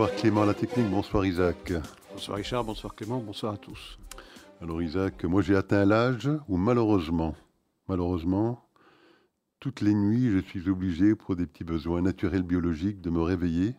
Bonsoir 0.00 0.16
Clément 0.16 0.44
la 0.46 0.54
technique, 0.54 0.88
bonsoir 0.88 1.26
Isaac. 1.26 1.74
Bonsoir 2.10 2.38
Richard, 2.38 2.64
bonsoir 2.64 2.94
Clément, 2.94 3.18
bonsoir 3.18 3.52
à 3.52 3.56
tous. 3.58 3.98
Alors 4.62 4.80
Isaac, 4.80 5.24
moi 5.24 5.42
j'ai 5.42 5.54
atteint 5.54 5.84
l'âge 5.84 6.30
où 6.48 6.56
malheureusement, 6.56 7.36
malheureusement, 7.86 8.64
toutes 9.58 9.82
les 9.82 9.92
nuits 9.92 10.30
je 10.30 10.38
suis 10.38 10.70
obligé 10.70 11.14
pour 11.14 11.36
des 11.36 11.44
petits 11.44 11.64
besoins 11.64 12.00
naturels 12.00 12.44
biologiques 12.44 13.02
de 13.02 13.10
me 13.10 13.20
réveiller. 13.20 13.74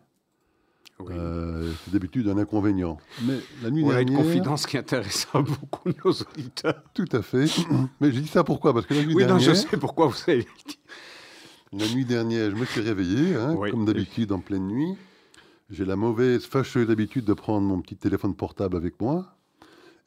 Euh, 1.09 1.71
c'est 1.83 1.93
d'habitude 1.93 2.27
un 2.27 2.37
inconvénient. 2.37 2.99
Mais 3.23 3.39
la 3.63 3.71
nuit 3.71 3.83
dernière... 3.83 4.19
une 4.19 4.23
confidence 4.23 4.67
qui 4.67 4.77
intéressera 4.77 5.41
beaucoup 5.41 5.89
nos 6.05 6.11
auditeurs. 6.11 6.83
Tout 6.93 7.09
à 7.13 7.23
fait. 7.23 7.47
Mais 7.99 8.11
j'ai 8.11 8.21
dit 8.21 8.27
ça 8.27 8.43
pourquoi? 8.43 8.75
Parce 8.75 8.85
que 8.85 8.93
la 8.93 9.01
nuit 9.01 9.15
oui, 9.15 9.25
dernière... 9.25 9.37
Oui, 9.37 9.43
je 9.43 9.53
sais 9.59 9.77
pourquoi 9.77 10.05
vous 10.05 10.17
avez 10.27 10.45
dit. 10.67 10.79
La 11.73 11.87
nuit 11.87 12.05
dernière, 12.05 12.51
je 12.51 12.55
me 12.57 12.65
suis 12.65 12.81
réveillé, 12.81 13.35
hein, 13.37 13.55
comme 13.71 13.85
d'habitude 13.85 14.31
en 14.33 14.39
pleine 14.39 14.67
nuit. 14.67 14.95
J'ai 15.71 15.85
la 15.85 15.95
mauvaise, 15.95 16.45
fâcheuse 16.45 16.89
habitude 16.91 17.23
de 17.23 17.33
prendre 17.33 17.65
mon 17.65 17.81
petit 17.81 17.95
téléphone 17.95 18.35
portable 18.35 18.75
avec 18.75 18.99
moi. 18.99 19.33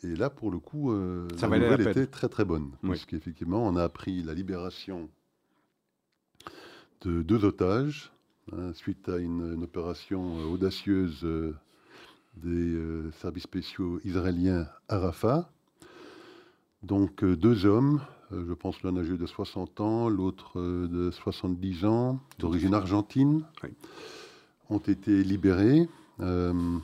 Et 0.02 0.14
là, 0.14 0.28
pour 0.28 0.50
le 0.50 0.58
coup, 0.58 0.92
euh, 0.92 1.26
Ça 1.38 1.48
la 1.48 1.58
nouvelle 1.58 1.88
était 1.88 2.06
très 2.06 2.28
très 2.28 2.44
bonne. 2.44 2.72
Parce 2.82 3.06
qu'effectivement, 3.06 3.66
on 3.66 3.74
a 3.76 3.82
appris 3.82 4.22
la 4.22 4.34
libération 4.34 5.08
de 7.00 7.22
deux 7.22 7.46
otages 7.46 8.12
hein, 8.52 8.74
suite 8.74 9.08
à 9.08 9.16
une, 9.16 9.62
opération 9.62 10.38
euh, 10.38 10.52
audacieuse 10.52 11.24
euh, 11.24 11.54
des 12.36 12.76
services 13.22 13.44
spéciaux 13.44 14.00
israéliens 14.04 14.68
à 14.88 14.98
Rafah. 14.98 15.50
Donc 16.82 17.24
deux 17.24 17.64
hommes, 17.64 18.02
je 18.32 18.52
pense 18.52 18.82
l'un 18.82 18.94
âgé 18.98 19.16
de 19.16 19.24
60 19.24 19.80
ans, 19.80 20.08
l'autre 20.10 20.60
de 20.60 21.10
70 21.10 21.86
ans, 21.86 22.20
d'origine 22.38 22.74
argentine. 22.74 23.46
Oui 23.62 23.70
ont 24.70 24.78
été 24.78 25.22
libérés. 25.22 25.88
Euh, 26.20 26.78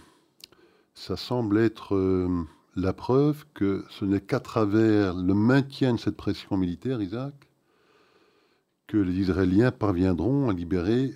ça 0.95 1.17
semble 1.17 1.59
être 1.59 1.95
euh, 1.95 2.45
la 2.77 2.93
preuve 2.93 3.45
que 3.55 3.85
ce 3.91 4.05
n'est 4.05 4.21
qu'à 4.21 4.41
travers 4.41 5.15
le 5.15 5.35
maintien 5.35 5.95
de 5.95 5.99
cette 5.99 6.17
pression 6.17 6.57
militaire, 6.57 7.01
Isaac, 7.01 7.35
que 8.87 8.97
les 8.97 9.21
Israéliens 9.21 9.71
parviendront 9.71 10.49
à 10.49 10.53
libérer, 10.53 11.15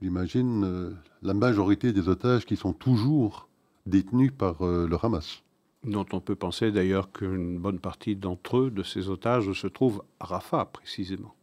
j'imagine, 0.00 0.64
euh, 0.64 0.90
la 1.22 1.34
majorité 1.34 1.92
des 1.92 2.08
otages 2.08 2.46
qui 2.46 2.56
sont 2.56 2.72
toujours 2.72 3.48
détenus 3.86 4.32
par 4.36 4.62
le 4.62 4.96
Hamas. 5.02 5.42
Dont 5.84 6.06
on 6.12 6.20
peut 6.20 6.34
penser 6.34 6.70
d'ailleurs 6.70 7.10
qu'une 7.12 7.58
bonne 7.58 7.78
partie 7.78 8.14
d'entre 8.14 8.58
eux, 8.58 8.70
de 8.70 8.82
ces 8.82 9.08
otages, 9.08 9.52
se 9.52 9.66
trouve 9.66 10.02
à 10.18 10.26
Rafah, 10.26 10.66
précisément, 10.66 11.34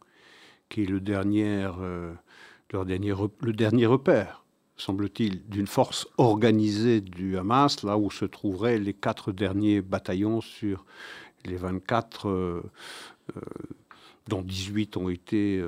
qui 0.68 0.82
est 0.82 0.86
le 0.86 1.00
dernier, 1.00 1.68
leur 2.72 2.86
dernier, 2.86 3.12
le 3.40 3.52
dernier 3.52 3.86
repère 3.86 4.44
semble-t-il, 4.78 5.46
d'une 5.48 5.66
force 5.66 6.08
organisée 6.16 7.00
du 7.00 7.36
Hamas, 7.36 7.82
là 7.82 7.98
où 7.98 8.10
se 8.10 8.24
trouveraient 8.24 8.78
les 8.78 8.94
quatre 8.94 9.32
derniers 9.32 9.82
bataillons 9.82 10.40
sur 10.40 10.84
les 11.44 11.56
24, 11.56 12.28
euh, 12.28 12.62
euh, 13.36 13.40
dont 14.28 14.42
18 14.42 14.96
ont 14.96 15.08
été, 15.08 15.62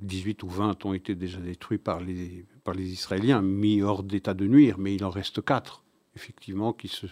18 0.00 0.42
euh, 0.42 0.46
ou 0.46 0.50
20 0.50 0.86
ont 0.86 0.94
été 0.94 1.14
déjà 1.14 1.38
détruits 1.38 1.78
par 1.78 2.00
les, 2.00 2.44
par 2.62 2.74
les 2.74 2.92
Israéliens, 2.92 3.42
mis 3.42 3.82
hors 3.82 4.02
d'état 4.02 4.34
de 4.34 4.46
nuire, 4.46 4.78
mais 4.78 4.94
il 4.94 5.04
en 5.04 5.10
reste 5.10 5.44
quatre 5.44 5.82
effectivement, 6.16 6.72
qui 6.72 6.86
se, 6.86 7.06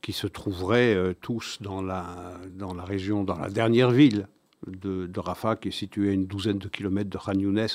qui 0.00 0.14
se 0.14 0.26
trouveraient 0.26 1.14
tous 1.20 1.58
dans 1.60 1.82
la, 1.82 2.40
dans 2.56 2.72
la 2.72 2.82
région, 2.82 3.22
dans 3.22 3.36
la 3.36 3.50
dernière 3.50 3.90
ville 3.90 4.26
de, 4.66 5.20
Rafah, 5.20 5.56
qui 5.56 5.68
est 5.68 5.72
situé 5.72 6.10
à 6.10 6.12
une 6.12 6.26
douzaine 6.26 6.58
de 6.58 6.68
kilomètres 6.68 7.10
de 7.10 7.18
Khan 7.18 7.38
Younes, 7.38 7.68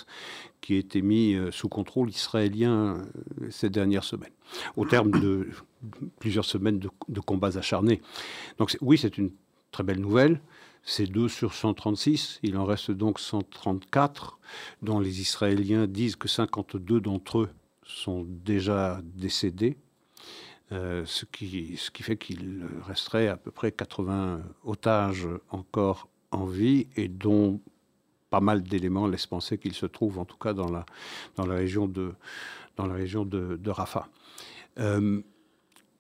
qui 0.62 0.76
a 0.76 0.78
été 0.78 1.02
mis 1.02 1.34
euh, 1.34 1.52
sous 1.52 1.70
contrôle 1.70 2.10
israélien 2.10 2.98
euh, 3.42 3.50
ces 3.50 3.70
dernières 3.70 4.04
semaines, 4.04 4.34
au 4.76 4.86
terme 4.86 5.12
de 5.12 5.50
plusieurs 6.20 6.46
semaines 6.46 6.80
de, 6.80 7.20
combats 7.22 7.58
acharnés. 7.58 8.02
Donc 8.58 8.76
oui, 8.82 8.98
c'est 8.98 9.18
une 9.18 9.32
très 9.72 9.84
belle 9.84 10.00
nouvelle. 10.00 10.42
C'est 10.86 11.08
2 11.08 11.30
sur 11.30 11.54
136, 11.54 12.40
il 12.44 12.58
en 12.58 12.66
reste 12.66 12.92
donc 12.92 13.20
134, 13.20 14.38
dont 14.82 15.00
les 15.00 15.22
Israéliens 15.22 15.88
disent 15.88 16.18
que 16.18 16.28
52 16.28 17.00
d'entre 17.00 17.40
eux 17.40 17.50
sont 17.86 18.26
déjà 18.28 19.00
décédés. 19.16 19.78
Euh, 20.74 21.04
ce, 21.06 21.26
qui, 21.26 21.78
ce 21.78 21.92
qui 21.92 22.04
fait 22.04 22.18
qu'il 22.18 22.66
resterait 22.86 23.28
à 23.28 23.38
peu 23.38 23.52
près 23.52 23.72
80 23.72 24.42
otages 24.64 25.28
encore 25.50 26.08
en 26.34 26.46
vie 26.46 26.88
et 26.96 27.08
dont 27.08 27.60
pas 28.30 28.42
mal 28.42 28.64
d'éléments 28.64 29.08
laissent 29.08 29.28
penser 29.28 29.58
qu'il 29.58 29.74
se 29.74 29.86
trouve 29.86 30.18
en 30.18 30.26
tout 30.26 30.38
cas 30.38 30.54
dans 30.54 30.70
la, 30.70 30.86
dans 31.36 31.46
la 31.46 31.56
région 31.56 31.88
de, 31.88 32.14
dans 32.76 32.88
la 32.88 32.96
région 32.96 33.26
de, 33.26 33.70
Rafah. 33.70 34.08
Euh, 34.80 35.22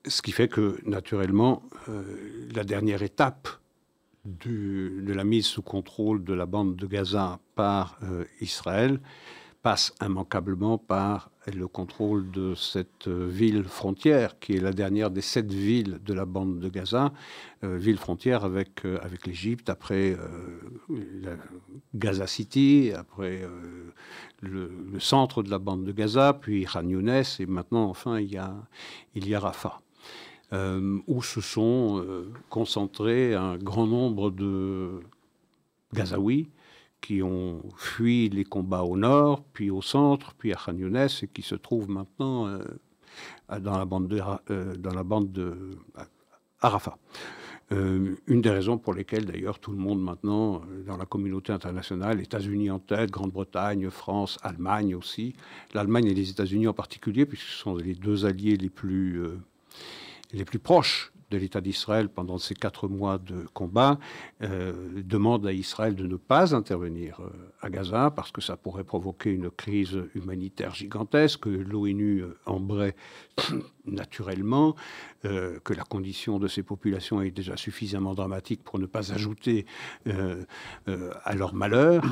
ce 0.05 0.21
qui 0.21 0.31
fait 0.31 0.47
que, 0.47 0.79
naturellement, 0.85 1.63
euh, 1.87 2.49
la 2.53 2.63
dernière 2.63 3.03
étape 3.03 3.47
de 4.25 5.13
la 5.13 5.23
mise 5.23 5.45
sous 5.45 5.61
contrôle 5.61 6.23
de 6.23 6.33
la 6.33 6.45
bande 6.45 6.75
de 6.75 6.87
Gaza 6.87 7.39
par 7.55 7.97
euh, 8.03 8.25
Israël 8.41 8.99
passe 9.63 9.95
immanquablement 10.01 10.77
par 10.77 11.31
le 11.47 11.67
contrôle 11.67 12.29
de 12.31 12.53
cette 12.53 13.07
euh, 13.07 13.27
ville 13.29 13.63
frontière, 13.63 14.37
qui 14.39 14.53
est 14.57 14.59
la 14.59 14.73
dernière 14.73 15.09
des 15.09 15.21
sept 15.21 15.51
villes 15.51 15.99
de 16.05 16.13
la 16.13 16.25
bande 16.25 16.59
de 16.59 16.67
Gaza, 16.67 17.13
euh, 17.63 17.77
ville 17.77 17.97
frontière 17.97 18.43
avec, 18.43 18.85
euh, 18.85 18.99
avec 19.01 19.25
l'Égypte, 19.25 19.69
après 19.69 20.17
Gaza 21.95 22.27
City, 22.27 22.91
après 22.95 23.41
le, 24.41 24.99
centre 24.99 25.43
de 25.43 25.49
la 25.49 25.59
bande 25.59 25.85
de 25.85 25.93
Gaza, 25.93 26.33
puis 26.33 26.65
Khan 26.65 26.87
Younes, 26.87 27.23
et 27.39 27.45
maintenant, 27.45 27.85
enfin, 27.89 28.19
il 28.19 28.31
y 28.31 28.37
a, 28.37 28.53
il 29.15 29.27
y 29.27 29.33
a 29.33 29.39
Rafah. 29.39 29.79
où 31.07 31.23
se 31.23 31.41
sont 31.41 32.05
concentrés 32.49 33.33
un 33.33 33.57
grand 33.57 33.87
nombre 33.87 34.29
de 34.29 34.99
Gazaouis 35.93 36.49
qui 37.03 37.21
ont 37.21 37.61
fui 37.75 38.29
les 38.29 38.45
combats 38.45 38.83
au 38.83 38.95
nord, 38.95 39.43
puis 39.51 39.69
au 39.69 39.81
centre, 39.81 40.33
puis 40.35 40.53
à 40.53 40.55
Khan 40.55 40.77
Younes, 40.77 40.95
et 40.95 41.27
qui 41.27 41.41
se 41.41 41.55
trouvent 41.55 41.89
maintenant 41.89 42.47
euh, 42.47 42.63
dans 43.59 43.77
la 43.77 43.83
bande 43.83 44.07
de, 44.07 44.21
euh, 44.49 44.73
dans 44.77 44.93
la 44.93 45.03
bande 45.03 45.31
de 45.33 45.71
Arafat. 46.61 46.97
Euh, 47.73 48.15
une 48.27 48.41
des 48.41 48.49
raisons 48.49 48.77
pour 48.77 48.93
lesquelles, 48.93 49.25
d'ailleurs, 49.25 49.59
tout 49.59 49.71
le 49.71 49.77
monde 49.77 50.01
maintenant, 50.01 50.61
dans 50.87 50.95
la 50.95 51.05
communauté 51.05 51.51
internationale, 51.51 52.21
États-Unis 52.21 52.71
en 52.71 52.79
tête, 52.79 53.11
Grande-Bretagne, 53.11 53.89
France, 53.89 54.37
Allemagne 54.41 54.95
aussi, 54.95 55.35
l'Allemagne 55.73 56.05
et 56.05 56.13
les 56.13 56.29
États-Unis 56.29 56.69
en 56.69 56.73
particulier, 56.73 57.25
puisque 57.25 57.47
ce 57.47 57.57
sont 57.57 57.75
les 57.75 57.95
deux 57.95 58.25
alliés 58.25 58.55
les 58.55 58.69
plus, 58.69 59.21
les 60.31 60.45
plus 60.45 60.59
proches 60.59 61.12
de 61.33 61.37
l'État 61.39 61.61
d'Israël 61.61 62.09
pendant 62.09 62.37
ces 62.37 62.53
quatre 62.53 62.87
mois 62.87 63.17
de 63.17 63.47
combat 63.53 63.99
euh, 64.43 65.01
demande 65.03 65.47
à 65.47 65.51
Israël 65.51 65.95
de 65.95 66.05
ne 66.05 66.15
pas 66.15 66.53
intervenir 66.55 67.19
euh, 67.21 67.29
à 67.59 67.71
Gaza 67.71 68.11
parce 68.15 68.31
que 68.31 68.39
ça 68.39 68.55
pourrait 68.55 68.83
provoquer 68.83 69.31
une 69.31 69.49
crise 69.49 69.97
humanitaire 70.13 70.75
gigantesque, 70.75 71.47
l'ONU 71.47 72.19
euh, 72.19 72.37
embrait 72.45 72.95
naturellement, 73.85 74.75
que 75.23 75.73
la 75.73 75.83
condition 75.83 76.37
de 76.37 76.49
ces 76.49 76.63
populations 76.63 77.21
est 77.21 77.31
déjà 77.31 77.55
suffisamment 77.55 78.13
dramatique 78.13 78.61
pour 78.61 78.77
ne 78.77 78.85
pas 78.85 79.13
ajouter 79.13 79.65
à 80.05 81.33
leur 81.33 81.53
malheur, 81.53 82.03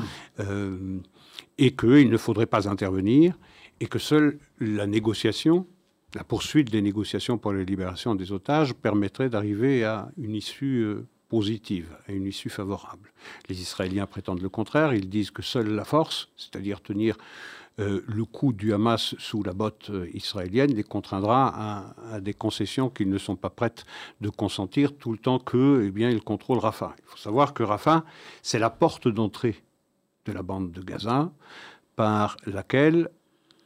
et 1.58 1.76
qu'il 1.76 2.08
ne 2.08 2.16
faudrait 2.16 2.46
pas 2.46 2.68
intervenir, 2.70 3.38
et 3.80 3.86
que 3.86 3.98
seule 3.98 4.38
la 4.60 4.86
négociation 4.86 5.66
la 6.14 6.24
poursuite 6.24 6.70
des 6.70 6.82
négociations 6.82 7.38
pour 7.38 7.52
la 7.52 7.62
libération 7.62 8.14
des 8.14 8.32
otages 8.32 8.74
permettrait 8.74 9.30
d'arriver 9.30 9.84
à 9.84 10.10
une 10.18 10.34
issue 10.34 10.82
euh, 10.82 11.06
positive, 11.28 11.96
à 12.06 12.12
une 12.12 12.26
issue 12.26 12.50
favorable. 12.50 13.10
Les 13.48 13.60
Israéliens 13.60 14.06
prétendent 14.06 14.42
le 14.42 14.50
contraire, 14.50 14.92
ils 14.92 15.08
disent 15.08 15.30
que 15.30 15.42
seule 15.42 15.70
la 15.70 15.84
force, 15.84 16.28
c'est-à-dire 16.36 16.82
tenir 16.82 17.16
euh, 17.78 18.02
le 18.06 18.26
coup 18.26 18.52
du 18.52 18.74
Hamas 18.74 19.14
sous 19.18 19.42
la 19.42 19.54
botte 19.54 19.88
euh, 19.88 20.06
israélienne, 20.12 20.74
les 20.74 20.82
contraindra 20.82 21.94
à, 22.12 22.20
des 22.20 22.34
concessions 22.34 22.90
qu'ils 22.90 23.08
ne 23.08 23.16
sont 23.16 23.36
pas 23.36 23.48
prêtes 23.48 23.86
de 24.20 24.28
consentir 24.28 24.94
tout 24.94 25.10
le 25.10 25.18
temps 25.18 25.38
que, 25.38 25.84
eh 25.86 25.90
bien, 25.90 26.10
ils 26.10 26.22
contrôlent 26.22 26.58
Rafah. 26.58 26.94
Il 26.98 27.04
faut 27.06 27.16
savoir 27.16 27.54
que 27.54 27.62
Rafah, 27.62 28.04
c'est 28.42 28.58
la 28.58 28.68
porte 28.68 29.08
d'entrée 29.08 29.56
de 30.26 30.32
la 30.32 30.42
bande 30.42 30.70
de 30.70 30.82
Gaza 30.82 31.32
par 31.96 32.36
laquelle 32.44 33.08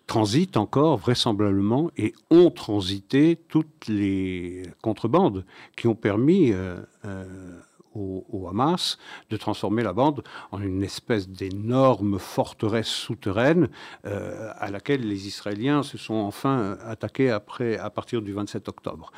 transitent 0.06 0.56
encore 0.56 0.98
vraisemblablement 0.98 1.90
et 1.96 2.14
ont 2.30 2.50
transité 2.50 3.36
toutes 3.48 3.88
les 3.88 4.62
contrebandes 4.82 5.44
qui 5.76 5.88
ont 5.88 5.94
permis 5.94 6.52
euh, 6.52 6.80
euh, 7.04 7.60
au, 7.96 8.46
Hamas 8.48 8.98
de 9.30 9.36
transformer 9.36 9.82
la 9.82 9.92
bande 9.92 10.22
en 10.52 10.60
une 10.60 10.82
espèce 10.82 11.28
d'énorme 11.28 12.18
forteresse 12.18 12.88
souterraine 12.88 13.68
euh, 14.04 14.50
à 14.56 14.70
laquelle 14.70 15.06
les 15.06 15.26
Israéliens 15.26 15.82
se 15.82 15.98
sont 15.98 16.14
enfin 16.14 16.78
attaqués 16.84 17.30
après, 17.30 17.78
à 17.78 17.90
partir 17.90 18.22
du 18.22 18.32
27 18.32 18.68
octobre. 18.68 19.10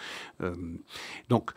Euh, 0.42 0.54
donc, 1.28 1.50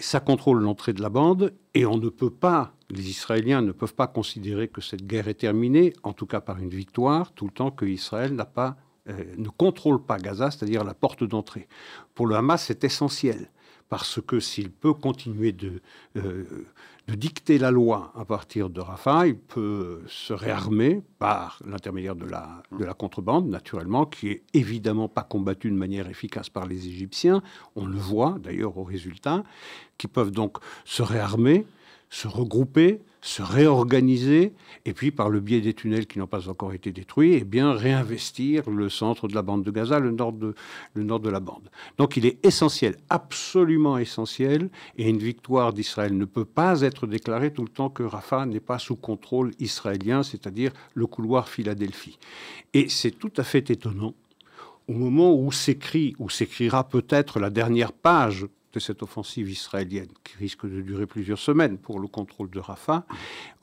ça 0.00 0.20
contrôle 0.20 0.62
l'entrée 0.62 0.92
de 0.92 1.02
la 1.02 1.10
bande 1.10 1.52
et 1.74 1.84
on 1.84 1.98
ne 1.98 2.08
peut 2.08 2.30
pas, 2.30 2.72
les 2.88 3.10
Israéliens 3.10 3.60
ne 3.60 3.72
peuvent 3.72 3.94
pas 3.94 4.06
considérer 4.06 4.68
que 4.68 4.80
cette 4.80 5.06
guerre 5.06 5.28
est 5.28 5.34
terminée, 5.34 5.92
en 6.02 6.12
tout 6.12 6.26
cas 6.26 6.40
par 6.40 6.58
une 6.58 6.70
victoire, 6.70 7.32
tout 7.32 7.46
le 7.46 7.52
temps 7.52 7.70
que 7.70 7.84
Israël 7.84 8.34
n'a 8.34 8.46
pas 8.46 8.76
ne 9.38 9.48
contrôle 9.48 10.04
pas 10.04 10.18
Gaza, 10.18 10.52
c'est-à-dire 10.52 10.84
la 10.84 10.94
porte 10.94 11.24
d'entrée. 11.24 11.66
Pour 12.14 12.28
le 12.28 12.36
Hamas, 12.36 12.62
c'est 12.64 12.84
essentiel 12.84 13.50
parce 13.90 14.20
que 14.22 14.38
s'il 14.38 14.70
peut 14.70 14.94
continuer 14.94 15.50
de, 15.50 15.82
euh, 16.16 16.44
de, 17.08 17.14
dicter 17.16 17.58
la 17.58 17.72
loi 17.72 18.12
à 18.16 18.24
partir 18.24 18.70
de 18.70 18.80
Rafah, 18.80 19.26
il 19.26 19.36
peut 19.36 20.02
se 20.06 20.32
réarmer 20.32 21.02
par 21.18 21.60
l'intermédiaire 21.66 22.14
de 22.14 22.24
la, 22.24 22.62
de 22.78 22.84
la 22.84 22.94
contrebande, 22.94 23.48
naturellement, 23.48 24.06
qui 24.06 24.30
est 24.30 24.42
évidemment 24.54 25.08
pas 25.08 25.24
combattue 25.24 25.70
de 25.70 25.76
manière 25.76 26.08
efficace 26.08 26.48
par 26.48 26.66
les 26.66 26.86
Égyptiens. 26.86 27.42
On 27.74 27.84
le 27.84 27.98
voit 27.98 28.38
d'ailleurs 28.40 28.78
au 28.78 28.84
résultat, 28.84 29.42
qui 29.98 30.06
peuvent 30.06 30.30
donc 30.30 30.58
se 30.84 31.02
réarmer, 31.02 31.66
se 32.10 32.28
regrouper, 32.28 33.02
se 33.22 33.42
réorganiser, 33.42 34.52
et 34.84 34.92
puis 34.92 35.10
par 35.10 35.28
le 35.28 35.40
biais 35.40 35.60
des 35.60 35.74
tunnels 35.74 36.06
qui 36.06 36.18
n'ont 36.18 36.26
pas 36.26 36.48
encore 36.48 36.72
été 36.72 36.90
détruits, 36.92 37.34
et 37.34 37.38
eh 37.38 37.44
bien 37.44 37.72
réinvestir 37.72 38.70
le 38.70 38.88
centre 38.88 39.28
de 39.28 39.34
la 39.34 39.42
bande 39.42 39.62
de 39.62 39.70
Gaza, 39.70 39.98
le 39.98 40.10
nord 40.10 40.32
de, 40.32 40.54
le 40.94 41.02
nord 41.02 41.20
de 41.20 41.28
la 41.28 41.40
bande. 41.40 41.70
Donc 41.98 42.16
il 42.16 42.24
est 42.24 42.44
essentiel, 42.44 42.96
absolument 43.10 43.98
essentiel, 43.98 44.70
et 44.96 45.08
une 45.08 45.18
victoire 45.18 45.72
d'Israël 45.72 46.16
ne 46.16 46.24
peut 46.24 46.44
pas 46.44 46.80
être 46.80 47.06
déclarée 47.06 47.52
tout 47.52 47.62
le 47.62 47.68
temps 47.68 47.90
que 47.90 48.02
Rafah 48.02 48.46
n'est 48.46 48.60
pas 48.60 48.78
sous 48.78 48.96
contrôle 48.96 49.52
israélien, 49.58 50.22
c'est-à-dire 50.22 50.72
le 50.94 51.06
couloir 51.06 51.48
Philadelphie. 51.48 52.18
Et 52.72 52.88
c'est 52.88 53.10
tout 53.10 53.32
à 53.36 53.44
fait 53.44 53.70
étonnant 53.70 54.14
au 54.88 54.92
moment 54.94 55.34
où 55.34 55.52
s'écrit, 55.52 56.16
où 56.18 56.28
s'écrira 56.28 56.88
peut-être 56.88 57.38
la 57.38 57.50
dernière 57.50 57.92
page 57.92 58.46
de 58.72 58.80
cette 58.80 59.02
offensive 59.02 59.50
israélienne, 59.50 60.08
qui 60.24 60.36
risque 60.38 60.66
de 60.66 60.80
durer 60.80 61.06
plusieurs 61.06 61.38
semaines 61.38 61.78
pour 61.78 61.98
le 61.98 62.06
contrôle 62.06 62.50
de 62.50 62.60
Rafah, 62.60 63.04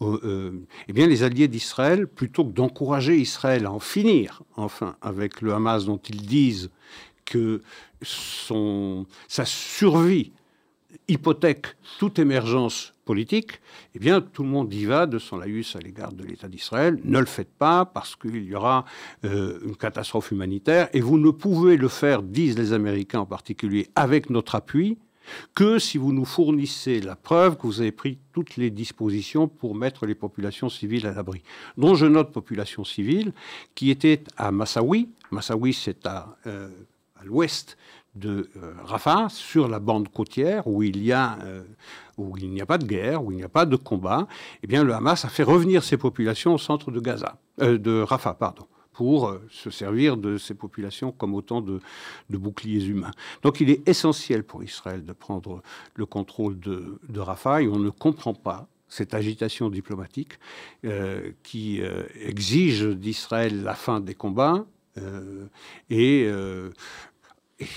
euh, 0.01 0.19
euh, 0.23 0.51
eh 0.87 0.93
bien, 0.93 1.07
les 1.07 1.23
alliés 1.23 1.47
d'Israël, 1.47 2.07
plutôt 2.07 2.45
que 2.45 2.51
d'encourager 2.51 3.17
Israël 3.17 3.65
à 3.65 3.71
en 3.71 3.79
finir, 3.79 4.43
enfin, 4.55 4.95
avec 5.01 5.41
le 5.41 5.53
Hamas 5.53 5.85
dont 5.85 6.01
ils 6.09 6.25
disent 6.25 6.69
que 7.25 7.61
sa 8.01 9.45
survie 9.45 10.31
hypothèque 11.07 11.67
toute 11.99 12.19
émergence 12.19 12.93
politique, 13.05 13.61
eh 13.95 13.99
bien, 13.99 14.21
tout 14.21 14.43
le 14.43 14.49
monde 14.49 14.73
y 14.73 14.85
va 14.85 15.05
de 15.05 15.17
son 15.17 15.37
laïus 15.37 15.75
à 15.75 15.79
l'égard 15.79 16.11
de 16.11 16.23
l'État 16.23 16.47
d'Israël. 16.47 16.99
Ne 17.03 17.19
le 17.19 17.25
faites 17.25 17.51
pas 17.51 17.85
parce 17.85 18.15
qu'il 18.15 18.43
y 18.43 18.55
aura 18.55 18.85
euh, 19.25 19.59
une 19.65 19.75
catastrophe 19.75 20.31
humanitaire 20.31 20.89
et 20.93 21.01
vous 21.01 21.17
ne 21.17 21.31
pouvez 21.31 21.77
le 21.77 21.87
faire, 21.87 22.21
disent 22.21 22.57
les 22.57 22.73
Américains 22.73 23.21
en 23.21 23.25
particulier, 23.25 23.87
avec 23.95 24.29
notre 24.29 24.55
appui, 24.55 24.97
que 25.55 25.79
si 25.79 25.97
vous 25.97 26.13
nous 26.13 26.25
fournissez 26.25 27.01
la 27.01 27.15
preuve 27.15 27.57
que 27.57 27.63
vous 27.63 27.81
avez 27.81 27.91
pris 27.91 28.17
toutes 28.31 28.55
les 28.55 28.69
dispositions 28.69 29.47
pour 29.47 29.75
mettre 29.75 30.05
les 30.05 30.15
populations 30.15 30.69
civiles 30.69 31.05
à 31.07 31.13
l'abri. 31.13 31.41
Dont 31.77 31.95
je 31.95 32.05
note 32.05 32.31
population 32.31 32.83
civile 32.83 33.33
qui 33.75 33.89
était 33.89 34.23
à 34.37 34.51
Massaoui. 34.51 35.09
Massaoui, 35.31 35.73
c'est 35.73 36.05
à, 36.05 36.37
euh, 36.47 36.69
à 37.19 37.25
l'ouest 37.25 37.77
de 38.17 38.49
euh, 38.57 38.73
Rafah, 38.83 39.29
sur 39.29 39.67
la 39.67 39.79
bande 39.79 40.09
côtière, 40.09 40.67
où 40.67 40.83
il 40.83 41.03
y 41.03 41.11
a, 41.11 41.37
euh, 41.43 41.63
où 42.17 42.35
il 42.37 42.49
n'y 42.49 42.61
a 42.61 42.65
pas 42.65 42.77
de 42.77 42.85
guerre, 42.85 43.23
où 43.23 43.31
il 43.31 43.37
n'y 43.37 43.43
a 43.43 43.49
pas 43.49 43.65
de 43.65 43.75
combat, 43.75 44.27
eh 44.63 44.67
bien, 44.67 44.83
le 44.83 44.93
Hamas 44.93 45.25
a 45.25 45.29
fait 45.29 45.43
revenir 45.43 45.83
ces 45.83 45.97
populations 45.97 46.53
au 46.53 46.57
centre 46.57 46.91
de 46.91 46.99
Gaza, 46.99 47.37
euh, 47.61 47.77
de 47.77 48.01
Rafah, 48.01 48.33
pardon 48.33 48.67
pour 48.93 49.31
se 49.51 49.69
servir 49.69 50.17
de 50.17 50.39
ces 50.39 50.55
populations 50.55 51.11
comme 51.11 51.35
autant 51.35 51.61
de, 51.61 51.81
boucliers 52.31 52.83
humains. 52.83 53.11
Donc 53.43 53.61
il 53.61 53.69
est 53.69 53.87
essentiel 53.87 54.43
pour 54.43 54.63
Israël 54.63 55.05
de 55.05 55.13
prendre 55.13 55.61
le 55.93 56.07
contrôle 56.07 56.59
de, 56.59 56.99
Rafah 57.15 57.61
et 57.61 57.67
on 57.67 57.77
ne 57.77 57.91
comprend 57.91 58.33
pas 58.33 58.67
cette 58.87 59.13
agitation 59.13 59.69
diplomatique 59.69 60.39
qui 61.43 61.79
exige 62.19 62.87
d'Israël 62.87 63.61
la 63.61 63.75
fin 63.75 63.99
des 63.99 64.15
combats 64.15 64.65
et 65.91 66.27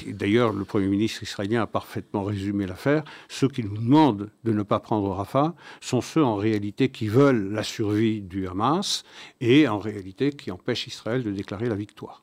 d'ailleurs, 0.07 0.53
le 0.53 0.65
Premier 0.65 0.89
ministre 0.89 1.23
israélien 1.23 1.63
a 1.63 1.67
parfaitement 1.67 2.25
résumé 2.25 2.67
l'affaire. 2.67 3.03
Ceux 3.29 3.49
qui 3.49 3.65
nous 3.65 3.77
demandent 3.77 4.31
de 4.45 4.53
ne 4.53 4.63
pas 4.63 4.81
prendre 4.81 5.11
Rafah 5.11 5.55
sont 5.81 6.01
ceux 6.01 6.23
en 6.23 6.37
réalité 6.37 6.91
qui 6.91 7.09
veulent 7.09 7.51
la 7.53 7.63
survie 7.63 8.21
du 8.21 8.47
Hamas 8.47 9.05
et 9.41 9.69
en 9.69 9.79
réalité 9.79 10.31
qui 10.31 10.51
empêchent 10.51 10.87
Israël 10.87 11.23
de 11.23 11.31
déclarer 11.31 11.69
la 11.69 11.77
victoire. 11.77 12.23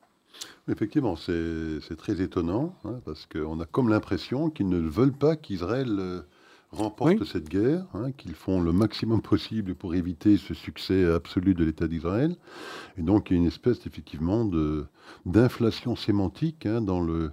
Effectivement, 0.70 1.16
c'est 1.16 1.96
très 1.98 2.22
étonnant 2.22 2.76
hein, 2.84 3.00
parce 3.06 3.26
qu'on 3.26 3.60
a 3.60 3.66
comme 3.66 3.90
l'impression 3.90 4.50
qu'ils 4.50 4.70
ne 4.70 4.80
veulent 4.80 5.18
pas 5.18 5.36
qu'Israël 5.36 5.96
euh, 5.98 6.22
remporte 6.72 7.24
cette 7.24 7.50
guerre, 7.50 7.86
hein, 7.94 8.12
qu'ils 8.12 8.36
font 8.36 8.62
le 8.62 8.74
maximum 8.74 9.22
possible 9.22 9.74
pour 9.74 9.96
éviter 9.96 10.38
ce 10.38 10.54
succès 10.54 11.06
absolu 11.06 11.56
de 11.56 11.64
l'État 11.64 11.88
d'Israël. 11.88 12.36
Et 12.98 13.02
donc 13.02 13.30
il 13.30 13.34
y 13.34 13.36
a 13.38 13.42
une 13.42 13.48
espèce 13.48 13.88
effectivement 13.88 14.48
d'inflation 15.26 15.96
sémantique 15.96 16.66
hein, 16.66 16.82
dans 16.82 17.00
le, 17.00 17.32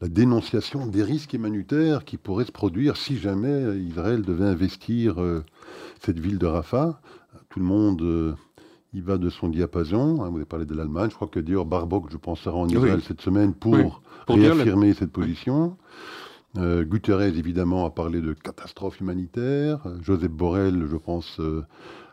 la 0.00 0.08
dénonciation 0.08 0.86
des 0.86 1.02
risques 1.02 1.32
humanitaires 1.32 2.04
qui 2.04 2.16
pourraient 2.16 2.44
se 2.44 2.52
produire 2.52 2.96
si 2.96 3.16
jamais 3.16 3.78
Israël 3.78 4.22
devait 4.22 4.46
investir 4.46 5.20
euh, 5.20 5.44
cette 6.00 6.18
ville 6.18 6.38
de 6.38 6.46
Rafah. 6.46 7.00
Tout 7.48 7.58
le 7.58 7.64
monde 7.64 8.02
euh, 8.02 8.34
y 8.92 9.00
va 9.00 9.18
de 9.18 9.28
son 9.28 9.48
diapason. 9.48 10.22
Hein, 10.22 10.28
vous 10.28 10.36
avez 10.36 10.44
parlé 10.44 10.66
de 10.66 10.74
l'Allemagne. 10.74 11.10
Je 11.10 11.16
crois 11.16 11.28
que 11.28 11.40
d'ailleurs 11.40 11.64
Barbock, 11.64 12.06
je 12.10 12.16
pense, 12.16 12.40
sera 12.40 12.56
en 12.56 12.68
Israël 12.68 13.00
cette 13.06 13.20
semaine 13.20 13.54
pour, 13.54 14.02
réaffirmer 14.28 14.94
cette 14.94 15.10
position. 15.10 15.76
Euh, 16.56 16.84
Guterres, 16.84 17.36
évidemment, 17.36 17.84
a 17.84 17.90
parlé 17.90 18.20
de 18.20 18.32
catastrophe 18.32 19.00
humanitaire. 19.00 19.80
Joseph 20.00 20.30
Borrell, 20.30 20.86
je 20.88 20.96
pense, 20.96 21.40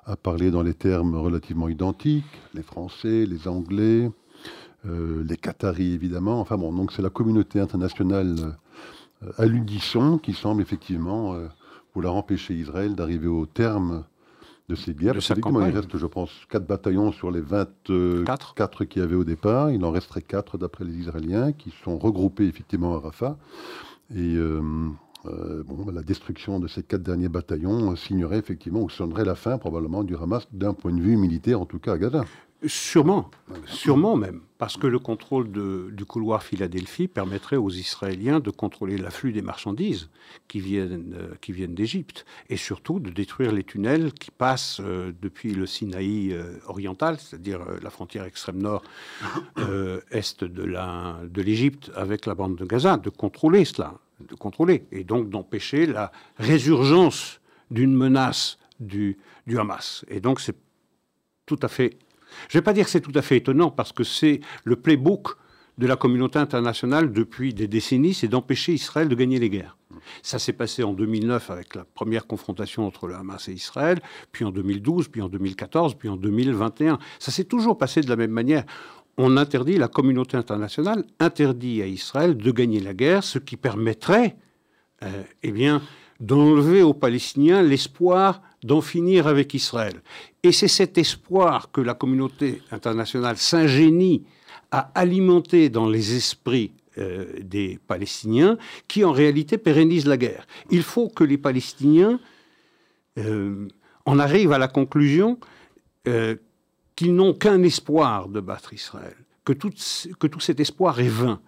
a 0.05 0.15
parlé 0.15 0.49
dans 0.49 0.63
les 0.63 0.73
termes 0.73 1.15
relativement 1.15 1.69
identiques. 1.69 2.25
Les 2.53 2.63
Français, 2.63 3.25
les 3.25 3.47
Anglais, 3.47 4.09
les 4.85 5.37
Qataris 5.37 5.93
évidemment. 5.93 6.39
Enfin 6.39 6.57
bon, 6.57 6.71
donc 6.73 6.91
c'est 6.91 7.01
la 7.01 7.09
communauté 7.09 7.59
internationale 7.59 8.35
euh, 9.23 9.31
à 9.37 9.45
l'unisson 9.45 10.17
qui 10.17 10.33
semble 10.33 10.61
effectivement 10.61 11.33
euh, 11.33 11.47
vouloir 11.93 12.15
empêcher 12.15 12.53
Israël 12.53 12.95
d'arriver 12.95 13.27
au 13.27 13.45
terme 13.45 14.03
de 14.67 14.75
ces 14.75 14.93
guerres. 14.93 15.13
il 15.67 15.75
reste, 15.75 15.95
je 15.95 16.05
pense, 16.05 16.31
quatre 16.49 16.65
bataillons 16.65 17.11
sur 17.11 17.31
les 17.31 17.41
24 17.41 18.85
qu'il 18.85 19.01
y 19.01 19.05
avait 19.05 19.15
au 19.15 19.23
départ. 19.23 19.69
Il 19.71 19.85
en 19.85 19.91
resterait 19.91 20.23
quatre 20.23 20.57
d'après 20.57 20.83
les 20.85 20.93
Israéliens 20.93 21.51
qui 21.51 21.71
sont 21.83 21.97
regroupés 21.99 22.47
effectivement 22.47 22.95
à 22.95 22.99
Rafah. 22.99 23.37
Et 24.15 24.35
bon, 25.23 25.91
la 25.93 26.01
destruction 26.01 26.59
de 26.59 26.67
ces 26.67 26.81
quatre 26.81 27.03
derniers 27.03 27.29
bataillons 27.29 27.95
signerait 27.95 28.39
effectivement 28.39 28.81
ou 28.81 28.89
sonnerait 28.89 29.23
la 29.23 29.35
fin 29.35 29.59
probablement 29.59 30.03
du 30.03 30.15
Hamas 30.15 30.47
d'un 30.51 30.73
point 30.73 30.93
de 30.93 31.01
vue 31.01 31.15
militaire, 31.15 31.61
en 31.61 31.65
tout 31.65 31.79
cas 31.79 31.93
à 31.93 31.97
Gaza. 31.99 32.25
Sûrement, 32.67 33.29
sûrement 33.65 34.15
même, 34.15 34.41
parce 34.57 34.77
que 34.77 34.87
le 34.87 34.99
contrôle 34.99 35.51
du 35.51 36.05
couloir 36.05 36.41
Philadelphie 36.41 37.07
permettrait 37.07 37.57
aux 37.57 37.69
Israéliens 37.69 38.39
de 38.39 38.49
contrôler 38.49 38.97
l'afflux 38.97 39.33
des 39.33 39.41
marchandises 39.41 40.09
qui 40.47 40.59
viennent, 40.59 41.13
euh, 41.15 41.35
qui 41.41 41.51
viennent 41.51 41.75
d'Égypte, 41.75 42.25
et 42.49 42.57
surtout 42.57 42.99
de 42.99 43.09
détruire 43.09 43.51
les 43.51 43.63
tunnels 43.63 44.13
qui 44.13 44.31
passent 44.31 44.79
euh, 44.83 45.11
depuis 45.21 45.53
le 45.53 45.65
Sinaï 45.65 46.31
euh, 46.31 46.57
oriental, 46.67 47.19
c'est-à-dire 47.19 47.59
la 47.81 47.89
frontière 47.89 48.23
extrême 48.23 48.59
nord 48.59 48.83
est 50.11 50.43
de 50.43 51.41
l'Égypte 51.41 51.91
avec 51.95 52.25
la 52.25 52.35
bande 52.35 52.55
de 52.55 52.65
Gaza, 52.65 52.97
de 52.97 53.09
contrôler 53.09 53.65
cela, 53.65 53.95
de 54.27 54.35
contrôler, 54.35 54.85
et 54.91 55.03
donc 55.03 55.29
d'empêcher 55.29 55.85
la 55.85 56.11
résurgence 56.37 57.41
d'une 57.69 57.95
menace 57.95 58.57
du, 58.79 59.17
du 59.45 59.59
Hamas. 59.59 60.05
Et 60.07 60.19
donc 60.19 60.39
c'est 60.39 60.55
tout 61.45 61.59
à 61.61 61.67
fait 61.67 61.97
je 62.49 62.57
ne 62.57 62.61
vais 62.61 62.63
pas 62.63 62.73
dire 62.73 62.85
que 62.85 62.91
c'est 62.91 63.01
tout 63.01 63.11
à 63.15 63.21
fait 63.21 63.37
étonnant, 63.37 63.71
parce 63.71 63.91
que 63.91 64.03
c'est 64.03 64.41
le 64.63 64.75
playbook 64.75 65.35
de 65.77 65.87
la 65.87 65.95
communauté 65.95 66.39
internationale 66.39 67.11
depuis 67.11 67.53
des 67.53 67.67
décennies, 67.67 68.13
c'est 68.13 68.27
d'empêcher 68.27 68.73
Israël 68.73 69.09
de 69.09 69.15
gagner 69.15 69.39
les 69.39 69.49
guerres. 69.49 69.77
Ça 70.21 70.39
s'est 70.39 70.53
passé 70.53 70.83
en 70.83 70.93
2009 70.93 71.49
avec 71.49 71.75
la 71.75 71.83
première 71.83 72.27
confrontation 72.27 72.85
entre 72.85 73.07
le 73.07 73.15
Hamas 73.15 73.47
et 73.49 73.53
Israël, 73.53 73.99
puis 74.31 74.45
en 74.45 74.51
2012, 74.51 75.07
puis 75.07 75.21
en 75.21 75.29
2014, 75.29 75.95
puis 75.95 76.09
en 76.09 76.15
2021. 76.15 76.99
Ça 77.19 77.31
s'est 77.31 77.45
toujours 77.45 77.77
passé 77.77 78.01
de 78.01 78.09
la 78.09 78.15
même 78.15 78.31
manière. 78.31 78.63
On 79.17 79.37
interdit, 79.37 79.77
la 79.77 79.87
communauté 79.87 80.37
internationale 80.37 81.05
interdit 81.19 81.81
à 81.81 81.87
Israël 81.87 82.37
de 82.37 82.51
gagner 82.51 82.79
la 82.79 82.93
guerre, 82.93 83.23
ce 83.23 83.39
qui 83.39 83.57
permettrait, 83.57 84.35
euh, 85.03 85.23
eh 85.43 85.53
d'enlever 86.19 86.81
aux 86.81 86.93
Palestiniens 86.93 87.61
l'espoir 87.61 88.41
d'en 88.65 88.81
finir 88.81 89.27
avec 89.27 89.53
Israël. 89.53 90.01
Et 90.41 90.51
c'est 90.51 90.67
cet 90.67 90.97
espoir 90.97 91.71
que 91.71 91.81
la 91.81 91.93
communauté 91.93 92.63
internationale 92.71 93.37
s'ingénie 93.37 94.23
à 94.71 94.91
alimenter 94.95 95.69
dans 95.69 95.87
les 95.87 96.15
esprits 96.15 96.71
euh, 96.97 97.25
des 97.41 97.79
Palestiniens 97.87 98.57
qui 98.87 99.03
en 99.05 99.11
réalité 99.11 99.59
pérennise 99.59 100.07
la 100.07 100.17
guerre. 100.17 100.47
Il 100.71 100.81
faut 100.81 101.09
que 101.09 101.23
les 101.23 101.37
Palestiniens 101.37 102.19
euh, 103.19 103.67
en 104.05 104.17
arrivent 104.17 104.51
à 104.51 104.57
la 104.57 104.67
conclusion 104.67 105.39
euh, 106.07 106.35
qu'ils 106.95 107.13
n'ont 107.13 107.33
qu'un 107.33 107.61
espoir 107.61 108.29
de 108.29 108.39
battre 108.39 108.73
Israël, 108.73 109.15
que 109.43 109.53
tout, 109.53 109.73
que 110.19 110.25
tout 110.25 110.39
cet 110.39 110.59
espoir 110.59 110.99
est 110.99 111.07
vain. 111.07 111.39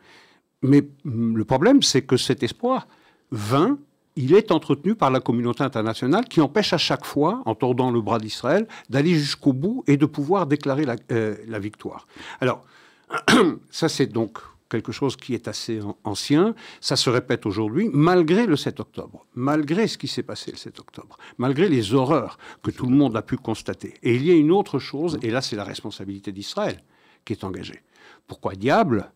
Mais 0.61 0.87
le 1.03 1.45
problème, 1.45 1.81
c'est 1.81 2.03
que 2.03 2.17
cet 2.17 2.43
espoir 2.43 2.87
vain 3.31 3.79
il 4.17 4.33
est 4.33 4.51
entretenu 4.51 4.95
par 4.95 5.11
la 5.11 5.21
communauté 5.21 5.63
internationale 5.63 6.25
qui 6.25 6.41
empêche 6.41 6.73
à 6.73 6.77
chaque 6.77 7.05
fois, 7.05 7.41
en 7.45 7.55
tordant 7.55 7.91
le 7.91 8.01
bras 8.01 8.19
d'Israël, 8.19 8.67
d'aller 8.89 9.13
jusqu'au 9.13 9.53
bout 9.53 9.83
et 9.87 9.95
de 9.95 10.05
pouvoir 10.05 10.47
déclarer 10.47 10.83
la, 10.83 10.95
euh, 11.11 11.35
victoire. 11.59 12.07
Alors, 12.41 12.63
Ça, 13.71 13.89
c'est 13.89 14.07
donc 14.07 14.39
quelque 14.69 14.91
chose 14.91 15.15
qui 15.15 15.33
est 15.33 15.47
assez 15.47 15.79
ancien. 16.03 16.55
Ça 16.81 16.95
se 16.95 17.09
répète 17.09 17.45
aujourd'hui, 17.45 17.89
malgré 17.93 18.45
le 18.45 18.57
7 18.57 18.79
octobre, 18.79 19.25
malgré 19.35 19.87
ce 19.87 19.97
qui 19.97 20.07
s'est 20.07 20.23
passé 20.23 20.51
le 20.51 20.57
7 20.57 20.79
octobre, 20.79 21.17
malgré 21.37 21.69
les 21.69 21.93
horreurs 21.93 22.37
que 22.63 22.71
tout 22.71 22.85
le 22.85 22.95
monde 22.95 23.15
a 23.15 23.21
pu 23.21 23.37
constater. 23.37 23.93
Et 24.03 24.15
il 24.15 24.25
y 24.25 24.31
a 24.31 24.35
une 24.35 24.51
autre 24.51 24.79
chose, 24.79 25.19
et 25.21 25.31
là, 25.31 25.41
c'est 25.41 25.55
la 25.55 25.63
responsabilité 25.63 26.31
d'Israël 26.31 26.83
qui 27.23 27.33
est 27.33 27.43
engagée. 27.43 27.81
Pourquoi 28.27 28.55
diable 28.55 29.11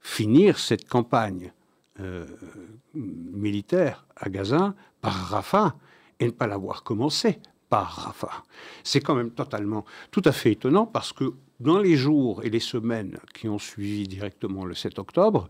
finir 0.00 0.58
cette 0.58 0.86
campagne 0.86 1.52
euh, 2.00 2.26
militaire 2.94 4.06
à 4.16 4.28
Gaza 4.28 4.74
par 5.00 5.12
Rafah 5.12 5.76
et 6.20 6.26
ne 6.26 6.30
pas 6.30 6.46
l'avoir 6.46 6.82
commencé 6.82 7.38
par 7.68 7.88
Rafah 7.88 8.44
C'est 8.82 9.00
quand 9.00 9.14
même 9.14 9.30
totalement, 9.30 9.84
tout 10.10 10.22
à 10.24 10.32
fait 10.32 10.52
étonnant 10.52 10.86
parce 10.86 11.12
que 11.12 11.34
dans 11.60 11.78
les 11.78 11.96
jours 11.96 12.42
et 12.42 12.50
les 12.50 12.60
semaines 12.60 13.18
qui 13.32 13.48
ont 13.48 13.58
suivi 13.58 14.08
directement 14.08 14.64
le 14.64 14.74
7 14.74 14.98
octobre, 14.98 15.48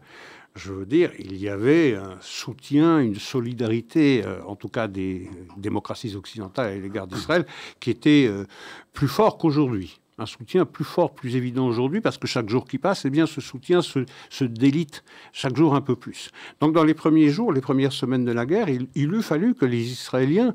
je 0.54 0.72
veux 0.72 0.86
dire, 0.86 1.10
il 1.18 1.36
y 1.36 1.48
avait 1.48 1.96
un 1.96 2.16
soutien, 2.20 3.00
une 3.00 3.16
solidarité, 3.16 4.22
euh, 4.24 4.42
en 4.44 4.54
tout 4.54 4.68
cas 4.68 4.86
des 4.86 5.28
démocraties 5.56 6.14
occidentales 6.14 6.72
à 6.72 6.76
l'égard 6.76 7.06
d'Israël, 7.06 7.44
qui 7.80 7.90
était 7.90 8.26
euh, 8.28 8.44
plus 8.92 9.08
fort 9.08 9.38
qu'aujourd'hui. 9.38 10.00
Un 10.16 10.26
soutien 10.26 10.64
plus 10.64 10.85
fort, 10.85 11.12
plus 11.12 11.35
évident 11.35 11.66
aujourd'hui, 11.66 12.00
parce 12.00 12.18
que 12.18 12.28
chaque 12.28 12.49
jour 12.49 12.66
qui 12.66 12.78
passe, 12.78 13.04
eh 13.04 13.11
bien, 13.11 13.26
ce 13.26 13.40
soutien 13.40 13.83
se, 13.83 14.44
délite 14.44 15.02
chaque 15.33 15.56
jour 15.56 15.75
un 15.75 15.80
peu 15.80 15.97
plus. 15.97 16.30
Donc, 16.61 16.73
dans 16.73 16.85
les 16.85 16.94
premiers 16.94 17.30
jours, 17.30 17.52
les 17.52 17.61
premières 17.61 17.92
semaines 17.92 18.25
de 18.25 18.30
la 18.30 18.47
guerre, 18.47 18.68
il, 18.68 18.88
eût 18.94 19.23
fallu 19.23 19.54
que 19.54 19.64
les 19.64 19.90
Israéliens 19.90 20.54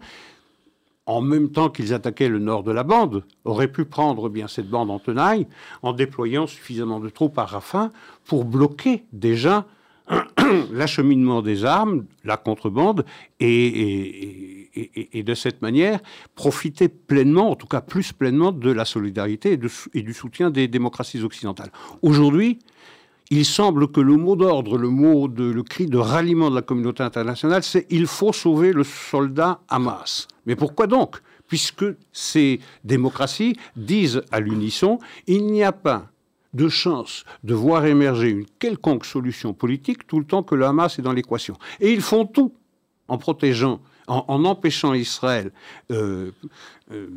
en 1.06 1.22
même 1.22 1.50
temps 1.50 1.70
qu'ils 1.70 1.96
attaquaient 1.96 2.30
le 2.30 2.38
nord 2.38 2.62
de 2.62 2.72
la 2.72 2.84
bande, 2.84 3.26
auraient 3.44 3.72
pu 3.72 3.84
prendre 3.84 4.30
bien 4.30 4.48
cette 4.48 4.70
bande 4.70 4.92
en 4.92 5.00
tenaille 5.00 5.48
en 5.82 5.92
déployant 5.92 6.46
suffisamment 6.46 7.00
de 7.00 7.10
troupes 7.10 7.40
à 7.40 7.46
Rafin 7.46 7.92
pour 8.26 8.46
bloquer 8.46 9.06
déjà 9.12 9.66
l'acheminement 10.72 11.42
des 11.42 11.66
armes, 11.66 12.06
la 12.24 12.38
contrebande, 12.38 13.06
et, 13.40 14.56
de 15.14 15.34
cette 15.34 15.62
manière 15.62 16.00
profiter 16.36 16.88
pleinement, 16.88 17.52
en 17.52 17.56
tout 17.56 17.68
cas 17.68 17.82
plus 17.82 18.14
pleinement, 18.14 18.52
de 18.52 18.72
la 18.72 18.86
solidarité 18.86 19.54
et, 19.94 20.02
du 20.02 20.14
soutien 20.14 20.50
des 20.50 20.68
démocraties 20.68 21.22
occidentales. 21.22 21.72
Aujourd'hui, 22.02 22.60
il 23.32 23.46
semble 23.46 23.92
que 23.92 24.00
le 24.00 24.16
mot 24.16 24.36
d'ordre, 24.36 24.78
le 24.78 24.90
mot 24.90 25.28
de, 25.28 25.44
le 25.44 25.64
cri 25.64 25.86
de 25.86 25.98
ralliement 25.98 26.50
de 26.50 26.56
la 26.56 26.64
communauté 26.64 27.04
internationale, 27.04 27.62
c'est 27.64 27.86
il 27.90 28.08
faut 28.08 28.34
sauver 28.34 28.74
le 28.74 28.84
soldat 28.84 29.62
Hamas. 29.68 30.28
Mais 30.46 30.56
pourquoi 30.56 30.88
donc? 30.88 31.22
Puisque 31.48 31.86
ces 32.12 32.60
démocraties 32.84 33.56
disent 33.76 34.24
à 34.32 34.40
l'unisson, 34.40 35.00
il 35.28 35.46
n'y 35.46 35.64
a 35.64 35.72
pas 35.72 36.10
de 36.54 36.70
chance 36.70 37.26
de 37.44 37.54
voir 37.54 37.86
émerger 37.86 38.30
une 38.30 38.46
quelconque 38.46 39.06
solution 39.06 39.54
politique 39.54 40.08
tout 40.08 40.20
le 40.20 40.26
temps 40.26 40.44
que 40.44 40.56
le 40.56 40.66
Hamas 40.66 40.98
est 41.00 41.02
dans 41.02 41.14
l'équation. 41.14 41.58
Et 41.80 41.94
ils 41.94 42.02
font 42.02 42.26
tout 42.26 42.54
en 43.08 43.18
protégeant, 43.18 43.80
en, 44.08 44.46
empêchant 44.46 44.94
Israël 44.94 45.52
euh, 45.92 46.32
euh, 46.92 47.08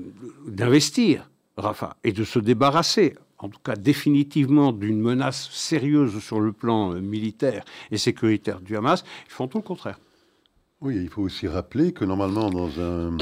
d'investir 0.46 1.30
Rafah 1.56 1.96
et 2.04 2.12
de 2.12 2.24
se 2.24 2.38
débarrasser 2.38 3.14
en 3.42 3.48
tout 3.48 3.60
cas 3.62 3.74
définitivement 3.74 4.72
d'une 4.72 5.00
menace 5.00 5.50
sérieuse 5.50 6.20
sur 6.20 6.40
le 6.40 6.52
plan 6.52 6.94
euh, 6.94 7.00
militaire 7.00 7.64
et 7.90 7.98
sécuritaire 7.98 8.60
du 8.60 8.76
Hamas, 8.76 9.04
ils 9.26 9.32
font 9.32 9.48
tout 9.48 9.58
le 9.58 9.64
contraire. 9.64 9.98
Oui, 10.80 10.96
il 10.96 11.08
faut 11.08 11.22
aussi 11.22 11.48
rappeler 11.48 11.92
que 11.92 12.04
normalement, 12.04 12.50
dans 12.50 12.80
un, 12.80 13.16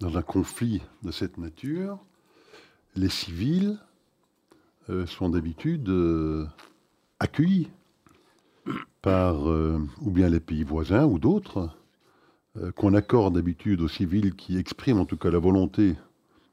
dans 0.00 0.16
un 0.16 0.22
conflit 0.22 0.82
de 1.02 1.10
cette 1.10 1.38
nature, 1.38 1.98
les 2.94 3.08
civils 3.08 3.78
sont 5.06 5.28
d'habitude 5.28 5.88
euh, 5.88 6.46
accueillis 7.20 7.68
par 9.00 9.46
ou 9.46 10.10
bien 10.10 10.28
les 10.28 10.38
pays 10.38 10.62
voisins 10.62 11.04
ou 11.04 11.18
d'autres, 11.18 11.70
qu'on 12.76 12.94
accorde 12.94 13.34
d'habitude 13.34 13.80
aux 13.80 13.88
civils 13.88 14.36
qui 14.36 14.56
expriment 14.56 15.00
en 15.00 15.04
tout 15.04 15.16
cas 15.16 15.30
la 15.30 15.40
volonté 15.40 15.96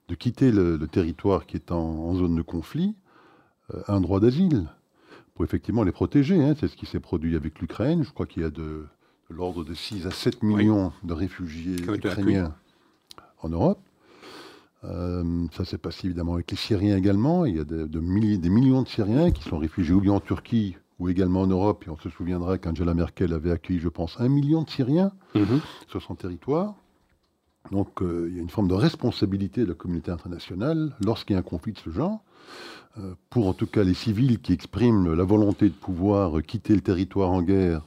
de 0.10 0.16
quitter 0.16 0.52
le, 0.52 0.80
territoire 0.88 1.46
qui 1.46 1.56
est 1.56 1.72
en, 1.72 2.16
zone 2.16 2.36
de 2.36 2.42
conflit, 2.42 2.96
euh, 3.74 3.82
un 3.88 4.02
droit 4.02 4.20
d'asile 4.20 4.68
pour 5.36 5.46
effectivement 5.46 5.84
les 5.84 5.92
protéger. 5.92 6.44
Hein. 6.44 6.56
C'est 6.60 6.68
ce 6.68 6.76
qui 6.76 6.88
s'est 6.88 7.00
produit 7.00 7.36
avec 7.36 7.60
l'Ukraine. 7.60 8.04
Je 8.04 8.12
crois 8.12 8.26
qu'il 8.26 8.42
y 8.42 8.46
a 8.46 8.50
de, 8.50 8.88
l'ordre 9.30 9.64
de 9.64 9.74
6 9.74 10.08
à 10.08 10.12
7 10.12 10.42
millions 10.42 10.92
de 11.04 11.14
réfugiés 11.14 11.80
ukrainiens 11.82 12.56
en 13.42 13.50
Europe. 13.50 13.80
Euh, 14.86 15.46
ça 15.52 15.66
s'est 15.66 15.78
passé 15.78 16.08
évidemment 16.08 16.36
avec 16.36 16.52
les 16.52 16.58
Syriens 16.58 16.98
également. 16.98 17.46
Il 17.46 17.58
y 17.58 17.60
a 17.60 17.64
de, 17.64 18.00
milliers, 18.00 18.38
des 18.38 18.50
millions 18.50 18.82
de 18.82 18.88
Syriens 18.88 19.32
qui 19.32 19.44
sont 19.44 19.58
réfugiés 19.58 19.94
ou 19.94 20.02
bien 20.02 20.14
en 20.14 20.20
Turquie 20.20 20.78
ou 21.00 21.10
également 21.10 21.42
en 21.42 21.48
Europe. 21.48 21.84
Et 21.86 21.90
on 21.90 21.98
se 21.98 22.10
souviendra 22.10 22.58
qu'Angela 22.58 22.94
Merkel 22.94 23.34
avait 23.34 23.52
accueilli, 23.52 23.80
je 23.80 23.90
pense, 23.90 24.20
un 24.20 24.30
million 24.30 24.64
de 24.64 24.70
Syriens 24.70 25.12
mhm. 25.36 25.60
sur 25.88 26.02
son 26.02 26.16
territoire. 26.16 26.76
Donc 27.72 28.02
euh, 28.02 28.28
il 28.30 28.38
y 28.38 28.40
a 28.40 28.42
une 28.42 28.50
forme 28.50 28.70
de 28.70 28.74
responsabilité 28.74 29.64
de 29.64 29.68
la 29.68 29.74
communauté 29.76 30.12
internationale 30.12 30.96
lorsqu'il 31.04 31.34
y 31.34 31.38
a 31.38 31.40
un 31.40 31.44
conflit 31.44 31.74
de 31.74 31.78
ce 31.78 31.90
genre, 31.90 32.24
euh, 32.98 33.14
pour 33.30 33.48
en 33.48 33.54
tout 33.54 33.68
cas 33.68 33.84
les 33.84 33.94
civils 33.94 34.40
qui 34.40 34.54
expriment 34.54 35.14
la 35.14 35.24
volonté 35.24 35.68
de 35.68 35.74
pouvoir 35.74 36.42
quitter 36.42 36.74
le 36.74 36.82
territoire 36.82 37.30
en 37.32 37.42
guerre 37.42 37.86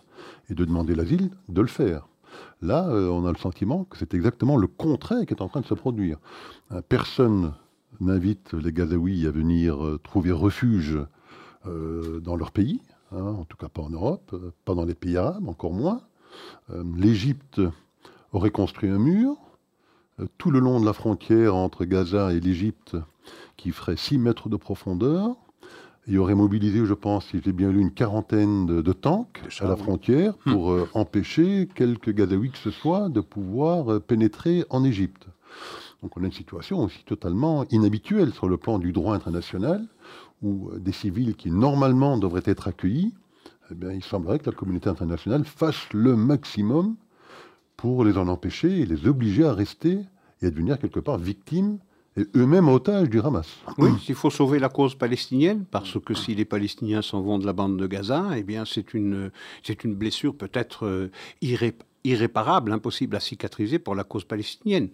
et 0.50 0.54
de 0.54 0.64
demander 0.64 0.94
l'asile, 0.94 1.30
de 1.48 1.60
le 1.62 1.68
faire. 1.68 2.06
Là, 2.60 2.88
euh, 2.88 3.08
on 3.08 3.26
a 3.26 3.32
le 3.32 3.38
sentiment 3.38 3.84
que 3.84 3.96
c'est 3.98 4.14
exactement 4.14 4.56
le 4.56 4.66
contraire 4.66 5.26
qui 5.26 5.34
est 5.34 5.42
en 5.42 5.48
train 5.48 5.60
de 5.60 5.66
se 5.66 5.74
produire. 5.74 6.18
personne 6.88 7.52
n'invite 8.00 8.52
les 8.54 8.72
Gazaouis 8.72 9.26
à 9.26 9.30
venir 9.30 9.98
trouver 10.02 10.32
refuge 10.32 10.98
dans 11.64 12.34
leur 12.36 12.50
pays, 12.50 12.80
hein, 13.12 13.36
en 13.38 13.44
tout 13.44 13.56
cas 13.56 13.68
pas 13.68 13.82
en 13.82 13.90
Europe, 13.90 14.34
pas 14.64 14.74
dans 14.74 14.84
les 14.84 14.94
pays 14.94 15.16
arabes, 15.16 15.48
encore 15.48 15.72
moins. 15.72 16.00
L'Égypte 16.96 17.60
aurait 18.32 18.50
construit 18.50 18.90
un 18.90 18.98
mur, 18.98 19.36
euh, 20.20 20.26
tout 20.38 20.50
le 20.50 20.58
long 20.58 20.80
de 20.80 20.86
la 20.86 20.92
frontière 20.92 21.54
entre 21.54 21.84
Gaza 21.84 22.32
et 22.32 22.40
l'Égypte, 22.40 22.96
qui 23.56 23.70
ferait 23.70 23.96
6 23.96 24.18
mètres 24.18 24.48
de 24.48 24.56
profondeur. 24.56 25.36
Il 26.08 26.18
aurait 26.18 26.34
mobilisé, 26.34 26.84
je 26.84 26.94
pense, 26.94 27.26
si 27.26 27.40
j'ai 27.44 27.52
bien 27.52 27.70
lu, 27.70 27.80
une 27.80 27.92
quarantaine 27.92 28.66
de, 28.66 28.92
tanks 28.92 29.40
à 29.60 29.66
la 29.66 29.76
frontière 29.76 30.34
hmm. 30.46 30.52
pour 30.52 30.72
euh, 30.72 30.88
empêcher 30.94 31.68
quelques 31.74 32.12
Gazaouis 32.12 32.50
que 32.50 32.58
ce 32.58 32.70
soit 32.72 33.08
de 33.08 33.20
pouvoir 33.20 33.92
euh, 33.92 34.00
pénétrer 34.00 34.64
en 34.68 34.82
Égypte. 34.82 35.26
Donc 36.02 36.16
on 36.16 36.22
a 36.22 36.26
une 36.26 36.32
situation 36.32 36.80
aussi 36.80 37.04
totalement 37.04 37.64
inhabituelle 37.70 38.32
sur 38.32 38.48
le 38.48 38.56
plan 38.56 38.80
du 38.80 38.90
droit 38.90 39.14
international, 39.14 39.86
où 40.42 40.72
des 40.76 40.90
civils 40.90 41.36
qui 41.36 41.52
normalement 41.52 42.18
devraient 42.18 42.42
être 42.46 42.66
accueillis, 42.66 43.14
eh 43.70 43.74
bien, 43.74 43.92
il 43.92 44.02
semblerait 44.02 44.38
que 44.38 44.50
la 44.50 44.56
communauté 44.56 44.90
internationale 44.90 45.44
fasse 45.44 45.92
le 45.92 46.16
maximum 46.16 46.96
pour 47.76 48.04
les 48.04 48.18
en 48.18 48.28
empêcher 48.28 48.80
et 48.80 48.86
les 48.86 49.06
obliger 49.06 49.44
à 49.44 49.54
rester 49.54 50.00
et 50.40 50.46
à 50.46 50.50
devenir 50.50 50.78
quelque 50.78 51.00
part 51.00 51.18
victimes 51.18 51.78
et 52.16 52.26
eux-mêmes 52.36 52.68
otages 52.68 53.08
du 53.08 53.20
Hamas. 53.20 53.46
Oui, 53.78 53.90
il 54.08 54.14
faut 54.14 54.30
sauver 54.30 54.58
la 54.58 54.68
cause 54.68 54.94
palestinienne, 54.94 55.64
parce 55.70 55.98
que 55.98 56.14
si 56.14 56.34
les 56.34 56.44
Palestiniens 56.44 57.02
s'en 57.02 57.22
vont 57.22 57.38
de 57.38 57.46
la 57.46 57.52
bande 57.52 57.78
de 57.78 57.86
Gaza, 57.86 58.30
eh 58.36 58.42
bien 58.42 58.64
c'est 58.64 58.94
une, 58.94 59.30
c'est 59.62 59.84
une 59.84 59.94
blessure 59.94 60.34
peut-être 60.34 60.86
euh, 60.86 61.10
irréparable, 62.04 62.72
impossible 62.72 63.16
à 63.16 63.20
cicatriser 63.20 63.78
pour 63.78 63.94
la 63.94 64.04
cause 64.04 64.24
palestinienne. 64.24 64.90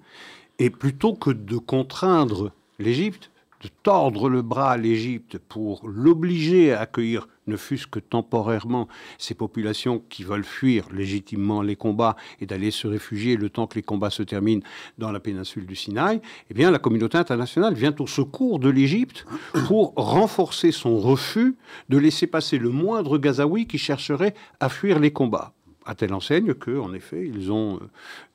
Et 0.58 0.70
plutôt 0.70 1.14
que 1.14 1.30
de 1.30 1.56
contraindre 1.56 2.52
l'Égypte, 2.78 3.30
de 3.62 3.68
tordre 3.82 4.28
le 4.28 4.42
bras 4.42 4.72
à 4.72 4.76
l'Égypte 4.76 5.38
pour 5.38 5.88
l'obliger 5.88 6.72
à 6.72 6.80
accueillir, 6.80 7.28
ne 7.46 7.56
fût-ce 7.56 7.86
que 7.86 7.98
temporairement, 7.98 8.88
ces 9.16 9.34
populations 9.34 10.02
qui 10.08 10.22
veulent 10.22 10.44
fuir 10.44 10.88
légitimement 10.92 11.62
les 11.62 11.76
combats 11.76 12.16
et 12.40 12.46
d'aller 12.46 12.70
se 12.70 12.86
réfugier 12.86 13.36
le 13.36 13.50
temps 13.50 13.66
que 13.66 13.76
les 13.76 13.82
combats 13.82 14.10
se 14.10 14.22
terminent 14.22 14.62
dans 14.98 15.10
la 15.10 15.18
péninsule 15.18 15.66
du 15.66 15.74
Sinaï, 15.74 16.20
eh 16.50 16.54
bien 16.54 16.70
la 16.70 16.78
communauté 16.78 17.18
internationale 17.18 17.74
vient 17.74 17.94
au 17.98 18.06
secours 18.06 18.58
de 18.58 18.68
l'Égypte 18.68 19.26
pour 19.66 19.94
renforcer 19.96 20.70
son 20.70 20.98
refus 20.98 21.56
de 21.88 21.98
laisser 21.98 22.26
passer 22.26 22.58
le 22.58 22.70
moindre 22.70 23.18
Gazaoui 23.18 23.66
qui 23.66 23.78
chercherait 23.78 24.34
à 24.60 24.68
fuir 24.68 24.98
les 24.98 25.10
combats 25.10 25.54
à 25.88 25.94
telle 25.94 26.12
enseigne 26.12 26.52
qu'en 26.52 26.92
effet, 26.92 27.26
ils 27.26 27.50
ont 27.50 27.80
euh, 27.80 27.86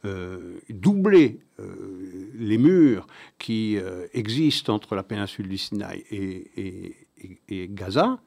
euh, 0.05 0.59
doublé 0.71 1.39
euh, 1.59 2.31
les 2.33 2.57
murs 2.57 3.05
qui 3.37 3.77
existent 4.13 4.73
entre 4.73 4.95
la 4.95 5.03
péninsule 5.03 5.47
du 5.47 5.57
Sinaï 5.57 6.03
et, 6.09 7.69
Gaza. 7.69 8.19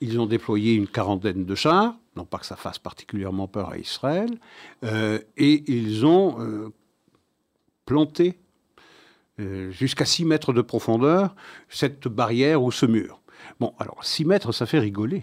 Ils 0.00 0.18
ont 0.20 0.26
déployé 0.26 0.74
une 0.74 0.86
quarantaine 0.86 1.44
de 1.44 1.54
chars, 1.54 1.96
non 2.16 2.24
pas 2.24 2.38
que 2.38 2.46
ça 2.46 2.56
fasse 2.56 2.78
particulièrement 2.78 3.48
peur 3.48 3.70
à 3.70 3.78
Israël, 3.78 4.30
et 5.36 5.64
ils 5.66 6.06
ont 6.06 6.72
planté 7.84 8.38
jusqu'à 9.70 10.04
6 10.04 10.24
mètres 10.24 10.52
de 10.52 10.62
profondeur 10.62 11.34
cette 11.68 12.08
barrière 12.08 12.62
ou 12.62 12.70
ce 12.70 12.86
mur. 12.86 13.20
Bon, 13.58 13.74
alors 13.78 14.04
6 14.04 14.24
mètres, 14.24 14.52
ça 14.52 14.64
fait 14.64 14.78
rigoler 14.78 15.22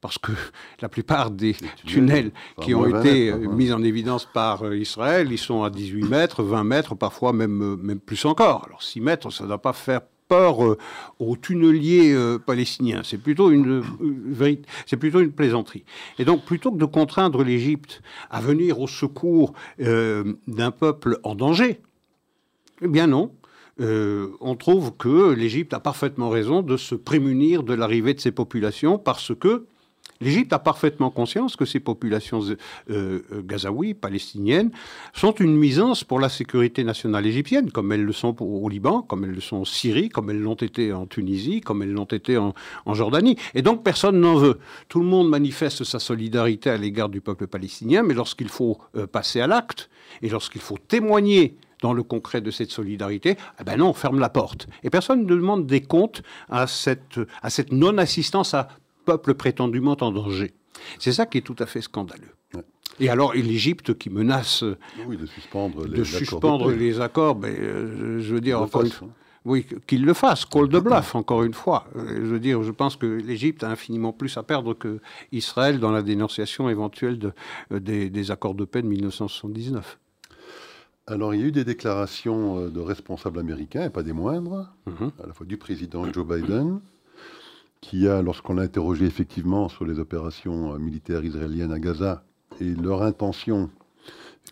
parce 0.00 0.18
que 0.18 0.32
la 0.80 0.88
plupart 0.88 1.30
des 1.30 1.56
tunnels, 1.84 2.32
qui 2.60 2.74
ont 2.74 2.86
été 2.86 3.30
euh, 3.30 3.48
mis 3.48 3.72
en 3.72 3.82
évidence 3.82 4.26
par 4.26 4.64
euh, 4.64 4.76
Israël, 4.76 5.28
ils 5.30 5.38
sont 5.38 5.62
à 5.62 5.70
18 5.70 6.04
mètres, 6.08 6.42
20 6.42 6.64
mètres, 6.64 6.94
parfois 6.94 7.32
même, 7.32 7.62
euh, 7.62 7.76
même 7.76 8.00
plus 8.00 8.24
encore. 8.24 8.64
Alors 8.66 8.82
6 8.82 9.00
mètres, 9.00 9.30
ça 9.30 9.44
ne 9.44 9.48
doit 9.48 9.62
pas 9.62 9.72
faire 9.72 10.00
peur 10.28 10.58
aux 11.18 11.36
tunneliers 11.38 12.14
palestiniens. 12.44 13.00
C'est 13.02 13.16
plutôt 13.16 13.50
une, 13.50 13.82
c'est 14.84 14.98
plutôt 14.98 15.20
une 15.20 15.32
plaisanterie. 15.32 15.86
Et 16.18 16.26
donc, 16.26 16.44
plutôt 16.44 16.70
que 16.70 16.76
de 16.76 16.84
contraindre 16.84 17.42
l'Égypte 17.42 18.02
à 18.28 18.42
venir 18.42 18.78
au 18.78 18.86
secours 18.86 19.54
d'un 19.78 20.70
peuple 20.70 21.18
en 21.22 21.34
danger, 21.34 21.80
eh 22.82 22.88
bien 22.88 23.06
non. 23.06 23.32
on 23.78 24.54
trouve 24.54 24.94
que 24.98 25.32
l'Égypte 25.32 25.72
a 25.72 25.80
parfaitement 25.80 26.28
raison 26.28 26.60
de 26.60 26.76
se 26.76 26.94
prémunir 26.94 27.62
de 27.62 27.72
l'arrivée 27.72 28.12
de 28.12 28.20
ces 28.20 28.30
populations 28.30 28.98
parce 28.98 29.32
que 29.34 29.64
L'Égypte 30.20 30.52
a 30.52 30.58
parfaitement 30.58 31.10
conscience 31.10 31.54
que 31.54 31.64
ces 31.64 31.78
populations 31.78 32.40
euh, 32.42 32.56
euh, 32.90 33.42
gazaouis, 33.42 33.94
palestiniennes, 33.94 34.70
sont 35.12 35.32
une 35.32 35.56
nuisance 35.56 36.02
pour 36.02 36.18
la 36.18 36.28
sécurité 36.28 36.82
nationale 36.82 37.26
égyptienne, 37.26 37.70
comme 37.70 37.92
elles 37.92 38.04
le 38.04 38.12
sont 38.12 38.40
au 38.42 38.68
Liban, 38.68 39.02
comme 39.02 39.24
elles 39.24 39.32
le 39.32 39.40
sont 39.40 39.58
en 39.58 39.64
Syrie, 39.64 40.08
comme 40.08 40.30
elles 40.30 40.40
l'ont 40.40 40.54
été 40.54 40.92
en 40.92 41.06
Tunisie, 41.06 41.60
comme 41.60 41.82
elles 41.82 41.92
l'ont 41.92 42.04
été 42.04 42.36
en, 42.36 42.54
Jordanie. 42.92 43.36
Et 43.54 43.62
donc 43.62 43.84
personne 43.84 44.18
n'en 44.18 44.34
veut. 44.34 44.58
Tout 44.88 45.00
le 45.00 45.06
monde 45.06 45.28
manifeste 45.28 45.84
sa 45.84 46.00
solidarité 46.00 46.70
à 46.70 46.76
l'égard 46.76 47.08
du 47.08 47.20
peuple 47.20 47.46
palestinien, 47.46 48.02
mais 48.02 48.14
lorsqu'il 48.14 48.48
faut 48.48 48.78
euh, 48.96 49.06
passer 49.06 49.40
à 49.40 49.46
l'acte 49.46 49.88
et 50.22 50.28
lorsqu'il 50.28 50.60
faut 50.60 50.78
témoigner 50.78 51.56
dans 51.80 51.92
le 51.92 52.02
concret 52.02 52.40
de 52.40 52.50
cette 52.50 52.72
solidarité, 52.72 53.36
eh 53.60 53.64
ben 53.64 53.76
non, 53.76 53.90
on 53.90 53.92
ferme 53.92 54.18
la 54.18 54.30
porte. 54.30 54.66
Et 54.82 54.90
personne 54.90 55.22
ne 55.22 55.26
demande 55.26 55.66
des 55.66 55.80
comptes 55.80 56.22
à 56.48 56.66
cette, 56.66 57.20
à 57.40 57.50
cette 57.50 57.70
non-assistance 57.70 58.54
à 58.54 58.68
peuple 59.08 59.32
prétendument 59.32 59.96
en 60.00 60.12
danger. 60.12 60.52
C'est 60.98 61.12
ça 61.12 61.24
qui 61.24 61.38
est 61.38 61.46
tout 61.50 61.56
à 61.58 61.64
fait 61.64 61.80
scandaleux. 61.80 62.34
Et 63.00 63.08
alors, 63.08 63.32
l'Égypte 63.32 63.96
qui 63.96 64.10
menace 64.10 64.62
de 64.64 65.26
suspendre 65.26 65.86
les, 65.86 65.98
de 65.98 66.04
suspendre 66.04 66.66
accords, 66.66 66.78
les 66.78 67.00
accords 67.00 67.34
ben, 67.36 67.54
euh, 67.58 68.20
je 68.20 68.34
veux 68.34 68.40
dire, 68.40 68.60
encore 68.60 68.82
une 68.82 68.90
fois. 68.90 69.08
Oui, 69.44 69.66
qu'il 69.86 70.04
le 70.04 70.12
fasse, 70.12 70.44
call 70.44 70.68
de 70.68 70.78
bluff, 70.78 71.14
encore 71.14 71.42
une 71.42 71.54
fois. 71.54 71.86
Euh, 71.96 72.16
je 72.16 72.26
veux 72.26 72.40
dire, 72.40 72.62
je 72.62 72.72
pense 72.72 72.96
que 72.96 73.06
l'Égypte 73.06 73.64
a 73.64 73.70
infiniment 73.70 74.12
plus 74.12 74.36
à 74.36 74.42
perdre 74.42 74.74
que 74.74 75.00
Israël 75.32 75.78
dans 75.78 75.92
la 75.92 76.02
dénonciation 76.02 76.68
éventuelle 76.68 77.18
de, 77.18 77.32
euh, 77.72 77.80
des, 77.80 78.30
accords 78.30 78.54
de 78.54 78.66
paix 78.66 78.82
de 78.82 78.88
1979. 78.88 79.98
Alors, 81.06 81.34
il 81.34 81.40
y 81.40 81.44
a 81.44 81.46
eu 81.46 81.52
des 81.52 81.64
déclarations 81.64 82.68
de 82.68 82.80
responsables 82.80 83.38
américains, 83.38 83.84
et 83.84 83.90
pas 83.90 84.02
des 84.02 84.12
moindres, 84.12 84.74
mhm. 84.86 85.12
à 85.22 85.26
la 85.26 85.32
fois 85.32 85.46
du 85.46 85.56
président 85.56 86.04
Joe 86.12 86.26
Biden, 86.26 86.80
qui 87.80 88.08
a, 88.08 88.22
lorsqu'on 88.22 88.54
l'a 88.54 88.62
interrogé 88.62 89.06
effectivement 89.06 89.68
sur 89.68 89.84
les 89.84 89.98
opérations 89.98 90.74
euh, 90.74 90.78
militaires 90.78 91.24
israéliennes 91.24 91.72
à 91.72 91.78
Gaza 91.78 92.24
et 92.60 92.74
leur 92.74 93.02
intention 93.02 93.70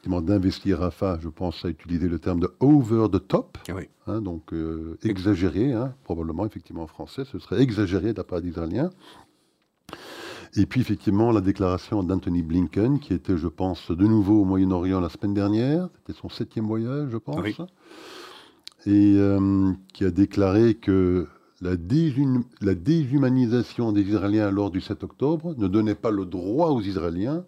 d'investir 0.05 0.79
Rafah, 0.81 1.19
je 1.21 1.29
pense, 1.29 1.65
à 1.65 1.69
utiliser 1.69 2.09
le 2.09 2.19
terme 2.19 2.41
de 2.41 2.53
over 2.61 3.09
the 3.11 3.27
top, 3.27 3.59
hein, 4.07 4.21
donc 4.21 4.53
euh, 4.53 4.97
exagéré, 5.03 5.73
hein, 5.73 5.95
probablement 6.05 6.47
effectivement 6.47 6.83
en 6.83 6.87
français, 6.87 7.25
ce 7.25 7.39
serait 7.39 7.61
exagéré 7.61 8.13
d'après 8.13 8.41
les 8.41 8.51
Israéliens. 8.51 8.91
Et 10.57 10.67
puis 10.67 10.81
effectivement 10.81 11.33
la 11.33 11.41
déclaration 11.41 12.03
d'Anthony 12.03 12.43
Blinken, 12.43 13.01
qui 13.01 13.15
était, 13.15 13.37
je 13.37 13.49
pense, 13.49 13.91
de 13.91 14.07
nouveau 14.07 14.43
au 14.43 14.45
Moyen-Orient 14.45 15.01
la 15.01 15.09
semaine 15.09 15.35
dernière, 15.35 15.89
c'était 15.97 16.19
son 16.19 16.29
septième 16.29 16.67
voyage, 16.67 17.09
je 17.11 17.19
pense, 17.19 17.45
et 18.87 19.15
euh, 19.17 19.73
qui 19.93 20.05
a 20.05 20.11
déclaré 20.11 20.75
que 20.75 21.27
la, 21.61 21.77
déshumanisation 22.75 23.93
des 23.93 24.03
Israéliens 24.03 24.51
lors 24.51 24.71
du 24.71 24.81
7 24.81 25.05
octobre 25.05 25.55
ne 25.57 25.69
donnait 25.69 25.95
pas 25.95 26.11
le 26.11 26.27
droit 26.27 26.71
aux 26.71 26.83
Israéliens 26.83 27.45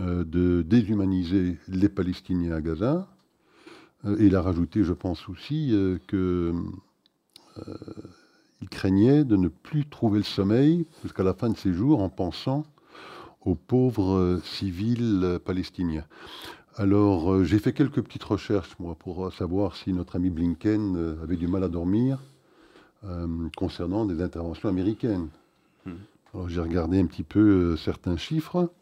euh, 0.00 0.24
de 0.24 0.62
déshumaniser 0.62 1.58
les 1.68 1.88
Palestiniens 1.88 2.56
à 2.56 2.60
Gaza. 2.60 3.08
Euh, 4.04 4.16
il 4.18 4.34
a 4.34 4.42
rajouté, 4.42 4.82
je 4.82 4.92
pense 4.92 5.28
aussi, 5.28 5.70
euh, 5.72 5.98
qu'il 6.08 6.54
craignait 8.68 9.24
de 9.24 9.36
ne 9.36 9.46
plus 9.48 9.86
trouver 9.88 10.18
le 10.18 10.24
sommeil 10.24 10.86
jusqu'à 11.02 11.22
la 11.22 11.34
fin 11.34 11.50
de 11.50 11.56
ses 11.56 11.72
jours 11.72 12.02
en 12.02 12.08
pensant 12.08 12.64
aux 13.42 13.54
pauvres 13.54 14.40
civils 14.42 15.38
palestiniens. 15.44 16.06
Alors, 16.76 17.44
j'ai 17.44 17.58
fait 17.58 17.74
quelques 17.74 18.02
petites 18.02 18.24
recherches, 18.24 18.74
moi, 18.80 18.96
pour 18.96 19.30
savoir 19.32 19.76
si 19.76 19.92
notre 19.92 20.16
ami 20.16 20.30
Blinken 20.30 21.18
avait 21.22 21.36
du 21.36 21.46
mal 21.46 21.62
à 21.62 21.68
dormir. 21.68 22.18
Euh, 23.06 23.26
concernant 23.54 24.06
des 24.06 24.22
interventions 24.22 24.70
américaines. 24.70 25.28
Hmm. 25.84 25.92
Alors 26.32 26.48
j'ai 26.48 26.60
regardé 26.60 26.98
un 26.98 27.04
petit 27.04 27.22
peu 27.22 27.40
euh, 27.40 27.76
certains 27.76 28.16
chiffres. 28.16 28.72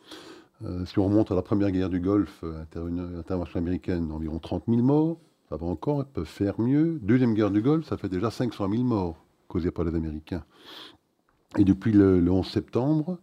Euh, 0.65 0.87
si 0.87 1.01
on 1.01 1.07
remonte 1.07 1.33
à 1.33 1.35
la 1.35 1.43
première 1.43 1.73
guerre 1.73 1.89
du 1.89 1.99
Golfe, 1.99 2.45
une 2.77 3.19
intervention 3.19 3.59
américaine, 3.59 4.13
environ 4.13 4.39
30 4.39 4.65
000 4.69 4.81
morts. 4.81 5.19
Ça 5.49 5.57
va 5.57 5.67
encore, 5.67 6.03
ils 6.03 6.13
peuvent 6.13 6.25
faire 6.25 6.61
mieux. 6.61 7.01
Deuxième 7.03 7.35
guerre 7.35 7.51
du 7.51 7.63
Golfe, 7.63 7.89
ça 7.89 7.97
fait 7.97 8.09
déjà 8.09 8.31
500 8.31 8.71
000 8.71 8.85
morts 8.85 9.17
causés 9.49 9.73
par 9.73 9.85
les 9.85 9.95
Américains. 9.95 10.45
Et 11.59 11.65
depuis 11.65 11.93
le, 11.93 12.31
11 12.31 12.47
septembre, 12.47 13.19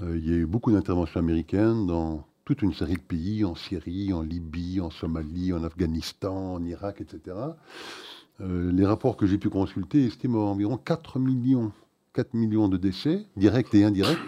il 0.00 0.28
y 0.28 0.32
a 0.32 0.36
eu 0.36 0.46
beaucoup 0.46 0.70
d'interventions 0.70 1.18
américaines 1.20 1.86
dans 1.86 2.24
toute 2.44 2.62
une 2.62 2.74
série 2.74 2.94
de 2.94 3.00
pays, 3.00 3.44
en 3.44 3.54
Syrie, 3.54 4.12
en 4.12 4.22
Libye, 4.22 4.80
en 4.80 4.90
Somalie, 4.90 5.52
en 5.52 5.64
Afghanistan, 5.64 6.54
en 6.54 6.64
Irak, 6.64 7.00
etc. 7.00 7.34
Euh, 8.40 8.70
les 8.72 8.86
rapports 8.86 9.16
que 9.16 9.26
j'ai 9.26 9.38
pu 9.38 9.48
consulter 9.48 10.04
estiment 10.04 10.50
environ 10.50 10.76
4 10.76 11.18
millions, 11.18 11.72
4 12.12 12.34
millions 12.34 12.68
de 12.68 12.76
décès, 12.76 13.24
directs 13.36 13.74
et 13.74 13.84
indirects, 13.84 14.18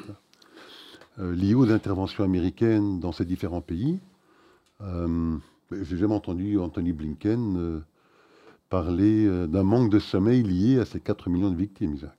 euh, 1.19 1.35
liés 1.35 1.55
aux 1.55 1.71
interventions 1.71 2.25
américaines 2.25 2.99
dans 2.99 3.13
ces 3.13 3.25
différents 3.25 3.61
pays. 3.61 4.01
Euh, 4.81 5.37
j'ai 5.83 5.97
jamais 5.97 6.15
entendu 6.15 6.59
Anthony 6.59 6.93
Blinken 6.93 7.83
parler 8.71 9.29
d'un 9.47 9.63
manque 9.63 9.91
de 9.91 9.99
sommeil 9.99 10.43
lié 10.43 10.81
à 10.81 10.85
ces 10.85 11.01
4 11.01 11.29
millions 11.29 11.51
de 11.51 11.57
victimes, 11.57 11.95
Isaac. 11.95 12.17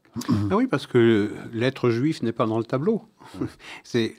Ah 0.50 0.56
oui, 0.56 0.68
parce 0.68 0.88
que 0.88 1.34
l'être 1.54 1.90
juif 1.90 2.22
n'est 2.22 2.32
pas 2.32 2.46
dans 2.46 2.58
le 2.58 2.64
tableau. 2.64 3.02
C'est 3.84 4.16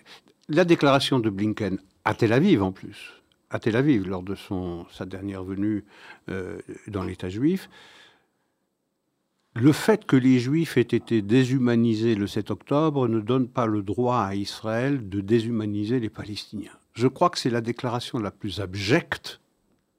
la 0.49 0.65
déclaration 0.65 1.19
de 1.19 1.31
Blinken 1.31 1.79
à 2.05 2.15
Tel 2.15 2.33
Aviv 2.33 2.63
en 2.63 2.73
plus 2.73 3.22
à 3.53 3.59
Tel 3.59 3.77
Aviv 3.77 4.09
lors 4.09 4.23
de 4.23 4.35
son, 4.35 4.87
sa 4.91 5.05
dernière 5.05 5.45
venue 5.45 5.85
euh, 6.31 6.59
dans 6.89 7.05
l'État 7.05 7.29
juif. 7.29 7.69
Le 9.55 9.73
fait 9.73 10.07
que 10.07 10.17
les 10.17 10.39
Juifs 10.39 10.79
aient 10.79 10.81
été 10.81 11.21
déshumanisés 11.21 12.15
le 12.15 12.27
7 12.27 12.51
octobre 12.51 13.07
ne 13.07 13.21
donne 13.21 13.49
pas 13.49 13.67
le 13.67 13.83
droit 13.83 14.21
à 14.21 14.35
Israël 14.35 15.11
de 15.11 15.21
déshumaniser 15.21 16.01
les 16.01 16.09
Palestiniens. 16.09 16.73
Je 16.95 17.07
crois 17.07 17.29
que 17.29 17.39
c'est 17.39 17.51
la 17.51 17.61
déclaration 17.61 18.19
la 18.19 18.31
plus 18.31 18.61
abjecte 18.61 19.41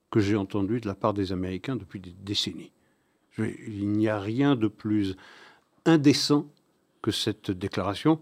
que 0.10 0.20
j'ai 0.20 0.36
entendue 0.36 0.82
de 0.82 0.88
la 0.88 0.96
part 0.96 1.14
des 1.14 1.32
Américains 1.32 1.76
depuis 1.76 2.00
des 2.00 2.16
décennies. 2.24 2.72
il 3.38 3.90
n'y 3.90 4.08
a 4.08 4.20
rien 4.20 4.56
de 4.56 4.68
plus 4.68 5.16
indécent 5.86 6.48
que 7.04 7.12
cette 7.12 7.52
déclaration 7.52 8.20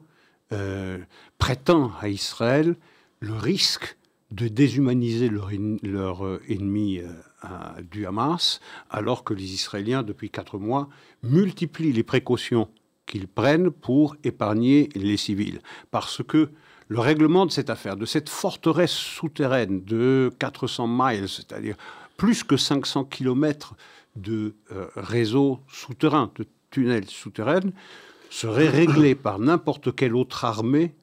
euh, 0.52 0.98
prétend 1.38 1.94
à 2.02 2.10
Israël 2.10 2.76
le 3.22 3.34
risque 3.34 3.96
de 4.32 4.48
déshumaniser 4.48 5.30
leur, 5.30 6.26
euh, 6.26 6.41
ennemi 6.48 7.00
euh, 7.00 7.10
du 7.91 8.06
Hamas, 8.06 8.60
alors 8.89 9.24
que 9.24 9.34
les 9.34 9.54
Israéliens, 9.54 10.04
depuis 10.04 10.30
quatre 10.30 10.58
mois, 10.58 10.89
multiplient 11.24 11.91
les 11.91 12.04
précautions 12.04 12.70
qu'ils 13.06 13.28
prennent 13.28 13.72
pour 13.72 14.15
épargner 14.24 14.89
les 14.96 15.17
civils. 15.17 15.62
Parce 15.91 16.24
que 16.24 16.50
le 16.88 17.00
règlement 17.00 17.46
de 17.46 17.52
cette 17.52 17.70
affaire, 17.70 17.98
de 17.98 18.06
cette 18.06 18.30
forteresse 18.30 18.91
souterraine 18.91 19.84
de 19.84 20.32
400 20.39 20.88
miles, 20.88 21.28
c'est-à-dire 21.28 21.76
plus 22.17 22.44
que 22.44 22.58
500 22.58 23.06
kilomètres 23.06 23.76
de 24.15 24.56
euh, 24.72 24.88
réseau 24.96 25.60
souterrain, 25.67 26.32
de 26.36 26.46
tunnels 26.70 27.10
souterrains, 27.10 27.72
serait 28.30 28.70
réglé 28.70 29.15
par 29.15 29.39
n'importe 29.39 29.96
quelle 29.96 30.15
autre 30.15 30.46
armée 30.46 30.94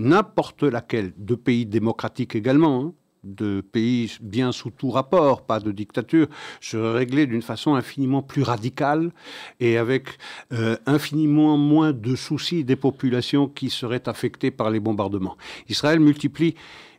n'importe 0.00 0.62
laquelle, 0.62 1.12
de 1.16 1.34
pays 1.34 1.66
démocratiques 1.66 2.34
également, 2.34 2.82
hein, 2.82 2.94
de 3.22 3.60
pays 3.60 4.16
bien 4.20 4.50
sous 4.50 4.70
tout 4.70 4.90
rapport, 4.90 5.42
pas 5.42 5.60
de 5.60 5.72
dictature, 5.72 6.26
serait 6.60 6.98
réglé 6.98 7.26
d'une 7.26 7.42
façon 7.42 7.74
infiniment 7.74 8.22
plus 8.22 8.42
radicale 8.42 9.12
et 9.60 9.76
avec 9.76 10.08
euh, 10.52 10.76
infiniment 10.86 11.56
moins 11.56 11.92
de 11.92 12.16
soucis 12.16 12.64
des 12.64 12.76
populations 12.76 13.46
qui 13.46 13.68
seraient 13.70 14.08
affectées 14.08 14.50
par 14.50 14.70
les 14.70 14.80
bombardements. 14.80 15.36
Israël 15.68 16.00
multiplie 16.00 16.54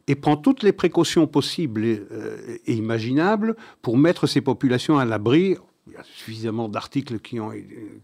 et 0.07 0.15
prend 0.15 0.37
toutes 0.37 0.63
les 0.63 0.73
précautions 0.73 1.27
possibles 1.27 1.85
et, 1.85 2.01
euh, 2.11 2.57
et 2.65 2.73
imaginables 2.73 3.55
pour 3.81 3.97
mettre 3.97 4.27
ces 4.27 4.41
populations 4.41 4.99
à 4.99 5.05
l'abri 5.05 5.57
il 5.87 5.93
y 5.93 5.95
a 5.95 6.03
suffisamment 6.03 6.69
d'articles 6.69 7.19
qui 7.19 7.39
ont, 7.39 7.51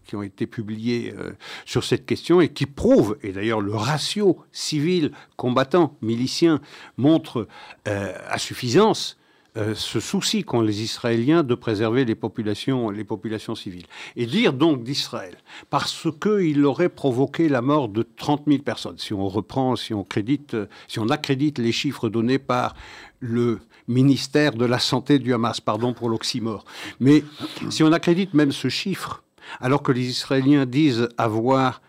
qui 0.04 0.16
ont 0.16 0.22
été 0.22 0.46
publiés 0.46 1.14
euh, 1.16 1.32
sur 1.64 1.84
cette 1.84 2.06
question 2.06 2.40
et 2.40 2.48
qui 2.48 2.66
prouvent, 2.66 3.16
et 3.22 3.32
d'ailleurs 3.32 3.60
le 3.60 3.74
ratio 3.74 4.38
civil, 4.52 5.12
combattant, 5.36 5.96
milicien 6.02 6.60
montre 6.96 7.46
euh, 7.86 8.12
à 8.28 8.38
suffisance 8.38 9.16
euh, 9.56 9.74
ce 9.74 9.98
souci 9.98 10.44
qu'ont 10.44 10.60
les 10.60 10.82
Israéliens 10.82 11.42
de 11.42 11.54
préserver 11.54 12.04
les 12.04 12.14
populations, 12.14 12.90
les 12.90 13.04
populations 13.04 13.54
civiles. 13.54 13.86
Et 14.14 14.26
dire 14.26 14.52
donc 14.52 14.84
d'Israël, 14.84 15.36
parce 15.70 16.06
qu'il 16.20 16.64
aurait 16.64 16.88
provoqué 16.88 17.48
la 17.48 17.62
mort 17.62 17.88
de 17.88 18.02
30 18.02 18.42
000 18.46 18.62
personnes, 18.62 18.98
si 18.98 19.14
on 19.14 19.26
reprend, 19.28 19.74
si 19.74 19.94
on, 19.94 20.04
crédite, 20.04 20.56
si 20.86 20.98
on 20.98 21.08
accrédite 21.08 21.58
les 21.58 21.72
chiffres 21.72 22.08
donnés 22.08 22.38
par 22.38 22.74
le 23.20 23.60
ministère 23.88 24.52
de 24.52 24.64
la 24.64 24.78
Santé 24.78 25.18
du 25.18 25.34
Hamas. 25.34 25.60
Pardon 25.60 25.92
pour 25.92 26.08
l'oxymore. 26.08 26.64
Mais 27.00 27.24
si 27.70 27.82
on 27.82 27.92
accrédite 27.92 28.34
même 28.34 28.52
ce 28.52 28.68
chiffre, 28.68 29.22
alors 29.60 29.82
que 29.82 29.92
les 29.92 30.08
Israéliens 30.08 30.66
disent 30.66 31.08
avoir 31.16 31.80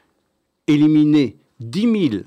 éliminé 0.67 1.37
10 1.59 2.09
000 2.09 2.23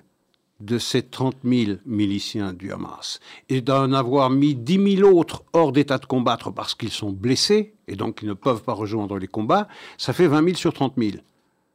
de 0.61 0.79
ces 0.79 1.03
30 1.03 1.37
000 1.45 1.79
miliciens 1.87 2.53
du 2.53 2.73
Hamas 2.73 3.19
et 3.49 3.61
d'en 3.61 3.93
avoir 3.93 4.31
mis 4.31 4.55
10 4.55 4.97
000 4.99 5.19
autres 5.19 5.43
hors 5.53 5.73
d'état 5.73 5.99
de 5.99 6.07
combattre 6.07 6.53
parce 6.53 6.75
qu'ils 6.75 6.93
sont 6.93 7.11
blessés 7.11 7.75
et 7.89 7.97
donc 7.97 8.21
ils 8.23 8.29
ne 8.29 8.35
peuvent 8.35 8.63
pas 8.63 8.73
rejoindre 8.73 9.19
les 9.19 9.27
combats, 9.27 9.67
ça 9.99 10.13
fait 10.13 10.29
20 10.29 10.45
000 10.45 10.57
sur 10.57 10.73
30 10.73 10.95
000. 10.97 11.17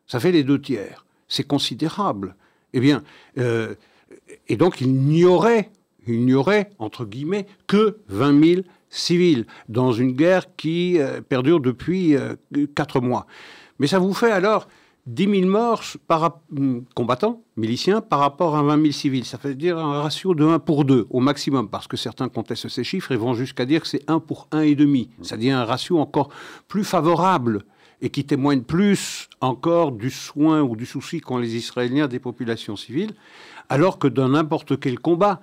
Ça 0.08 0.20
fait 0.20 0.32
les 0.32 0.44
deux 0.44 0.62
tiers. 0.62 1.06
C'est 1.28 1.44
considérable. 1.44 2.36
Eh 2.74 2.80
bien, 2.80 3.04
euh, 3.38 3.76
et 4.48 4.56
donc 4.56 4.80
il 4.80 4.94
n'y 4.94 5.26
aurait, 5.26 5.70
il 6.08 6.26
n'y 6.26 6.34
aurait, 6.34 6.70
entre 6.80 7.06
guillemets, 7.06 7.48
que 7.68 7.98
20 8.10 8.44
000 8.44 8.62
civils 8.90 9.46
dans 9.70 9.92
une 9.92 10.14
guerre 10.14 10.56
qui 10.56 11.00
euh, 11.00 11.22
perdure 11.22 11.60
depuis 11.60 12.16
euh, 12.16 12.36
quatre 12.76 13.00
mois. 13.02 13.28
Mais 13.80 13.88
ça 13.88 14.00
vous 14.00 14.14
fait 14.14 14.32
alors 14.32 14.68
10 15.08 15.40
000 15.40 15.50
morts 15.50 15.84
par, 16.08 16.42
hum, 16.56 16.84
combattants, 16.94 17.42
miliciens, 17.56 18.02
par 18.02 18.20
rapport 18.20 18.58
à 18.58 18.64
20 18.64 18.82
000 18.82 18.92
civils. 18.92 19.26
Ça 19.26 19.40
veut 19.42 19.56
dire 19.56 19.78
un 19.78 20.02
ratio 20.02 20.36
de 20.36 20.46
1 20.46 20.60
pour 20.60 20.84
2 20.84 21.08
au 21.10 21.20
maximum, 21.20 21.70
parce 21.70 21.88
que 21.88 21.98
certains 21.98 22.28
contestent 22.28 22.68
ces 22.68 22.84
chiffres 22.84 23.12
et 23.12 23.18
vont 23.18 23.34
jusqu'à 23.34 23.66
dire 23.66 23.82
que 23.82 23.88
c'est 23.88 24.04
1 24.10 24.20
pour 24.20 24.48
1,5. 24.52 25.08
C'est-à-dire 25.22 25.58
un 25.58 25.66
ratio 25.66 26.00
encore 26.00 26.30
plus 26.68 26.84
favorable 26.84 27.64
et 28.02 28.10
qui 28.10 28.26
témoigne 28.26 28.62
plus 28.62 29.28
encore 29.42 29.92
du 29.92 30.12
soin 30.12 30.62
ou 30.62 30.76
du 30.76 30.86
souci 30.86 31.22
qu'ont 31.22 31.38
les 31.38 31.56
Israéliens 31.56 32.08
des 32.08 32.20
populations 32.20 32.76
civiles, 32.76 33.14
alors 33.70 34.00
que 34.00 34.08
dans 34.08 34.30
n'importe 34.30 34.80
quel 34.80 35.00
combat, 35.00 35.40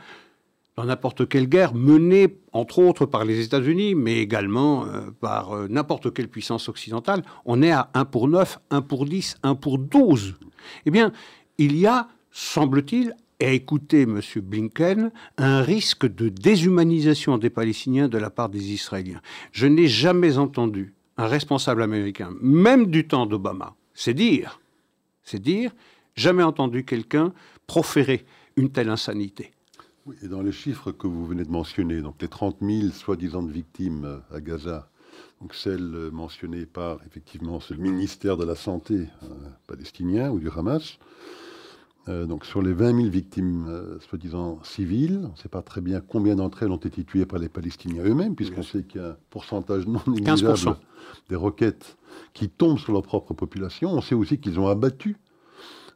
dans 0.76 0.84
n'importe 0.84 1.28
quelle 1.28 1.48
guerre 1.48 1.74
menée, 1.74 2.38
entre 2.52 2.80
autres, 2.80 3.06
par 3.06 3.24
les 3.24 3.44
États-Unis, 3.44 3.94
mais 3.94 4.18
également 4.18 4.86
euh, 4.86 5.10
par 5.20 5.52
euh, 5.52 5.68
n'importe 5.68 6.12
quelle 6.12 6.28
puissance 6.28 6.68
occidentale, 6.68 7.22
on 7.44 7.62
est 7.62 7.70
à 7.70 7.90
1 7.94 8.04
pour 8.06 8.28
9, 8.28 8.58
1 8.70 8.82
pour 8.82 9.06
10, 9.06 9.36
1 9.42 9.54
pour 9.54 9.78
12. 9.78 10.34
Eh 10.86 10.90
bien, 10.90 11.12
il 11.58 11.76
y 11.76 11.86
a, 11.86 12.08
semble-t-il, 12.30 13.14
à 13.40 13.50
écouter 13.50 14.02
M. 14.02 14.20
Blinken, 14.36 15.10
un 15.36 15.60
risque 15.60 16.06
de 16.06 16.28
déshumanisation 16.28 17.36
des 17.36 17.50
Palestiniens 17.50 18.08
de 18.08 18.18
la 18.18 18.30
part 18.30 18.48
des 18.48 18.72
Israéliens. 18.72 19.20
Je 19.52 19.66
n'ai 19.66 19.86
jamais 19.86 20.38
entendu 20.38 20.94
un 21.16 21.26
responsable 21.26 21.82
américain, 21.82 22.32
même 22.40 22.86
du 22.86 23.06
temps 23.06 23.26
d'Obama, 23.26 23.74
c'est 23.92 24.14
dire, 24.14 24.60
c'est 25.22 25.40
dire, 25.40 25.72
jamais 26.16 26.42
entendu 26.42 26.84
quelqu'un 26.84 27.32
proférer 27.66 28.24
une 28.56 28.70
telle 28.70 28.88
insanité. 28.88 29.52
Oui, 30.06 30.16
et 30.22 30.28
dans 30.28 30.42
les 30.42 30.52
chiffres 30.52 30.92
que 30.92 31.06
vous 31.06 31.24
venez 31.24 31.44
de 31.44 31.50
mentionner, 31.50 32.02
donc 32.02 32.20
les 32.20 32.28
30 32.28 32.58
000 32.60 32.88
soi-disant 32.90 33.42
victimes 33.42 34.04
euh, 34.04 34.36
à 34.36 34.42
Gaza, 34.42 34.90
donc 35.40 35.54
celles 35.54 35.94
euh, 35.94 36.10
mentionnées 36.10 36.66
par 36.66 36.98
effectivement 37.06 37.58
le 37.70 37.76
ministère 37.78 38.36
de 38.36 38.44
la 38.44 38.54
Santé 38.54 39.08
euh, 39.22 39.26
palestinien 39.66 40.30
ou 40.30 40.40
du 40.40 40.50
Hamas, 40.50 40.98
donc 42.06 42.44
sur 42.44 42.60
les 42.60 42.74
20 42.74 42.96
000 42.96 43.08
victimes 43.08 43.98
soi-disant 44.06 44.62
civiles, 44.62 45.22
on 45.24 45.30
ne 45.30 45.36
sait 45.36 45.48
pas 45.48 45.62
très 45.62 45.80
bien 45.80 46.02
combien 46.02 46.36
d'entre 46.36 46.62
elles 46.62 46.70
ont 46.70 46.76
été 46.76 47.02
tuées 47.02 47.24
par 47.24 47.38
les 47.38 47.48
Palestiniens 47.48 48.04
eux-mêmes, 48.04 48.34
puisqu'on 48.34 48.62
sait 48.62 48.82
qu'il 48.82 49.00
y 49.00 49.04
a 49.04 49.12
un 49.12 49.16
pourcentage 49.30 49.86
non 49.86 50.02
négligeable 50.06 50.76
des 51.30 51.36
roquettes 51.36 51.96
qui 52.34 52.50
tombent 52.50 52.78
sur 52.78 52.92
leur 52.92 53.00
propre 53.00 53.32
population. 53.32 53.90
On 53.90 54.02
sait 54.02 54.14
aussi 54.14 54.38
qu'ils 54.38 54.60
ont 54.60 54.68
abattu 54.68 55.16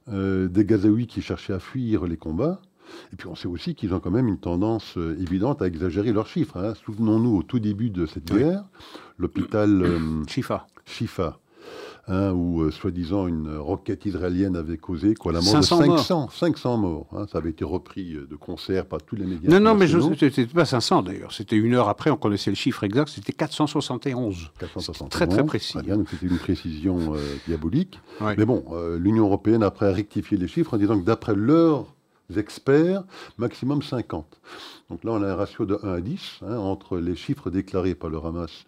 des 0.06 0.64
Gazaouis 0.64 1.08
qui 1.08 1.20
cherchaient 1.20 1.52
à 1.52 1.60
fuir 1.60 2.06
les 2.06 2.16
combats. 2.16 2.62
Et 3.12 3.16
puis 3.16 3.28
on 3.28 3.34
sait 3.34 3.48
aussi 3.48 3.74
qu'ils 3.74 3.94
ont 3.94 4.00
quand 4.00 4.10
même 4.10 4.28
une 4.28 4.38
tendance 4.38 4.96
euh, 4.96 5.18
évidente 5.20 5.62
à 5.62 5.66
exagérer 5.66 6.12
leurs 6.12 6.26
chiffres. 6.26 6.56
Hein. 6.56 6.74
Souvenons-nous, 6.84 7.36
au 7.36 7.42
tout 7.42 7.58
début 7.58 7.90
de 7.90 8.06
cette 8.06 8.32
guerre, 8.32 8.64
l'hôpital 9.18 9.82
euh, 9.82 9.98
Shifa, 10.28 10.66
Shifa 10.84 11.38
hein, 12.06 12.32
où 12.32 12.62
euh, 12.62 12.70
soi-disant 12.70 13.26
une 13.26 13.56
roquette 13.56 14.06
israélienne 14.06 14.56
avait 14.56 14.76
causé 14.76 15.14
quoi, 15.14 15.32
la 15.32 15.40
mort 15.40 15.56
de 15.56 15.62
500 15.62 15.86
morts. 15.86 16.32
500 16.32 16.76
morts 16.76 17.06
hein. 17.12 17.26
ça 17.30 17.38
avait 17.38 17.50
été 17.50 17.64
repris 17.64 18.14
de 18.14 18.36
concert 18.36 18.86
par 18.86 19.02
tous 19.02 19.16
les 19.16 19.24
médias. 19.24 19.50
Non, 19.50 19.60
non, 19.60 19.74
mais 19.74 19.86
c'était 20.18 20.46
pas 20.46 20.64
500 20.64 21.02
d'ailleurs. 21.02 21.32
C'était 21.32 21.56
une 21.56 21.74
heure 21.74 21.88
après, 21.88 22.10
on 22.10 22.16
connaissait 22.16 22.50
le 22.50 22.56
chiffre 22.56 22.84
exact, 22.84 23.08
c'était 23.08 23.32
471. 23.32 24.50
471. 24.58 25.08
Très, 25.10 25.26
très 25.26 25.44
précis. 25.44 25.78
donc 25.82 26.08
c'était 26.10 26.26
une 26.26 26.38
précision 26.38 27.14
diabolique. 27.46 28.00
Mais 28.20 28.44
bon, 28.44 28.64
l'Union 28.98 29.24
européenne, 29.24 29.62
après, 29.62 29.86
a 29.86 29.92
rectifié 29.92 30.36
les 30.36 30.48
chiffres 30.48 30.74
en 30.74 30.78
disant 30.78 30.98
que 30.98 31.04
d'après 31.04 31.34
leur 31.34 31.86
experts, 32.36 33.04
maximum 33.38 33.82
50. 33.82 34.40
Donc 34.90 35.04
là, 35.04 35.12
on 35.12 35.22
a 35.22 35.28
un 35.28 35.34
ratio 35.34 35.64
de 35.64 35.78
1 35.82 35.92
à 35.94 36.00
10 36.00 36.40
hein, 36.42 36.56
entre 36.58 36.98
les 36.98 37.16
chiffres 37.16 37.50
déclarés 37.50 37.94
par 37.94 38.10
le 38.10 38.18
Hamas 38.18 38.66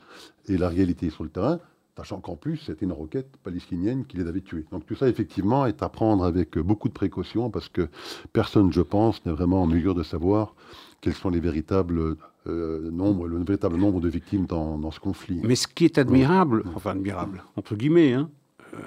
et 0.48 0.56
la 0.56 0.68
réalité 0.68 1.10
sur 1.10 1.24
le 1.24 1.30
terrain, 1.30 1.60
sachant 1.96 2.20
qu'en 2.20 2.36
plus, 2.36 2.56
c'était 2.56 2.86
une 2.86 2.92
roquette 2.92 3.36
palestinienne 3.42 4.06
qui 4.06 4.16
les 4.16 4.26
avait 4.26 4.40
tués. 4.40 4.64
Donc 4.72 4.86
tout 4.86 4.94
ça, 4.94 5.08
effectivement, 5.08 5.66
est 5.66 5.82
à 5.82 5.88
prendre 5.88 6.24
avec 6.24 6.58
beaucoup 6.58 6.88
de 6.88 6.94
précautions 6.94 7.50
parce 7.50 7.68
que 7.68 7.88
personne, 8.32 8.72
je 8.72 8.80
pense, 8.80 9.24
n'est 9.26 9.32
vraiment 9.32 9.62
en 9.62 9.66
mesure 9.66 9.94
de 9.94 10.02
savoir 10.02 10.54
quels 11.00 11.14
sont 11.14 11.30
les 11.30 11.40
véritables 11.40 12.16
euh, 12.46 12.90
nombres, 12.90 13.26
le 13.26 13.42
véritable 13.44 13.76
nombre 13.76 14.00
de 14.00 14.08
victimes 14.08 14.46
dans, 14.46 14.90
ce 14.90 15.00
conflit. 15.00 15.40
Mais 15.44 15.54
ce 15.54 15.68
qui 15.68 15.84
est 15.84 15.98
admirable, 15.98 16.64
enfin 16.74 16.92
admirable, 16.92 17.42
entre 17.56 17.74
guillemets, 17.74 18.14
hein, 18.14 18.30
euh, 18.74 18.78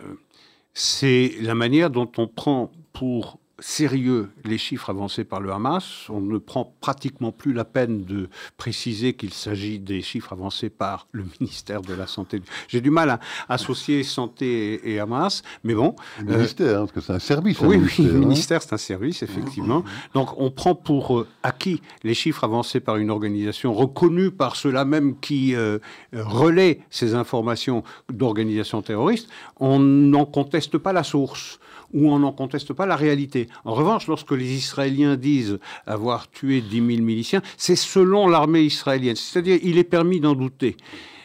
c'est 0.74 1.34
la 1.42 1.54
manière 1.54 1.92
dont 1.92 2.12
on 2.18 2.28
prend 2.28 2.72
pour 2.94 3.38
sérieux 3.60 4.30
les 4.46 4.58
chiffres 4.58 4.90
avancés 4.90 5.24
par 5.24 5.40
le 5.40 5.52
Hamas. 5.52 6.10
On 6.10 6.22
ne 6.22 6.38
prend 6.38 6.76
pratiquement 6.82 7.32
plus 7.32 7.54
la 7.54 7.66
peine 7.66 8.04
de 8.04 8.30
préciser 8.58 9.14
qu'il 9.14 9.34
s'agit 9.34 9.80
des 9.80 10.02
chiffres 10.02 10.34
avancés 10.34 10.70
par 10.70 11.08
le 11.12 11.26
ministère 11.40 11.82
de 11.82 11.94
la 11.94 12.08
Santé. 12.08 12.42
J'ai 12.68 12.82
du 12.82 12.90
mal 12.90 13.10
à 13.10 13.20
associer 13.50 14.04
santé 14.04 14.92
et, 14.92 15.00
Hamas, 15.00 15.44
mais 15.64 15.76
bon. 15.76 15.96
Le 16.20 16.36
ministère, 16.36 16.78
hein, 16.78 16.80
parce 16.82 16.92
que 16.92 17.02
c'est 17.02 17.14
un 17.14 17.20
service. 17.20 17.60
Oui, 17.62 17.78
oui, 17.78 18.06
le 18.06 18.16
hein. 18.16 18.18
ministère, 18.18 18.62
c'est 18.62 18.74
un 18.74 18.78
service, 18.78 19.24
effectivement. 19.24 19.84
Donc 20.14 20.30
on 20.38 20.50
prend 20.50 20.76
pour 20.76 21.20
euh, 21.20 21.28
acquis 21.44 21.82
les 22.04 22.14
chiffres 22.14 22.44
avancés 22.44 22.80
par 22.80 22.98
une 22.98 23.10
organisation 23.10 23.74
reconnue 23.74 24.32
par 24.32 24.56
ceux-là 24.56 24.86
même 24.86 25.20
qui 25.20 25.56
euh, 25.56 25.80
relaient 26.12 26.82
ces 26.90 27.16
informations 27.16 27.84
d'organisations 28.12 28.82
terroristes. 28.82 29.30
On 29.60 29.80
n'en 29.80 30.26
conteste 30.26 30.78
pas 30.78 30.94
la 30.94 31.04
source 31.04 31.60
où 31.94 32.12
on 32.12 32.20
n'en 32.20 32.32
conteste 32.32 32.74
pas 32.74 32.86
la 32.86 32.96
réalité. 32.96 33.48
En 33.66 33.74
revanche, 33.74 34.08
lorsque 34.08 34.32
les 34.32 34.52
Israéliens 34.52 35.16
disent 35.16 35.60
avoir 35.86 36.30
tué 36.30 36.62
10 36.62 36.76
000 36.76 36.88
miliciens, 37.04 37.42
c'est 37.58 37.76
selon 37.76 38.28
l'armée 38.28 38.64
israélienne. 38.64 39.16
C'est-à-dire, 39.16 39.60
il 39.64 39.78
est 39.78 39.84
permis 39.84 40.20
d'en 40.20 40.34
douter. 40.34 40.76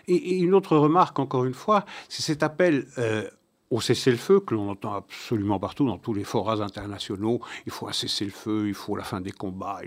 Et, 0.06 0.38
une 0.38 0.54
autre 0.54 0.76
remarque, 0.76 1.18
encore 1.18 1.44
une 1.44 1.54
fois, 1.54 1.84
c'est 2.08 2.22
cet 2.22 2.42
appel 2.42 2.86
euh, 2.98 3.28
au 3.70 3.80
cessez-le-feu 3.80 4.40
que 4.40 4.54
l'on 4.54 4.70
entend 4.70 4.94
absolument 4.94 5.58
partout 5.58 5.86
dans 5.86 5.98
tous 5.98 6.14
les 6.14 6.24
forats 6.24 6.62
internationaux. 6.62 7.40
Il 7.66 7.72
faut 7.72 7.88
un 7.88 7.92
cessez-le-feu, 7.92 8.68
il 8.68 8.74
faut 8.74 8.96
la 8.96 9.04
fin 9.04 9.20
des 9.20 9.32
combats. 9.32 9.80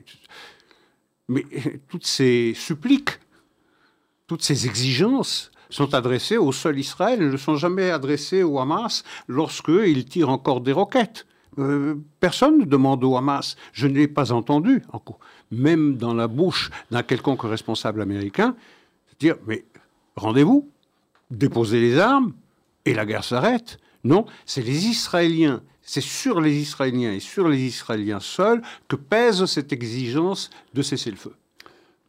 Mais 1.28 1.46
toutes 1.90 2.06
ces 2.06 2.54
suppliques, 2.56 3.20
toutes 4.28 4.44
ces 4.44 4.68
exigences 4.68 5.52
sont 5.72 5.94
adressés 5.94 6.38
au 6.38 6.52
seul 6.52 6.78
Israël, 6.78 7.20
ne 7.20 7.38
sont 7.38 7.56
jamais 7.56 7.90
adressés 7.90 8.44
au 8.44 8.60
Hamas 8.60 9.04
lorsqu'il 9.28 10.06
tire 10.06 10.30
encore 10.30 10.62
des 10.62 10.72
roquettes. 10.72 11.26
Euh, 11.60 11.96
personne 12.20 12.60
ne 12.60 12.66
demande 12.66 13.04
au 13.04 13.18
Hamas. 13.18 13.56
Je 13.74 13.88
ne 13.88 13.94
l'ai 13.94 14.08
pas 14.08 14.32
entendu, 14.32 14.84
même 15.52 15.98
dans 15.98 16.14
la 16.14 16.28
bouche 16.28 16.70
d'un 16.92 17.04
quelconque 17.04 17.44
responsable 17.44 18.02
américain, 18.02 18.56
dire 19.20 19.36
mais 19.48 19.66
rendez-vous, 20.16 20.70
déposez 21.30 21.82
les 21.82 21.98
armes 21.98 22.34
et 22.86 22.94
la 22.94 23.06
guerre 23.06 23.24
s'arrête. 23.24 23.80
Non, 24.04 24.26
c'est 24.46 24.62
les 24.62 24.88
Israéliens, 24.88 25.62
c'est 25.82 26.02
sur 26.02 26.42
les 26.42 26.56
Israéliens 26.56 27.12
et 27.12 27.20
sur 27.20 27.48
les 27.48 27.60
Israéliens 27.60 28.20
seuls 28.20 28.62
que 28.88 28.96
pèse 28.96 29.46
cette 29.46 29.74
exigence 29.74 30.50
de 30.74 30.82
cesser 30.82 31.12
le 31.12 31.18
feu. 31.18 31.34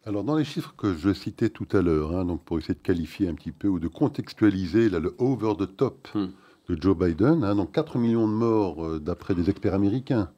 Alors, 0.05 0.25
dans 0.25 0.35
les 0.35 0.45
chiffres 0.45 0.75
que 0.77 0.95
je 0.95 1.13
citais 1.13 1.49
tout 1.49 1.69
à 1.71 1.81
l'heure, 1.81 2.17
hein, 2.17 2.25
donc 2.25 2.43
pour 2.43 2.59
essayer 2.59 2.75
de 2.75 2.81
qualifier 2.81 3.29
un 3.29 3.35
petit 3.35 3.53
peu 3.53 3.69
ou 3.69 3.79
de 3.79 3.87
contextualiser 3.87 4.89
le 4.89 5.15
over 5.19 5.55
the 5.57 5.77
top 5.77 6.09
hmm. 6.15 6.27
de 6.69 6.83
Joe 6.83 6.97
Biden, 6.97 7.45
hein, 7.45 7.55
donc 7.55 7.71
4 7.71 7.99
millions 7.99 8.27
de 8.27 8.33
morts 8.33 8.85
euh, 8.85 8.99
d'après 8.99 9.37
des 9.37 9.49
experts 9.49 9.75
américains. 9.75 10.31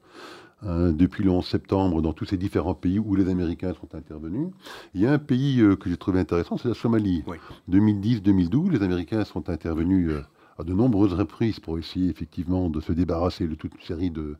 Hein, 0.66 0.92
depuis 0.92 1.24
le 1.24 1.30
11 1.30 1.46
septembre, 1.46 2.02
dans 2.02 2.12
tous 2.12 2.26
ces 2.26 2.36
différents 2.36 2.74
pays 2.74 2.98
où 2.98 3.14
les 3.14 3.28
Américains 3.28 3.74
sont 3.74 3.94
intervenus. 3.94 4.48
Il 4.94 5.00
y 5.00 5.06
a 5.06 5.12
un 5.12 5.18
pays 5.18 5.60
euh, 5.60 5.76
que 5.76 5.90
j'ai 5.90 5.96
trouvé 5.96 6.20
intéressant, 6.20 6.56
c'est 6.56 6.68
la 6.68 6.74
Somalie. 6.74 7.22
2010-2012, 7.70 8.70
les 8.70 8.82
Américains 8.82 9.24
sont 9.24 9.48
intervenus 9.48 10.10
euh, 10.10 10.22
à 10.58 10.64
de 10.64 10.72
nombreuses 10.72 11.14
reprises 11.14 11.58
pour 11.58 11.78
essayer 11.78 12.10
effectivement 12.10 12.70
de 12.70 12.80
se 12.80 12.92
débarrasser 12.92 13.46
de 13.46 13.54
toute 13.54 13.74
une 13.74 13.80
série 13.86 14.10
de, 14.10 14.36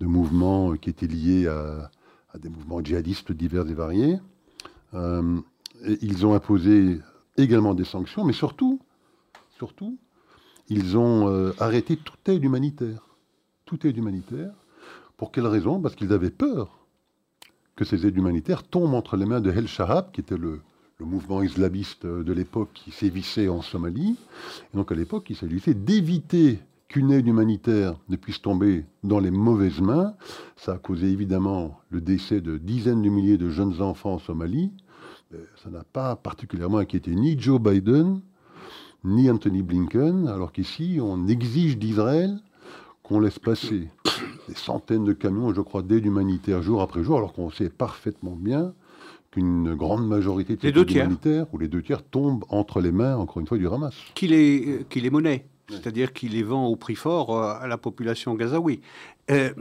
mouvements 0.00 0.74
qui 0.76 0.90
étaient 0.90 1.06
liés 1.06 1.46
à, 1.48 1.90
à, 2.32 2.38
des 2.38 2.48
mouvements 2.48 2.82
djihadistes 2.82 3.32
divers 3.32 3.68
et 3.68 3.74
variés. 3.74 4.18
Euh, 4.94 5.40
ils 6.00 6.26
ont 6.26 6.34
imposé 6.34 7.00
également 7.36 7.74
des 7.74 7.84
sanctions, 7.84 8.24
mais 8.24 8.32
surtout, 8.32 8.80
surtout, 9.56 9.98
ils 10.68 10.96
ont 10.96 11.28
euh, 11.28 11.52
arrêté 11.58 11.96
toute 11.96 12.28
aide 12.28 12.44
humanitaire. 12.44 13.06
Toute 13.64 13.84
aide 13.84 13.96
humanitaire. 13.96 14.52
Pour 15.16 15.32
quelle 15.32 15.46
raison? 15.46 15.80
Parce 15.80 15.94
qu'ils 15.94 16.12
avaient 16.12 16.30
peur 16.30 16.78
que 17.76 17.84
ces 17.84 18.06
aides 18.06 18.16
humanitaires 18.16 18.64
tombent 18.64 18.94
entre 18.94 19.16
les 19.16 19.24
mains 19.24 19.40
de 19.40 19.50
El 19.50 19.68
Shahab, 19.68 20.10
qui 20.10 20.20
était 20.20 20.36
le, 20.36 20.60
mouvement 21.00 21.42
islamiste 21.42 22.06
de 22.06 22.32
l'époque 22.32 22.70
qui 22.74 22.90
sévissait 22.90 23.48
en 23.48 23.62
Somalie. 23.62 24.16
Et 24.74 24.76
donc 24.76 24.90
à 24.90 24.96
l'époque, 24.96 25.30
il 25.30 25.36
s'agissait 25.36 25.74
d'éviter 25.74 26.58
qu'une 26.88 27.10
aide 27.12 27.26
humanitaire 27.26 27.96
ne 28.08 28.16
puisse 28.16 28.40
tomber 28.40 28.84
dans 29.04 29.20
les 29.20 29.30
mauvaises 29.30 29.80
mains. 29.80 30.14
Ça 30.56 30.72
a 30.72 30.78
causé 30.78 31.08
évidemment 31.08 31.78
le 31.90 32.00
décès 32.00 32.40
de 32.40 32.56
dizaines 32.56 33.02
de 33.02 33.10
milliers 33.10 33.38
de 33.38 33.50
jeunes 33.50 33.80
enfants 33.82 34.14
en 34.14 34.18
Somalie. 34.18 34.72
Ça 35.62 35.68
n'a 35.70 35.84
pas 35.84 36.16
particulièrement 36.16 36.78
inquiété 36.78 37.14
ni 37.14 37.38
Joe 37.38 37.60
Biden, 37.60 38.20
ni 39.04 39.30
Anthony 39.30 39.62
Blinken, 39.62 40.26
alors 40.26 40.52
qu'ici, 40.52 40.98
on 41.00 41.28
exige 41.28 41.78
d'Israël 41.78 42.40
qu'on 43.02 43.20
laisse 43.20 43.38
passer 43.38 43.88
des 44.48 44.54
centaines 44.54 45.04
de 45.04 45.12
camions, 45.12 45.52
je 45.52 45.60
crois, 45.60 45.82
d'aide 45.82 46.06
humanitaire 46.06 46.62
jour 46.62 46.80
après 46.80 47.04
jour, 47.04 47.18
alors 47.18 47.32
qu'on 47.34 47.50
sait 47.50 47.68
parfaitement 47.68 48.34
bien 48.34 48.72
qu'une 49.30 49.74
grande 49.74 50.06
majorité 50.08 50.56
de 50.56 50.60
ces 50.60 50.94
humanitaires, 50.94 51.46
ou 51.52 51.58
les 51.58 51.68
deux 51.68 51.82
tiers, 51.82 52.02
tombent 52.02 52.44
entre 52.48 52.80
les 52.80 52.92
mains, 52.92 53.16
encore 53.16 53.40
une 53.40 53.46
fois, 53.46 53.58
du 53.58 53.68
Hamas. 53.68 53.94
Qu'il 54.14 54.32
est, 54.32 54.88
qu'il 54.88 55.04
est 55.04 55.10
monnaie, 55.10 55.46
c'est-à-dire 55.68 56.12
qu'il 56.12 56.32
les 56.32 56.42
vend 56.42 56.66
au 56.66 56.76
prix 56.76 56.94
fort 56.94 57.36
euh, 57.36 57.54
à 57.60 57.66
la 57.66 57.78
population 57.78 58.34
gazaoui. 58.34 58.80
Euh, 59.30 59.52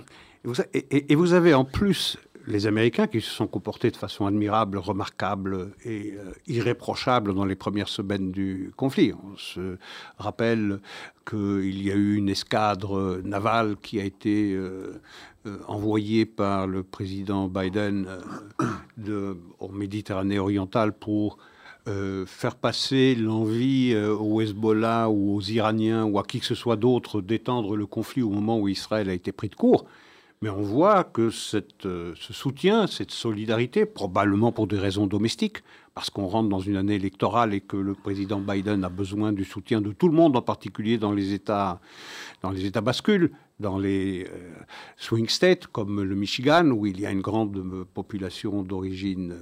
et, 0.74 1.16
vous 1.16 1.34
avez 1.34 1.54
en 1.54 1.66
plus 1.66 2.18
les 2.46 2.66
Américains 2.66 3.08
qui 3.08 3.20
se 3.20 3.30
sont 3.30 3.48
comportés 3.48 3.92
de 3.92 3.98
façon 3.98 4.26
admirable, 4.26 4.78
remarquable 4.78 5.72
et 5.84 6.14
euh, 6.14 6.32
irréprochable 6.48 7.34
dans 7.34 7.44
les 7.44 7.56
premières 7.56 7.90
semaines 7.90 8.32
du 8.32 8.72
conflit. 8.78 9.12
On 9.14 9.36
se 9.36 9.78
rappelle 10.18 10.80
qu'il 11.30 11.84
y 11.84 11.92
a 11.92 11.96
eu 11.96 12.16
une 12.16 12.30
escadre 12.30 13.20
navale 13.24 13.76
qui 13.82 14.00
a 14.00 14.06
été 14.06 14.58
envoyée 15.68 16.26
par 16.26 16.68
le 16.68 16.84
président 16.84 17.50
Biden 17.50 18.08
de, 18.98 19.38
en 19.60 19.70
Méditerranée 19.70 20.40
orientale 20.40 20.94
pour 20.94 21.38
faire 22.26 22.56
passer 22.56 23.16
l'envie 23.16 23.96
au 23.96 24.42
Hezbollah 24.42 25.10
ou 25.10 25.36
aux 25.36 25.42
Iraniens 25.42 26.04
ou 26.06 26.20
à 26.20 26.24
qui 26.24 26.40
que 26.40 26.46
ce 26.46 26.56
soit 26.56 26.76
d'autre 26.76 27.22
d'étendre 27.22 27.76
le 27.76 27.86
conflit 27.86 28.22
au 28.22 28.30
moment 28.30 28.60
où 28.60 28.68
Israël 28.68 29.10
a 29.10 29.14
été 29.14 29.32
pris 29.32 29.50
de 29.50 29.56
court. 29.56 29.86
Mais 30.42 30.50
on 30.50 30.62
voit 30.62 31.04
que 31.04 31.30
euh, 31.56 32.14
ce 32.16 32.34
soutien, 32.34 32.86
cette 32.86 33.10
solidarité, 33.10 33.86
probablement 33.88 34.52
pour 34.52 34.68
des 34.68 34.78
raisons 34.78 35.08
domestiques, 35.08 35.64
parce 35.96 36.12
qu'on 36.12 36.28
rentre 36.28 36.48
dans 36.48 36.60
une 36.60 36.76
année 36.76 36.94
électorale 36.94 37.56
et 37.56 37.62
que 37.62 37.76
le 37.76 37.96
président 37.96 38.40
Biden 38.40 38.84
a 38.84 38.90
besoin 38.90 39.34
du 39.34 39.44
soutien 39.44 39.82
de 39.82 39.92
tout 39.92 40.08
le 40.08 40.14
monde, 40.14 40.38
en 40.38 40.44
particulier 40.44 41.00
dans 41.00 41.12
les 41.12 41.34
États, 41.34 41.82
dans 42.44 42.52
les 42.52 42.66
États 42.66 42.82
bascules, 42.82 43.32
dans 43.60 43.80
les 43.80 44.26
euh, 44.26 44.52
swing 44.98 45.28
states 45.28 45.66
comme 45.66 46.04
le 46.04 46.16
Michigan, 46.16 46.70
où 46.70 46.86
il 46.86 47.00
y 47.00 47.08
a 47.08 47.12
une 47.12 47.22
grande 47.22 47.58
euh, 47.58 47.84
population 47.92 48.62
d'origine 48.62 49.36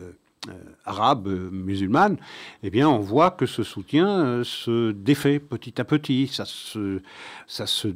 arabe, 0.85 1.27
musulmane, 1.51 2.17
eh 2.63 2.69
bien, 2.69 2.87
on 2.89 2.99
voit 2.99 3.31
que 3.31 3.45
ce 3.45 3.63
soutien 3.63 4.43
se 4.43 4.91
défait 4.91 5.39
petit 5.39 5.79
à 5.79 5.83
petit. 5.83 6.27
Ça 6.27 6.45
se, 6.45 7.87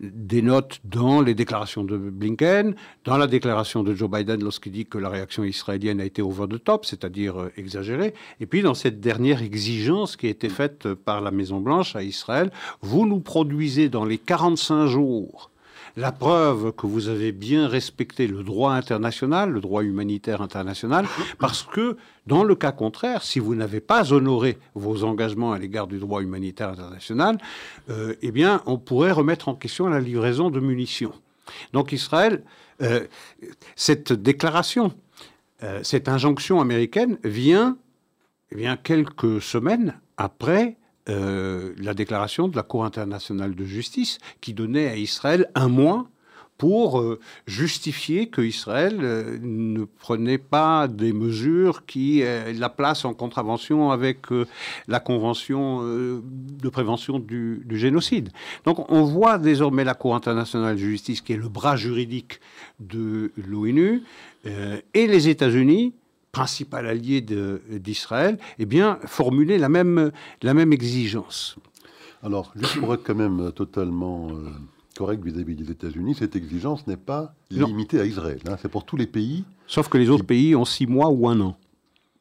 dénote 0.00 0.80
dans 0.84 1.20
les 1.20 1.34
déclarations 1.34 1.84
de 1.84 1.96
Blinken, 1.96 2.74
dans 3.04 3.16
la 3.16 3.26
déclaration 3.26 3.82
de 3.82 3.94
Joe 3.94 4.08
Biden 4.10 4.42
lorsqu'il 4.42 4.72
dit 4.72 4.86
que 4.86 4.98
la 4.98 5.08
réaction 5.08 5.42
israélienne 5.44 6.00
a 6.00 6.04
été 6.04 6.22
over 6.22 6.46
the 6.48 6.62
top, 6.62 6.86
c'est-à-dire 6.86 7.40
euh, 7.40 7.52
exagérée, 7.56 8.14
et 8.40 8.46
puis 8.46 8.62
dans 8.62 8.74
cette 8.74 9.00
dernière 9.00 9.42
exigence 9.42 10.16
qui 10.16 10.26
a 10.26 10.30
été 10.30 10.48
faite 10.48 10.94
par 10.94 11.20
la 11.20 11.30
Maison-Blanche 11.30 11.96
à 11.96 12.02
Israël, 12.02 12.52
vous 12.80 13.06
nous 13.06 13.20
produisez 13.20 13.88
dans 13.88 14.04
les 14.04 14.18
45 14.18 14.86
jours 14.86 15.50
la 15.98 16.12
preuve 16.12 16.72
que 16.72 16.86
vous 16.86 17.08
avez 17.08 17.32
bien 17.32 17.66
respecté 17.66 18.28
le 18.28 18.44
droit 18.44 18.72
international, 18.72 19.50
le 19.50 19.60
droit 19.60 19.82
humanitaire 19.82 20.40
international, 20.40 21.06
parce 21.40 21.64
que 21.64 21.96
dans 22.26 22.44
le 22.44 22.54
cas 22.54 22.70
contraire, 22.70 23.24
si 23.24 23.40
vous 23.40 23.56
n'avez 23.56 23.80
pas 23.80 24.12
honoré 24.12 24.58
vos 24.74 25.02
engagements 25.02 25.52
à 25.52 25.58
l'égard 25.58 25.88
du 25.88 25.98
droit 25.98 26.22
humanitaire 26.22 26.68
international, 26.68 27.38
euh, 27.90 28.14
eh 28.22 28.30
bien, 28.30 28.62
on 28.66 28.78
pourrait 28.78 29.10
remettre 29.10 29.48
en 29.48 29.54
question 29.54 29.88
la 29.88 29.98
livraison 29.98 30.50
de 30.50 30.60
munitions. 30.60 31.12
Donc 31.72 31.90
Israël, 31.90 32.44
euh, 32.80 33.06
cette 33.74 34.12
déclaration, 34.12 34.94
euh, 35.64 35.80
cette 35.82 36.08
injonction 36.08 36.60
américaine 36.60 37.18
vient, 37.24 37.76
eh 38.52 38.56
bien 38.56 38.76
quelques 38.76 39.42
semaines 39.42 39.98
après 40.16 40.76
euh, 41.08 41.72
la 41.78 41.94
déclaration 41.94 42.48
de 42.48 42.56
la 42.56 42.62
Cour 42.62 42.84
internationale 42.84 43.54
de 43.54 43.64
justice 43.64 44.18
qui 44.40 44.52
donnait 44.52 44.88
à 44.88 44.96
Israël 44.96 45.50
un 45.54 45.68
mois 45.68 46.06
pour 46.58 47.00
euh, 47.00 47.18
justifier 47.46 48.26
que 48.26 48.42
Israël 48.42 48.98
euh, 49.00 49.38
ne 49.40 49.84
prenait 49.84 50.38
pas 50.38 50.86
des 50.86 51.12
mesures 51.12 51.86
qui 51.86 52.22
la 52.54 52.68
placent 52.68 53.04
en 53.04 53.14
contravention 53.14 53.90
avec 53.90 54.26
la 54.86 55.00
Convention 55.00 55.82
de 55.82 56.68
prévention 56.68 57.20
du, 57.20 57.62
du, 57.64 57.78
génocide. 57.78 58.30
Donc 58.64 58.90
on 58.90 59.04
voit 59.04 59.38
désormais 59.38 59.84
la 59.84 59.94
Cour 59.94 60.14
internationale 60.14 60.74
de 60.74 60.80
justice, 60.80 61.20
qui 61.22 61.32
est 61.32 61.36
le 61.36 61.48
bras 61.48 61.76
juridique 61.76 62.40
de 62.80 63.32
l'ONU, 63.36 64.02
et 64.44 65.06
les 65.06 65.28
États-Unis 65.28 65.94
principal 66.32 66.86
allié 66.86 67.20
d'Israël, 67.20 68.38
eh 68.58 68.66
bien, 68.66 68.98
formuler 69.06 69.58
la 69.58 69.68
même, 69.68 70.10
la 70.42 70.54
même 70.54 70.72
exigence. 70.72 71.56
Alors, 72.22 72.52
juste 72.56 72.78
pour 72.80 72.92
être 72.94 73.04
quand 73.04 73.14
même 73.14 73.52
totalement 73.52 74.28
euh, 74.30 74.50
correct 74.96 75.24
vis-à-vis 75.24 75.54
des 75.54 75.70
États-Unis, 75.70 76.16
cette 76.16 76.36
exigence 76.36 76.86
n'est 76.86 76.96
pas 76.96 77.34
limitée 77.50 78.00
à 78.00 78.04
Israël. 78.04 78.40
Hein. 78.48 78.56
c'est 78.60 78.68
pour 78.68 78.84
tous 78.84 78.96
les 78.96 79.06
pays. 79.06 79.44
Sauf 79.66 79.88
que 79.88 79.98
les 79.98 80.10
autres 80.10 80.24
pays 80.24 80.56
ont 80.56 80.64
six 80.64 80.86
mois 80.86 81.08
ou 81.08 81.28
un 81.28 81.40
an. 81.40 81.56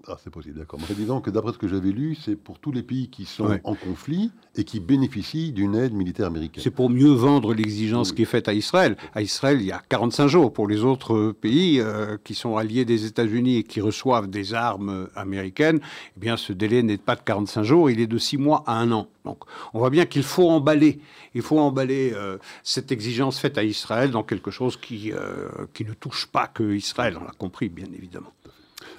Ah, 0.10 0.18
c'est 0.24 0.30
possible, 0.30 0.58
d'accord. 0.58 0.80
Mais 0.88 0.96
disons 0.96 1.20
que 1.20 1.30
d'après 1.30 1.52
ce 1.52 1.58
que 1.58 1.68
j'avais 1.68 1.92
lu, 1.92 2.16
c'est 2.16 2.38
pour 2.38 2.60
tous 2.60 2.72
les 2.72 2.82
pays 2.82 3.10
qui 3.10 3.26
sont 3.26 3.60
en 3.66 3.76
conflit 3.76 4.32
et 4.56 4.64
qui 4.64 4.80
bénéficient 4.80 5.52
d'une 5.52 5.76
aide 5.76 5.94
militaire 5.94 6.28
américaine. 6.28 6.64
C'est 6.64 6.72
pour 6.72 6.90
mieux 6.90 7.12
vendre 7.12 7.54
l'exigence 7.54 8.14
qui 8.14 8.22
est 8.22 8.26
faite 8.26 8.48
à 8.48 8.54
Israël. 8.54 8.96
À 9.14 9.22
Israël, 9.22 9.58
il 9.60 9.68
y 9.68 9.72
a 9.74 9.82
45 9.90 10.28
jours. 10.28 10.54
Pour 10.54 10.68
les 10.68 10.86
autres 10.86 11.34
pays 11.34 11.82
euh, 11.82 12.18
qui 12.24 12.36
sont 12.36 12.56
alliés 12.56 12.86
des 12.86 13.06
États-Unis 13.06 13.58
et 13.58 13.64
qui 13.64 13.82
reçoivent 13.82 14.30
des 14.30 14.54
armes 14.54 15.10
américaines, 15.16 15.82
eh 16.16 16.20
bien, 16.20 16.38
ce 16.38 16.54
délai 16.54 16.84
n'est 16.84 16.98
pas 16.98 17.18
de 17.18 17.22
45 17.22 17.64
jours, 17.64 17.90
il 17.90 18.00
est 18.00 18.08
de 18.08 18.18
6 18.18 18.38
mois 18.38 18.64
à 18.66 18.76
un 18.80 18.92
an. 18.94 19.10
Donc, 19.26 19.40
on 19.74 19.80
voit 19.80 19.90
bien 19.90 20.06
qu'il 20.06 20.24
faut 20.24 20.50
emballer, 20.50 21.02
il 21.34 21.42
faut 21.42 21.60
emballer 21.60 22.14
euh, 22.16 22.38
cette 22.64 22.94
exigence 22.94 23.40
faite 23.40 23.58
à 23.58 23.64
Israël 23.66 24.12
dans 24.12 24.24
quelque 24.24 24.52
chose 24.52 24.78
qui, 24.78 25.12
euh, 25.12 25.50
qui 25.74 25.84
ne 25.84 25.92
touche 25.92 26.28
pas 26.28 26.48
que 26.48 26.74
Israël. 26.74 27.18
On 27.20 27.26
l'a 27.26 27.34
compris, 27.38 27.68
bien 27.68 27.88
évidemment. 27.94 28.32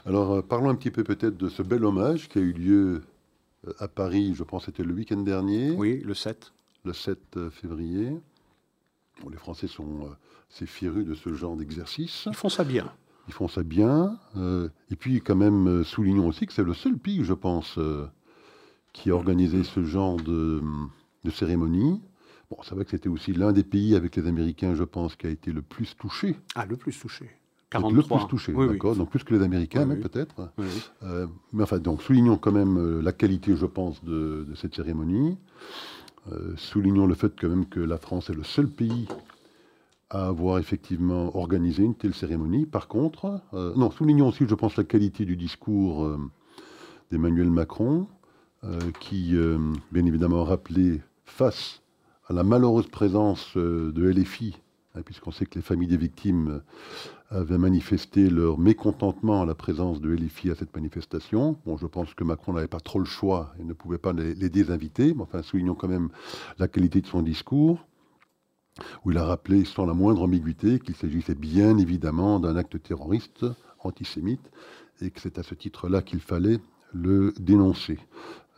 Alors, 0.08 0.32
euh, 0.32 0.42
parlons 0.42 0.70
un 0.70 0.74
petit 0.74 0.90
peu 0.90 1.04
peut-être 1.04 1.36
de 1.36 1.50
ce 1.50 1.62
bel 1.62 1.84
hommage 1.84 2.30
qui 2.30 2.38
a 2.38 2.40
eu 2.40 2.54
lieu 2.54 3.02
euh, 3.66 3.72
à 3.78 3.88
Paris, 3.88 4.32
je 4.34 4.42
pense 4.42 4.62
que 4.64 4.66
c'était 4.72 4.82
le 4.82 4.94
week-end 4.94 5.18
dernier. 5.18 5.72
Oui, 5.72 6.00
le 6.00 6.14
7. 6.14 6.54
Le 6.86 6.94
7 6.94 7.18
euh, 7.36 7.50
février. 7.50 8.16
les 9.30 9.36
Français 9.36 9.66
sont 9.66 10.08
assez 10.50 10.64
férus 10.64 11.04
de 11.04 11.12
ce 11.12 11.34
genre 11.34 11.56
d'exercice. 11.56 12.24
Ils 12.24 12.34
font 12.34 12.48
ça 12.48 12.64
bien. 12.64 12.90
Ils 13.26 13.34
font 13.34 13.48
ça 13.48 13.62
bien. 13.62 14.18
et 14.90 14.96
puis, 14.96 15.20
quand 15.20 15.36
même, 15.36 15.84
soulignons 15.84 16.26
aussi 16.26 16.46
que 16.46 16.54
c'est 16.54 16.64
le 16.64 16.72
seul 16.72 16.96
pays, 16.96 17.22
je 17.24 17.34
pense, 17.34 17.78
qui 18.94 19.10
a 19.10 19.14
organisé 19.14 19.62
ce 19.64 19.84
genre 19.84 20.16
de, 20.16 20.62
de 21.24 21.30
cérémonie. 21.30 22.00
Bon, 22.50 22.56
c'est 22.62 22.74
vrai 22.74 22.86
que 22.86 22.92
c'était 22.92 23.10
aussi 23.10 23.34
l'un 23.34 23.52
des 23.52 23.64
pays 23.64 23.94
avec 23.94 24.16
les 24.16 24.26
Américains, 24.26 24.74
je 24.74 24.84
pense, 24.84 25.14
qui 25.16 25.26
a 25.26 25.30
été 25.30 25.52
le 25.52 25.60
plus 25.60 25.94
touché. 25.94 26.36
Ah, 26.54 26.64
le 26.64 26.78
plus 26.78 26.98
touché. 26.98 27.28
Le 27.74 28.02
plus 28.02 28.26
touché, 28.28 28.52
d'accord. 28.52 28.96
Donc 28.96 29.10
plus 29.10 29.22
que 29.24 29.34
les 29.34 29.42
Américains, 29.42 29.84
même 29.84 30.00
peut-être. 30.00 30.50
Euh, 31.02 31.26
mais 31.52 31.62
enfin, 31.62 31.78
donc 31.78 32.02
soulignons 32.02 32.38
quand 32.38 32.52
même 32.52 32.78
euh, 32.78 33.02
la 33.02 33.12
qualité, 33.12 33.56
je 33.56 33.66
pense, 33.66 34.02
de, 34.04 34.46
cette 34.54 34.74
cérémonie. 34.74 35.36
Euh, 36.32 36.54
soulignons 36.56 37.06
le 37.06 37.14
fait 37.14 37.32
quand 37.38 37.48
même 37.48 37.66
que 37.66 37.80
la 37.80 37.98
France 37.98 38.30
est 38.30 38.34
le 38.34 38.42
seul 38.42 38.68
pays 38.68 39.06
à 40.10 40.28
avoir 40.28 40.58
effectivement 40.58 41.36
organisé 41.36 41.82
une 41.82 41.94
telle 41.94 42.14
cérémonie. 42.14 42.64
Par 42.64 42.88
contre, 42.88 43.42
non, 43.52 43.90
soulignons 43.90 44.28
aussi, 44.28 44.46
je 44.48 44.54
pense, 44.54 44.76
la 44.76 44.84
qualité 44.84 45.26
du 45.26 45.36
discours 45.36 46.10
d'Emmanuel 47.10 47.50
Macron, 47.50 48.06
qui, 49.00 49.36
bien 49.92 50.06
évidemment, 50.06 50.44
rappelé 50.44 51.02
face 51.26 51.82
à 52.26 52.32
la 52.32 52.42
malheureuse 52.42 52.86
présence 52.86 53.54
de 53.54 54.02
LFI 54.02 54.56
Hein, 54.98 55.02
puisqu'on 55.04 55.30
sait 55.30 55.46
que 55.46 55.56
les 55.56 55.62
familles 55.62 55.88
des 55.88 55.96
victimes 55.96 56.62
avaient 57.30 57.58
manifesté 57.58 58.30
leur 58.30 58.58
mécontentement 58.58 59.42
à 59.42 59.46
la 59.46 59.54
présence 59.54 60.00
de 60.00 60.10
LFI 60.14 60.50
à 60.50 60.54
cette 60.54 60.74
manifestation. 60.74 61.58
Bon, 61.66 61.76
je 61.76 61.86
pense 61.86 62.14
que 62.14 62.24
Macron 62.24 62.54
n'avait 62.54 62.68
pas 62.68 62.80
trop 62.80 62.98
le 62.98 63.04
choix 63.04 63.52
et 63.60 63.64
ne 63.64 63.74
pouvait 63.74 63.98
pas 63.98 64.12
les, 64.12 64.34
désinviter, 64.48 65.12
mais 65.14 65.22
enfin, 65.22 65.42
soulignons 65.42 65.74
quand 65.74 65.88
même 65.88 66.08
la 66.58 66.68
qualité 66.68 67.00
de 67.00 67.06
son 67.06 67.22
discours, 67.22 67.86
où 69.04 69.10
il 69.10 69.18
a 69.18 69.24
rappelé 69.24 69.64
sans 69.64 69.84
la 69.84 69.92
moindre 69.92 70.22
ambiguïté 70.22 70.78
qu'il 70.78 70.94
s'agissait 70.94 71.34
bien 71.34 71.76
évidemment 71.78 72.40
d'un 72.40 72.56
acte 72.56 72.82
terroriste 72.82 73.44
antisémite 73.80 74.50
et 75.00 75.10
que 75.10 75.20
c'est 75.20 75.38
à 75.38 75.42
ce 75.42 75.54
titre-là 75.54 76.02
qu'il 76.02 76.20
fallait 76.20 76.58
le 76.94 77.34
dénoncer. 77.38 77.98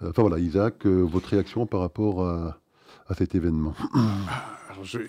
Enfin 0.03 0.23
voilà, 0.23 0.39
Isaac, 0.39 0.87
euh, 0.87 1.03
votre 1.03 1.29
réaction 1.29 1.67
par 1.67 1.81
rapport 1.81 2.27
à, 2.27 2.57
cet 3.19 3.35
événement? 3.35 3.75
Alors, 4.71 4.85
je 4.85 5.01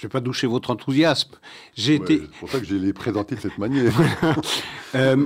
je 0.00 0.06
ne 0.06 0.08
vais 0.08 0.12
pas 0.12 0.20
doucher 0.20 0.46
votre 0.46 0.70
enthousiasme. 0.70 1.32
J'ai 1.76 1.96
été. 1.96 2.20
C'est 2.20 2.38
pour 2.38 2.48
ça 2.48 2.58
que 2.58 2.64
je 2.64 2.74
l'ai 2.74 2.94
présenté 2.94 3.34
de 3.34 3.40
cette 3.40 3.58
manière. 3.58 3.92
Euh, 4.96 5.24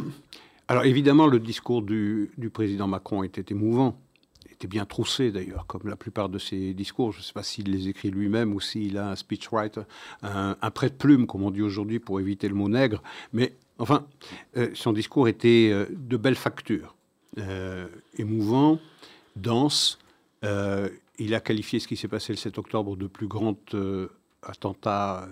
alors 0.69 0.85
évidemment, 0.85 1.27
le 1.27 1.39
discours 1.39 1.81
du, 1.81 2.31
président 2.53 2.87
Macron 2.87 3.23
était 3.23 3.47
émouvant, 3.51 3.99
était 4.53 4.67
bien 4.67 4.85
troussé 4.85 5.31
d'ailleurs, 5.31 5.67
comme 5.67 5.89
la 5.89 5.97
plupart 5.97 6.29
de 6.29 6.39
ses 6.39 6.75
discours. 6.75 7.13
Je 7.13 7.21
ne 7.21 7.23
sais 7.23 7.33
pas 7.33 7.43
s'il 7.43 7.71
les 7.71 7.89
écrit 7.89 8.11
lui-même 8.11 8.53
ou 8.53 8.61
s'il 8.61 8.99
a 8.99 9.09
un 9.09 9.17
speechwriter, 9.17 9.81
un, 10.23 10.59
un 10.61 10.71
prêt-plume, 10.71 11.27
comme 11.27 11.45
on 11.45 11.51
dit 11.51 11.63
aujourd'hui, 11.63 11.99
pour 11.99 12.21
éviter 12.21 12.47
le 12.47 12.55
mot 12.55 12.69
nègre. 12.69 13.03
Mais 13.33 13.55
enfin, 13.79 14.07
euh, 14.59 14.69
son 14.75 14.93
discours 14.93 15.29
était 15.29 15.71
euh, 15.73 15.87
de 15.89 16.19
belle 16.19 16.37
facture, 16.37 16.95
émouvant, 18.19 18.79
dense. 19.37 19.99
il 20.43 21.35
a 21.35 21.41
qualifié 21.41 21.79
ce 21.81 21.89
qui 21.89 21.97
s'est 21.97 22.09
passé 22.09 22.35
le 22.35 22.39
7 22.39 22.59
octobre 22.59 22.99
de 22.99 23.07
plus 23.07 23.29
grand 23.29 23.57
attentat 24.47 25.29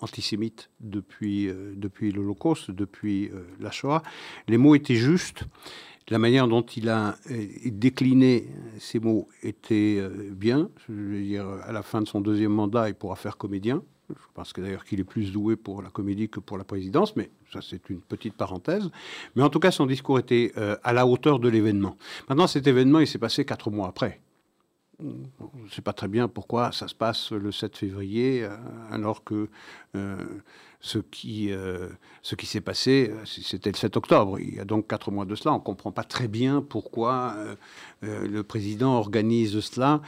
antisémite 0.00 0.70
depuis, 0.80 1.48
euh, 1.48 1.72
depuis 1.76 2.12
l'Holocauste, 2.12 2.70
depuis 2.70 3.28
euh, 3.28 3.44
la 3.60 3.70
Shoah. 3.70 4.02
Les 4.46 4.58
mots 4.58 4.74
étaient 4.74 4.94
justes. 4.94 5.44
La 6.10 6.18
manière 6.18 6.48
dont 6.48 6.62
il 6.62 6.88
a 6.88 7.16
euh, 7.30 7.46
décliné 7.66 8.48
ces 8.78 8.98
mots 8.98 9.28
était 9.42 10.02
bien. 10.30 10.70
Je 10.88 10.92
veux 10.92 11.22
dire, 11.22 11.46
à 11.64 11.72
la 11.72 11.82
fin 11.82 12.00
de 12.00 12.08
son 12.08 12.22
deuxième 12.22 12.52
mandat, 12.52 12.88
il 12.88 12.94
pourra 12.94 13.16
faire 13.16 13.36
comédien. 13.36 13.82
Je 14.08 14.14
pense 14.32 14.54
que 14.54 14.62
d'ailleurs 14.62 14.86
qu'il 14.86 15.00
est 15.00 15.04
plus 15.04 15.32
doué 15.32 15.56
pour 15.56 15.82
la 15.82 15.90
comédie 15.90 16.30
que 16.30 16.40
pour 16.40 16.56
la 16.56 16.64
présidence, 16.64 17.14
mais 17.14 17.28
ça 17.52 17.60
c'est 17.60 17.90
une 17.90 18.00
petite 18.00 18.32
parenthèse. 18.32 18.88
Mais 19.36 19.42
en 19.42 19.50
tout 19.50 19.58
cas, 19.58 19.70
son 19.70 19.84
discours 19.84 20.18
était 20.18 20.50
à 20.82 20.94
la 20.94 21.06
hauteur 21.06 21.38
de 21.40 21.48
l'événement. 21.50 21.98
Maintenant, 22.26 22.46
cet 22.46 22.66
événement, 22.66 23.00
il 23.00 23.06
s'est 23.06 23.18
passé 23.18 23.44
quatre 23.44 23.70
mois 23.70 23.88
après. 23.88 24.18
Je 25.00 25.06
ne 25.06 25.70
sais 25.70 25.82
pas 25.82 25.92
très 25.92 26.08
bien 26.08 26.26
pourquoi 26.26 26.72
ça 26.72 26.88
se 26.88 26.94
passe 26.94 27.30
le 27.30 27.52
7 27.52 27.76
février, 27.76 28.42
euh, 28.42 28.56
alors 28.90 29.22
que 29.22 29.48
euh, 29.94 30.16
ce 30.80 30.98
qui, 30.98 31.52
euh, 31.52 31.88
ce 32.22 32.34
qui 32.34 32.46
s'est 32.46 32.60
passé, 32.60 33.12
c'était 33.24 33.70
le 33.70 33.76
7 33.76 33.96
octobre. 33.96 34.40
Il 34.40 34.56
y 34.56 34.58
a 34.58 34.64
donc 34.64 34.88
quatre 34.88 35.12
mois 35.12 35.24
de 35.24 35.36
cela. 35.36 35.52
On 35.52 35.58
ne 35.58 35.62
comprend 35.62 35.92
pas 35.92 36.02
très 36.02 36.26
bien 36.26 36.62
pourquoi 36.62 37.36
le 38.02 38.42
président 38.42 38.94
organise 38.94 39.60
cela. 39.60 40.02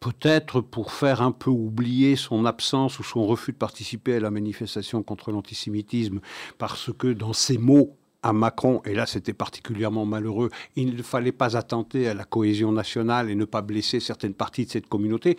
Peut-être 0.00 0.60
pour 0.60 0.92
faire 0.92 1.22
un 1.22 1.32
peu 1.32 1.50
oublier 1.50 2.14
son 2.14 2.44
absence 2.44 2.98
ou 2.98 3.02
son 3.02 3.26
refus 3.26 3.52
de 3.52 3.56
participer 3.56 4.16
à 4.16 4.20
la 4.20 4.30
manifestation 4.30 5.02
contre 5.02 5.30
l'antisémitisme, 5.32 6.20
parce 6.58 6.92
que 6.92 7.06
dans 7.06 7.32
ses 7.32 7.56
mots, 7.56 7.96
à 8.24 8.32
Macron, 8.32 8.80
et 8.86 8.94
là 8.94 9.04
c'était 9.04 9.34
particulièrement 9.34 10.06
malheureux, 10.06 10.48
il 10.76 10.96
ne 10.96 11.02
fallait 11.02 11.30
pas 11.30 11.58
attenter 11.58 12.08
à 12.08 12.14
la 12.14 12.24
cohésion 12.24 12.72
nationale 12.72 13.30
et 13.30 13.34
ne 13.34 13.44
pas 13.44 13.60
blesser 13.60 14.00
certaines 14.00 14.32
parties 14.32 14.64
de 14.64 14.70
cette 14.70 14.88
communauté 14.88 15.36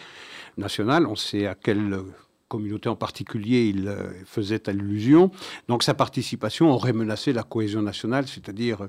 nationale. 0.58 1.08
On 1.08 1.15
sait 1.15 1.48
à 1.48 1.56
quelle 1.56 2.00
communauté 2.48 2.88
en 2.88 2.95
particulier 2.95 3.65
il 3.65 3.88
euh, 3.88 4.12
faisait 4.26 4.69
allusion. 4.69 5.32
Donc 5.67 5.82
sa 5.82 5.95
participation 5.95 6.71
aurait 6.71 6.93
menacé 6.93 7.34
la 7.34 7.43
cohésion 7.43 7.82
nationale, 7.82 8.28
c'est-à-dire... 8.28 8.88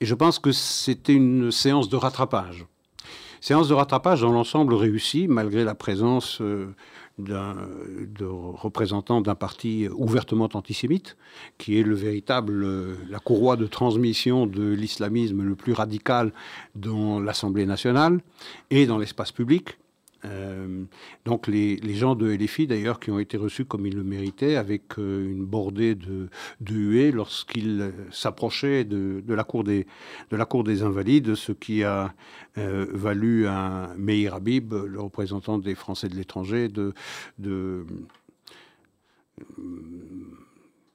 Et 0.00 0.06
je 0.06 0.14
pense 0.14 0.40
que 0.40 0.50
c'était 0.50 1.14
une 1.14 1.52
séance 1.52 1.88
de 1.88 1.96
rattrapage. 1.96 2.66
Séance 3.40 3.68
de 3.68 3.74
rattrapage 3.74 4.22
dans 4.22 4.32
l'ensemble 4.32 4.74
réussie, 4.74 5.28
malgré 5.28 5.62
la 5.62 5.76
présence... 5.76 6.40
Euh, 6.40 6.74
de 7.18 8.24
représentants 8.24 9.20
d'un 9.20 9.34
parti 9.34 9.88
ouvertement 9.96 10.48
antisémite, 10.54 11.16
qui 11.58 11.78
est 11.78 11.82
le 11.82 11.94
véritable, 11.94 12.66
la 13.08 13.18
courroie 13.18 13.56
de 13.56 13.66
transmission 13.66 14.46
de 14.46 14.72
l'islamisme 14.72 15.42
le 15.42 15.54
plus 15.54 15.72
radical 15.72 16.32
dans 16.74 17.20
l'Assemblée 17.20 17.66
nationale 17.66 18.20
et 18.70 18.86
dans 18.86 18.98
l'espace 18.98 19.32
public. 19.32 19.78
Euh, 20.24 20.84
donc 21.24 21.46
les, 21.46 21.78
gens 21.94 22.14
de 22.14 22.30
LFI, 22.30 22.66
d'ailleurs, 22.66 23.00
qui 23.00 23.10
ont 23.10 23.18
été 23.18 23.36
reçus 23.36 23.64
comme 23.64 23.86
ils 23.86 23.94
le 23.94 24.04
méritaient, 24.04 24.56
avec 24.56 24.98
euh, 24.98 25.30
une 25.30 25.44
bordée 25.44 25.94
de, 25.94 26.28
huées 26.68 27.12
lorsqu'ils 27.12 27.92
s'approchaient 28.10 28.84
de, 28.84 29.22
la 29.28 29.44
cour 29.44 29.64
des, 29.64 30.82
Invalides, 30.82 31.34
ce 31.34 31.52
qui 31.52 31.84
a 31.84 32.14
euh, 32.58 32.86
valu 32.92 33.46
à 33.46 33.94
Meir 33.96 34.34
Habib, 34.34 34.74
le 34.74 35.00
représentant 35.00 35.58
des 35.58 35.74
Français 35.74 36.08
de 36.08 36.16
l'étranger, 36.16 36.68
de 36.68 36.94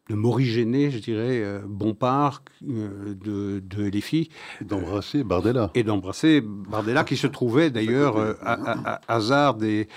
de 0.09 0.15
morigéner, 0.15 0.89
je 0.89 0.97
dirais, 0.97 1.39
euh, 1.41 1.61
Bompard 1.65 2.41
euh, 2.67 3.13
de, 3.13 3.59
de 3.59 3.89
LFI. 3.89 4.29
D'embrasser 4.61 5.23
Bardella. 5.23 5.69
Et 5.75 5.83
d'embrasser 5.83 6.41
Bardella, 6.41 7.03
qui 7.03 7.15
se 7.15 7.27
trouvait 7.27 7.69
d'ailleurs 7.69 8.17
euh, 8.17 8.33
à, 8.41 9.01
hasard 9.07 9.53
des, 9.53 9.87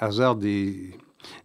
hasard 0.00 0.36
des, 0.36 0.98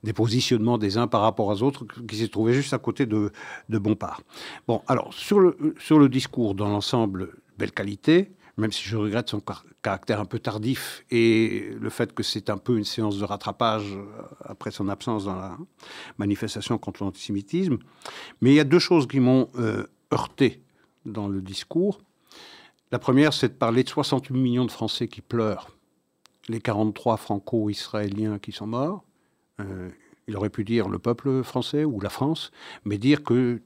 des 0.04 0.13
positionnements 0.13 0.78
des 0.78 0.97
uns 0.97 1.08
par 1.08 1.21
rapport 1.21 1.47
aux 1.47 1.62
autres, 1.62 1.86
qui 2.08 2.15
se 2.15 2.25
trouvaient 2.25 2.54
juste 2.54 2.73
à 2.73 2.80
côté 2.80 3.06
de, 3.06 3.32
de 3.67 3.78
Bompard. 3.78 4.21
Bon, 4.67 4.82
alors, 4.88 5.13
sur 5.13 5.39
le, 5.39 5.75
sur 5.78 5.99
le 5.99 6.08
discours 6.08 6.56
dans 6.56 6.69
l'ensemble, 6.69 7.34
belle 7.58 7.71
qualité, 7.71 8.32
même 8.60 8.72
si 8.72 8.84
je 8.84 8.98
regrette 8.98 9.30
son 9.30 9.41
caractère 9.82 10.19
un 10.19 10.26
peu 10.26 10.39
tardif 10.39 11.04
et 11.10 11.72
le 11.80 11.89
fait 11.89 12.13
que 12.13 12.24
c'est 12.24 12.50
un 12.50 12.58
peu 12.58 12.78
une 12.78 12.84
séance 12.84 13.17
de 13.17 13.26
rattrapage 13.26 13.93
euh, 13.93 14.06
après 14.43 14.72
son 14.72 14.89
absence 14.89 15.26
dans 15.26 15.36
la 15.36 15.58
manifestation 16.17 16.78
contre 16.78 17.04
l'antisémitisme. 17.04 17.78
Mais 18.41 18.52
il 18.52 18.56
y 18.56 18.60
a 18.60 18.65
deux 18.65 18.80
choses 18.80 19.08
qui 19.08 19.19
m'ont 19.19 19.50
euh, 19.56 19.88
heurté 20.13 20.62
dans 21.06 21.28
le 21.28 21.41
discours. 21.41 22.00
La 22.91 23.00
première, 23.00 23.34
c'est 23.34 23.50
de 23.50 23.54
parler 23.54 23.84
de 23.84 23.89
68 23.89 24.34
millions 24.38 24.65
de 24.65 24.72
Français 24.72 25.08
qui 25.08 25.22
pleurent, 25.22 25.69
les 26.48 26.60
43 26.60 27.17
franco-israéliens 27.17 28.39
qui 28.39 28.52
sont 28.52 28.67
morts. 28.67 29.04
Euh, 29.60 29.89
il 30.28 30.36
aurait 30.38 30.50
pu 30.50 30.63
dire 30.63 30.89
le 30.89 31.00
peuple 31.00 31.43
français 31.43 31.86
ou 31.86 32.00
la 32.00 32.10
France, 32.10 32.52
mais 32.86 32.98
dire 32.98 33.24
que 33.24 33.62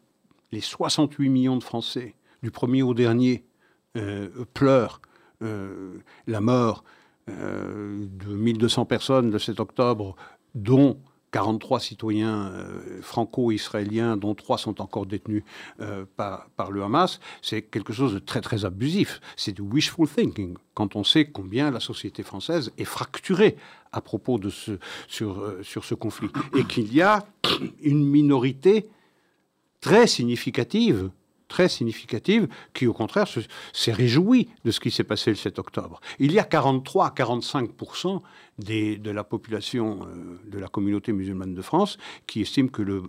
les 0.52 0.62
68 0.62 1.30
millions 1.30 1.58
de 1.58 1.64
Français, 1.64 2.16
du 2.42 2.52
premier 2.52 2.84
au 2.84 2.94
dernier, 2.94 3.44
pleure 4.54 5.02
euh, 5.44 6.00
la 6.28 6.42
mort 6.42 6.84
euh, 7.30 8.06
de 8.10 8.34
1200 8.34 8.86
personnes 8.86 9.32
le 9.32 9.40
7 9.40 9.60
octobre, 9.60 10.16
dont 10.56 11.00
43 11.32 11.80
citoyens 11.80 12.54
franco-israéliens, 13.02 14.18
dont 14.18 14.36
3 14.36 14.60
sont 14.60 14.82
encore 14.82 15.08
détenus 15.08 15.44
par, 16.16 16.70
le 16.70 16.84
Hamas, 16.84 17.20
c'est 17.42 17.64
quelque 17.64 17.92
chose 17.92 18.14
de 18.14 18.20
très 18.20 18.40
très 18.40 18.66
abusif. 18.66 19.20
C'est 19.36 19.52
du 19.52 19.64
wishful 19.64 20.08
thinking, 20.08 20.56
quand 20.76 20.96
on 20.96 21.04
sait 21.04 21.26
combien 21.26 21.72
la 21.72 21.80
société 21.80 22.22
française 22.22 22.72
est 22.78 22.86
fracturée 22.86 23.58
à 23.92 24.00
propos 24.00 24.38
de 24.38 24.52
sur, 25.08 25.54
sur 25.64 25.86
ce 25.86 25.96
conflit. 25.96 26.30
Et 26.56 26.66
qu'il 26.66 26.94
y 26.94 27.02
a 27.02 27.26
une 27.82 28.06
minorité 28.06 28.88
très 29.82 30.06
significative 30.06 31.10
très 31.54 31.70
significative 31.70 32.48
qui, 32.74 32.88
au 32.88 32.94
contraire, 32.94 33.28
s'est 33.74 33.92
réjouie 33.92 34.50
de 34.66 34.72
ce 34.72 34.80
qui 34.80 34.90
s'est 34.90 35.04
passé 35.04 35.30
le 35.30 35.36
7 35.36 35.60
octobre. 35.60 36.02
Il 36.18 36.32
y 36.32 36.40
a 36.40 36.44
43 36.44 37.06
à 37.06 37.10
45% 37.12 38.22
de 38.58 39.12
la 39.12 39.24
population 39.24 40.00
euh, 40.02 40.40
de 40.50 40.58
la 40.58 40.68
communauté 40.68 41.14
musulmane 41.14 41.54
de 41.54 41.62
France 41.62 42.00
qui 42.26 42.42
estime 42.42 42.72
que 42.72 42.82
le, 42.82 43.04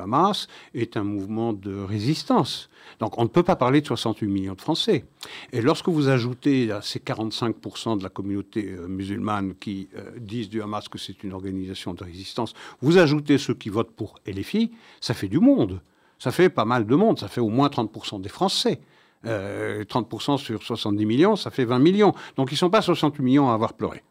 Hamas 0.00 0.48
est 0.74 0.96
un 0.96 1.04
mouvement 1.04 1.52
de 1.52 1.72
résistance. 1.82 2.68
Donc 2.98 3.16
on 3.16 3.22
ne 3.22 3.28
peut 3.28 3.44
pas 3.44 3.54
parler 3.54 3.80
de 3.80 3.86
68 3.86 4.26
millions 4.26 4.54
de 4.54 4.60
Français. 4.60 5.04
Et 5.52 5.60
lorsque 5.60 5.88
vous 5.88 6.08
ajoutez 6.08 6.72
à 6.72 6.82
ces 6.82 6.98
45% 6.98 7.98
de 7.98 8.02
la 8.02 8.08
communauté 8.08 8.70
euh, 8.70 8.88
musulmane 8.88 9.54
qui 9.54 9.88
euh, 9.96 10.10
disent 10.18 10.48
du 10.48 10.60
Hamas 10.62 10.88
que 10.88 10.98
c'est 10.98 11.22
une 11.22 11.32
organisation 11.32 11.94
de 11.94 12.02
résistance, 12.02 12.54
vous 12.80 12.98
ajoutez 12.98 13.38
ceux 13.38 13.54
qui 13.54 13.68
votent 13.68 13.94
pour 13.94 14.16
LFI, 14.26 14.72
ça 15.00 15.14
fait 15.14 15.28
du 15.28 15.38
monde 15.38 15.80
ça 16.24 16.32
fait 16.32 16.48
pas 16.48 16.64
mal 16.64 16.86
de 16.86 16.94
monde, 16.94 17.18
ça 17.18 17.28
fait 17.28 17.42
au 17.42 17.50
moins 17.50 17.68
30% 17.68 18.22
des 18.22 18.30
Français. 18.30 18.80
30% 19.26 19.26
euh, 19.26 20.36
sur 20.38 20.62
70 20.62 21.04
millions, 21.04 21.36
ça 21.36 21.50
fait 21.50 21.66
20 21.66 21.78
millions. 21.80 22.14
Donc 22.36 22.50
ils 22.50 22.54
ne 22.54 22.58
sont 22.58 22.70
pas 22.70 22.80
68 22.80 23.22
millions 23.22 23.50
à 23.50 23.52
avoir 23.52 23.74
pleuré. 23.74 24.02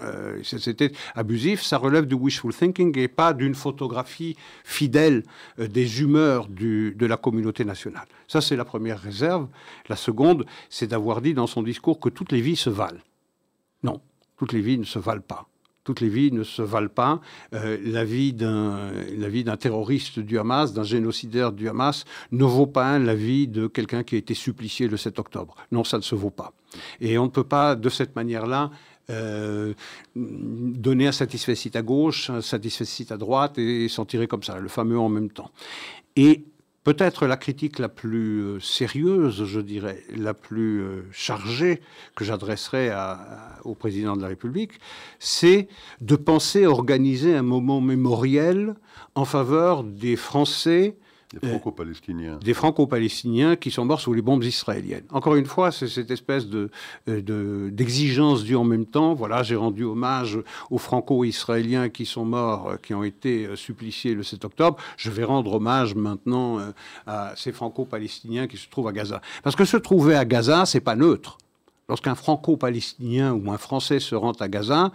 Euh, 0.00 0.40
c'était 0.44 0.92
abusif, 1.16 1.62
ça 1.62 1.78
relève 1.78 2.06
du 2.06 2.14
wishful 2.14 2.54
thinking 2.54 2.96
et 2.96 3.08
pas 3.08 3.32
d'une 3.32 3.56
photographie 3.56 4.36
fidèle 4.62 5.24
euh, 5.58 5.66
des 5.66 6.02
humeurs 6.02 6.46
de 6.46 6.94
la 7.04 7.16
communauté 7.16 7.64
nationale. 7.64 8.06
Ça, 8.28 8.40
c'est 8.40 8.54
la 8.54 8.64
première 8.64 9.00
réserve. 9.00 9.48
La 9.88 9.96
seconde, 9.96 10.46
c'est 10.70 10.86
d'avoir 10.86 11.20
dit 11.20 11.34
dans 11.34 11.48
son 11.48 11.64
discours 11.64 11.98
que 11.98 12.10
toutes 12.10 12.30
les 12.30 12.42
vies 12.42 12.54
se 12.54 12.70
valent. 12.70 13.00
Non, 13.82 14.00
toutes 14.36 14.52
les 14.52 14.60
vies 14.60 14.78
ne 14.78 14.84
se 14.84 15.00
valent 15.00 15.20
pas 15.20 15.48
toutes 15.86 16.00
les 16.00 16.08
vies 16.08 16.32
ne 16.32 16.42
se 16.42 16.62
valent 16.62 16.88
pas. 16.88 17.20
Euh, 17.54 17.78
la 17.84 18.04
vie 18.04 18.34
d'un 18.34 19.56
terroriste 19.58 20.18
du 20.18 20.38
Hamas, 20.38 20.74
d'un 20.74 20.82
génocidaire 20.82 21.52
du 21.52 21.68
Hamas, 21.68 22.04
ne 22.32 22.44
vaut 22.44 22.66
pas 22.66 22.98
la 22.98 23.14
vie 23.14 23.46
de 23.46 23.68
quelqu'un 23.68 24.02
qui 24.02 24.16
a 24.16 24.18
été 24.18 24.34
supplicié 24.34 24.88
le 24.88 24.96
7 24.96 25.18
octobre. 25.20 25.54
Non, 25.70 25.84
ça 25.84 25.96
ne 25.96 26.02
se 26.02 26.16
vaut 26.16 26.30
pas. 26.30 26.52
Et 27.00 27.16
on 27.18 27.26
ne 27.26 27.30
peut 27.30 27.44
pas, 27.44 27.76
de 27.76 27.88
cette 27.88 28.16
manière-là, 28.16 28.72
euh, 29.10 29.74
donner 30.16 31.06
un 31.06 31.12
satisfait 31.12 31.54
à 31.74 31.82
gauche, 31.82 32.30
un 32.30 32.40
satisfait 32.40 33.12
à 33.12 33.16
droite 33.16 33.56
et 33.58 33.88
s'en 33.88 34.04
tirer 34.04 34.26
comme 34.26 34.42
ça, 34.42 34.58
le 34.58 34.68
fameux 34.68 34.98
en 34.98 35.08
même 35.08 35.30
temps. 35.30 35.52
Et 36.16 36.44
peut-être 36.86 37.26
la 37.26 37.36
critique 37.36 37.80
la 37.80 37.88
plus 37.88 38.42
euh, 38.42 38.60
sérieuse, 38.60 39.44
je 39.44 39.58
dirais, 39.58 40.04
la 40.16 40.34
plus 40.34 40.82
euh, 40.82 41.02
chargée 41.10 41.80
que 42.14 42.24
j'adresserai 42.24 42.92
au 43.64 43.74
président 43.74 44.16
de 44.16 44.22
la 44.22 44.28
République, 44.28 44.70
c'est 45.18 45.66
de 46.00 46.14
penser 46.14 46.64
organiser 46.64 47.34
un 47.34 47.42
moment 47.42 47.80
mémoriel 47.80 48.76
en 49.16 49.24
faveur 49.24 49.82
des 49.82 50.14
Français 50.14 50.94
des 51.32 51.48
franco-palestiniens. 51.48 52.38
Des 52.42 52.54
franco-palestiniens 52.54 53.56
qui 53.56 53.70
sont 53.70 53.84
morts 53.84 54.00
sous 54.00 54.12
les 54.12 54.22
bombes 54.22 54.44
israéliennes. 54.44 55.04
Encore 55.10 55.34
une 55.34 55.46
fois, 55.46 55.72
c'est 55.72 55.88
cette 55.88 56.10
espèce 56.10 56.46
euh, 57.08 57.70
d'exigence 57.70 58.44
due 58.44 58.56
en 58.56 58.64
même 58.64 58.86
temps. 58.86 59.14
Voilà, 59.14 59.42
j'ai 59.42 59.56
rendu 59.56 59.84
hommage 59.84 60.38
aux 60.70 60.78
franco-israéliens 60.78 61.88
qui 61.88 62.06
sont 62.06 62.24
morts, 62.24 62.68
euh, 62.68 62.76
qui 62.76 62.94
ont 62.94 63.02
été 63.02 63.46
euh, 63.46 63.56
suppliciés 63.56 64.14
le 64.14 64.22
7 64.22 64.44
octobre. 64.44 64.78
Je 64.96 65.10
vais 65.10 65.24
rendre 65.24 65.54
hommage 65.54 65.94
maintenant 65.94 66.58
à 67.06 67.32
ces 67.36 67.52
franco-palestiniens 67.52 68.46
qui 68.46 68.56
se 68.56 68.68
trouvent 68.68 68.88
à 68.88 68.92
Gaza. 68.92 69.20
Parce 69.42 69.56
que 69.56 69.64
se 69.64 69.76
trouver 69.76 70.14
à 70.14 70.24
Gaza, 70.24 70.64
c'est 70.64 70.80
pas 70.80 70.96
neutre. 70.96 71.38
Lorsqu'un 71.88 72.14
franco-palestinien 72.14 73.32
ou 73.32 73.50
un 73.50 73.58
Français 73.58 74.00
se 74.00 74.14
rend 74.14 74.32
à 74.32 74.48
Gaza, 74.48 74.90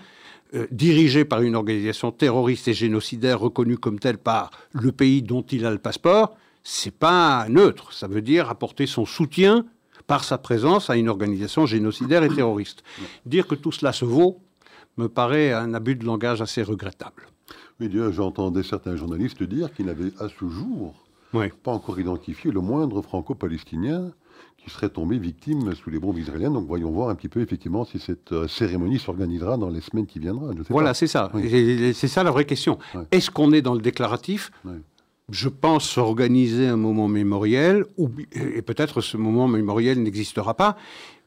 dirigé 0.72 1.26
par 1.26 1.42
une 1.42 1.56
organisation 1.56 2.12
terroriste 2.12 2.68
et 2.68 2.74
génocidaire 2.74 3.40
reconnue 3.40 3.78
comme 3.78 4.00
telle 4.00 4.18
par 4.18 4.52
le 4.74 4.92
pays 4.92 5.22
dont 5.22 5.42
il 5.44 5.66
a 5.66 5.72
le 5.72 5.78
passeport, 5.78 6.36
c'est 6.64 6.98
pas 6.98 7.48
neutre. 7.50 7.94
Ça 7.94 8.08
veut 8.08 8.22
dire 8.22 8.50
apporter 8.50 8.86
son 8.86 9.06
soutien 9.06 9.66
par 10.08 10.24
sa 10.24 10.38
présence 10.38 10.90
à 10.90 10.98
une 10.98 11.10
organisation 11.10 11.66
génocidaire 11.66 12.24
et 12.24 12.30
terroriste. 12.30 12.84
Dire 13.26 13.48
que 13.48 13.56
tout 13.56 13.72
cela 13.72 13.94
se 13.94 14.06
vaut 14.06 14.40
me 14.98 15.08
paraît 15.08 15.54
un 15.54 15.74
abus 15.74 15.96
de 15.96 16.06
langage 16.06 16.42
assez 16.42 16.64
regrettable. 16.64 17.28
Oui, 17.80 17.90
j'entendais 18.12 18.64
certains 18.64 18.96
journalistes 18.96 19.42
dire 19.44 19.74
qu'ils 19.74 19.86
n'avaient 19.86 20.12
à 20.20 20.28
ce 20.28 20.48
jour 20.50 20.94
pas 21.64 21.72
encore 21.72 22.00
identifié 22.00 22.52
le 22.52 22.60
moindre 22.60 23.02
franco-palestinien 23.02 24.12
qui 24.58 24.70
serait 24.70 24.90
tombé 24.90 25.18
victime 25.18 25.74
sous 25.74 25.90
les 25.90 26.00
bombes 26.00 26.18
israéliennes. 26.18 26.54
Donc 26.54 26.68
voyons 26.68 26.92
voir 26.92 27.10
un 27.10 27.16
petit 27.16 27.30
peu 27.30 27.42
effectivement 27.42 27.84
si 27.84 28.00
cette 28.00 28.32
euh, 28.32 28.48
cérémonie 28.48 29.00
s'organisera 29.00 29.58
dans 29.58 29.70
les 29.70 29.82
semaines 29.82 30.06
qui 30.06 30.20
viendront. 30.20 30.54
Voilà, 30.70 30.94
c'est 30.94 31.08
ça. 31.08 31.32
C'est 31.94 32.08
ça 32.08 32.24
la 32.24 32.32
vraie 32.32 32.46
question. 32.46 32.78
Est-ce 33.12 33.32
qu'on 33.32 33.52
est 33.54 33.62
dans 33.62 33.74
le 33.74 33.82
déclaratif? 33.82 34.52
Je 35.30 35.50
pense 35.50 35.98
organiser 35.98 36.68
un 36.68 36.76
moment 36.76 37.08
mémoriel, 37.08 37.86
ou, 37.98 38.10
et 38.34 38.62
peut-être 38.62 39.00
ce 39.00 39.16
moment 39.16 39.48
mémoriel 39.48 40.04
n'existera 40.04 40.56
pas, 40.56 40.76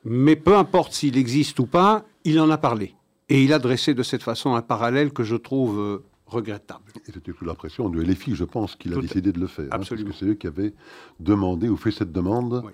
mais 0.04 0.36
peu 0.36 0.56
importe 0.56 0.92
s'il 0.92 1.16
existe 1.16 1.58
ou 1.58 1.66
pas, 1.66 2.04
il 2.24 2.38
en 2.38 2.50
a 2.50 2.58
parlé. 2.58 2.94
Et 3.30 3.42
il 3.42 3.54
a 3.54 3.58
dressé 3.58 3.94
de 3.94 4.02
cette 4.02 4.22
façon 4.22 4.54
un 4.54 4.60
parallèle 4.60 5.10
que 5.10 5.24
je 5.24 5.36
trouve 5.36 5.80
euh, 5.80 6.04
regrettable. 6.26 6.92
Et 7.06 7.12
c'était 7.12 7.32
sous 7.32 7.44
la 7.44 7.54
pression 7.54 7.88
de 7.88 8.00
LFI, 8.00 8.34
je 8.34 8.44
pense, 8.44 8.76
qu'il 8.76 8.94
a 8.94 9.00
décidé 9.00 9.32
de 9.32 9.40
le 9.40 9.46
faire. 9.46 9.68
Absolument. 9.70 10.08
Hein, 10.08 10.10
parce 10.10 10.20
que 10.20 10.24
c'est 10.24 10.30
eux 10.30 10.34
qui 10.34 10.46
avaient 10.46 10.74
demandé 11.20 11.68
ou 11.68 11.76
fait 11.76 11.90
cette 11.90 12.12
demande. 12.12 12.64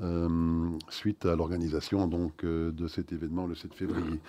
Euh, 0.00 0.70
suite 0.88 1.26
à 1.26 1.36
l'organisation 1.36 2.08
donc 2.08 2.44
euh, 2.44 2.72
de 2.72 2.88
cet 2.88 3.12
événement 3.12 3.46
le 3.46 3.54
7 3.54 3.74
février. 3.74 4.20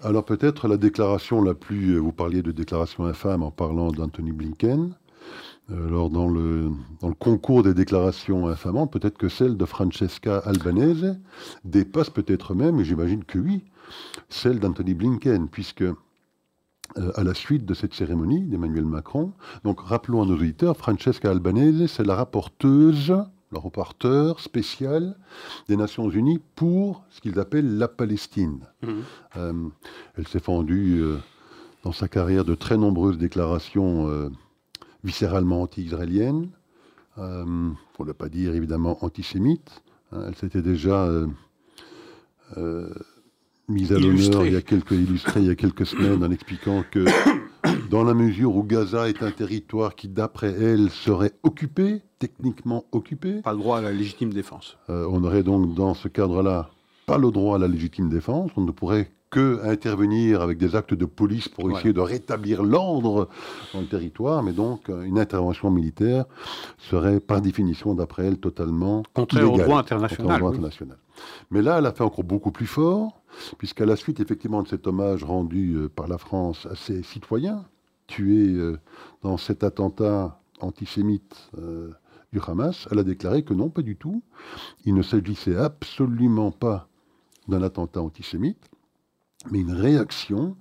Alors 0.00 0.24
peut-être 0.24 0.68
la 0.68 0.78
déclaration 0.78 1.42
la 1.42 1.52
plus, 1.54 1.94
euh, 1.94 1.98
vous 1.98 2.12
parliez 2.12 2.42
de 2.42 2.50
déclaration 2.50 3.04
infâme 3.04 3.42
en 3.42 3.50
parlant 3.50 3.92
d'Anthony 3.92 4.32
Blinken. 4.32 4.96
Alors 5.70 6.08
dans 6.08 6.28
le, 6.28 6.70
dans 7.00 7.08
le 7.08 7.14
concours 7.14 7.62
des 7.62 7.74
déclarations 7.74 8.48
infamantes, 8.48 8.90
peut-être 8.90 9.18
que 9.18 9.28
celle 9.28 9.56
de 9.56 9.64
Francesca 9.66 10.38
Albanese 10.38 11.18
dépasse 11.64 12.10
peut-être 12.10 12.54
même, 12.54 12.80
et 12.80 12.84
j'imagine 12.84 13.22
que 13.22 13.38
oui, 13.38 13.62
celle 14.28 14.58
d'Anthony 14.58 14.94
Blinken, 14.94 15.48
puisque 15.48 15.84
à 17.14 17.24
la 17.24 17.34
suite 17.34 17.64
de 17.64 17.74
cette 17.74 17.94
cérémonie 17.94 18.42
d'Emmanuel 18.42 18.84
Macron. 18.84 19.32
Donc 19.64 19.80
rappelons 19.80 20.22
à 20.22 20.26
nos 20.26 20.34
auditeurs, 20.34 20.76
Francesca 20.76 21.30
Albanese, 21.30 21.86
c'est 21.86 22.04
la 22.04 22.14
rapporteuse 22.14 23.14
le 23.52 23.58
reporter 23.58 24.40
spécial 24.40 25.14
des 25.68 25.76
Nations 25.76 26.08
Unies 26.08 26.40
pour 26.56 27.04
ce 27.10 27.20
qu'ils 27.20 27.38
appellent 27.38 27.76
la 27.76 27.88
Palestine. 27.88 28.60
Mhm. 28.82 29.02
Euh, 29.36 29.68
elle 30.16 30.26
s'est 30.26 30.40
fendue 30.40 31.00
euh, 31.00 31.18
dans 31.84 31.92
sa 31.92 32.08
carrière 32.08 32.44
de 32.44 32.54
très 32.54 32.78
nombreuses 32.78 33.18
déclarations 33.18 34.08
euh, 34.08 34.30
viscéralement 35.04 35.62
anti-israéliennes, 35.62 36.48
pour 37.14 38.06
ne 38.06 38.12
pas 38.12 38.30
dire 38.30 38.54
évidemment 38.54 39.04
antisémites. 39.04 39.82
Hein. 40.12 40.22
elle 40.28 40.36
s'était 40.36 40.62
déjà 40.62 41.10
mise 43.72 43.92
à 43.92 43.98
l'honneur 43.98 44.46
il 44.46 44.52
y 44.52 44.56
a 44.56 44.62
quelques 44.62 44.92
illustrés 44.92 45.40
il 45.40 45.46
y 45.46 45.50
a 45.50 45.54
quelques 45.54 45.86
semaines 45.86 46.22
en 46.22 46.30
expliquant 46.30 46.84
que 46.90 47.04
dans 47.90 48.04
la 48.04 48.14
mesure 48.14 48.56
où 48.56 48.62
Gaza 48.62 49.08
est 49.08 49.22
un 49.22 49.30
territoire 49.30 49.94
qui, 49.94 50.08
d'après 50.08 50.52
elle, 50.52 50.90
serait 50.90 51.32
occupé, 51.42 52.02
techniquement 52.18 52.86
occupé. 52.92 53.42
Pas 53.42 53.52
le 53.52 53.58
droit 53.58 53.78
à 53.78 53.80
la 53.82 53.92
légitime 53.92 54.32
défense. 54.32 54.78
Euh, 54.90 55.06
on 55.10 55.22
aurait 55.24 55.42
donc, 55.42 55.74
dans 55.74 55.94
ce 55.94 56.08
cadre-là, 56.08 56.70
pas 57.06 57.18
le 57.18 57.30
droit 57.30 57.56
à 57.56 57.58
la 57.58 57.68
légitime 57.68 58.08
défense. 58.08 58.50
On 58.56 58.62
ne 58.62 58.70
pourrait 58.70 59.10
que 59.32 59.64
intervenir 59.64 60.42
avec 60.42 60.58
des 60.58 60.76
actes 60.76 60.92
de 60.92 61.06
police 61.06 61.48
pour 61.48 61.70
essayer 61.72 61.94
de 61.94 62.00
rétablir 62.00 62.62
l'ordre 62.62 63.28
dans 63.72 63.80
le 63.80 63.86
territoire, 63.86 64.42
mais 64.42 64.52
donc 64.52 64.90
euh, 64.90 65.02
une 65.02 65.18
intervention 65.18 65.70
militaire 65.70 66.26
serait 66.78 67.18
par 67.18 67.40
définition, 67.40 67.94
d'après 67.94 68.26
elle, 68.26 68.38
totalement 68.38 69.02
contraire 69.14 69.50
au 69.50 69.56
droit 69.56 69.80
international. 69.80 70.44
international. 70.44 70.98
Mais 71.50 71.62
là, 71.62 71.78
elle 71.78 71.86
a 71.86 71.92
fait 71.92 72.04
encore 72.04 72.24
beaucoup 72.24 72.52
plus 72.52 72.66
fort 72.66 73.22
puisqu'à 73.56 73.86
la 73.86 73.96
suite 73.96 74.20
effectivement 74.20 74.62
de 74.62 74.68
cet 74.68 74.86
hommage 74.86 75.24
rendu 75.24 75.74
euh, 75.76 75.88
par 75.88 76.08
la 76.08 76.18
France 76.18 76.68
à 76.70 76.76
ses 76.76 77.02
citoyens 77.02 77.64
tués 78.06 78.52
euh, 78.52 78.78
dans 79.22 79.38
cet 79.38 79.64
attentat 79.64 80.38
antisémite 80.60 81.50
du 82.32 82.40
Hamas, 82.46 82.86
elle 82.90 82.98
a 83.00 83.02
déclaré 83.02 83.42
que 83.42 83.52
non, 83.52 83.68
pas 83.68 83.82
du 83.82 83.96
tout. 83.96 84.22
Il 84.84 84.94
ne 84.94 85.02
s'agissait 85.02 85.56
absolument 85.56 86.52
pas 86.52 86.88
d'un 87.48 87.62
attentat 87.62 88.00
antisémite, 88.00 88.70
mais 89.50 89.60
une 89.60 89.72
réaction 89.72 90.56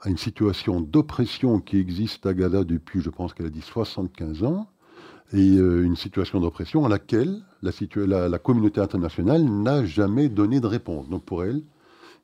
à 0.00 0.08
une 0.08 0.18
situation 0.18 0.80
d'oppression 0.80 1.60
qui 1.60 1.78
existe 1.78 2.26
à 2.26 2.34
Gaza 2.34 2.64
depuis, 2.64 3.00
je 3.00 3.10
pense 3.10 3.34
qu'elle 3.34 3.46
a 3.46 3.50
dit 3.50 3.62
75 3.62 4.44
ans, 4.44 4.68
et 5.32 5.56
une 5.56 5.96
situation 5.96 6.38
d'oppression 6.38 6.84
à 6.84 6.88
laquelle 6.88 7.42
la, 7.60 8.28
la 8.28 8.38
communauté 8.38 8.80
internationale 8.80 9.42
n'a 9.42 9.84
jamais 9.84 10.28
donné 10.28 10.60
de 10.60 10.68
réponse. 10.68 11.08
Donc 11.08 11.24
pour 11.24 11.42
elle, 11.42 11.62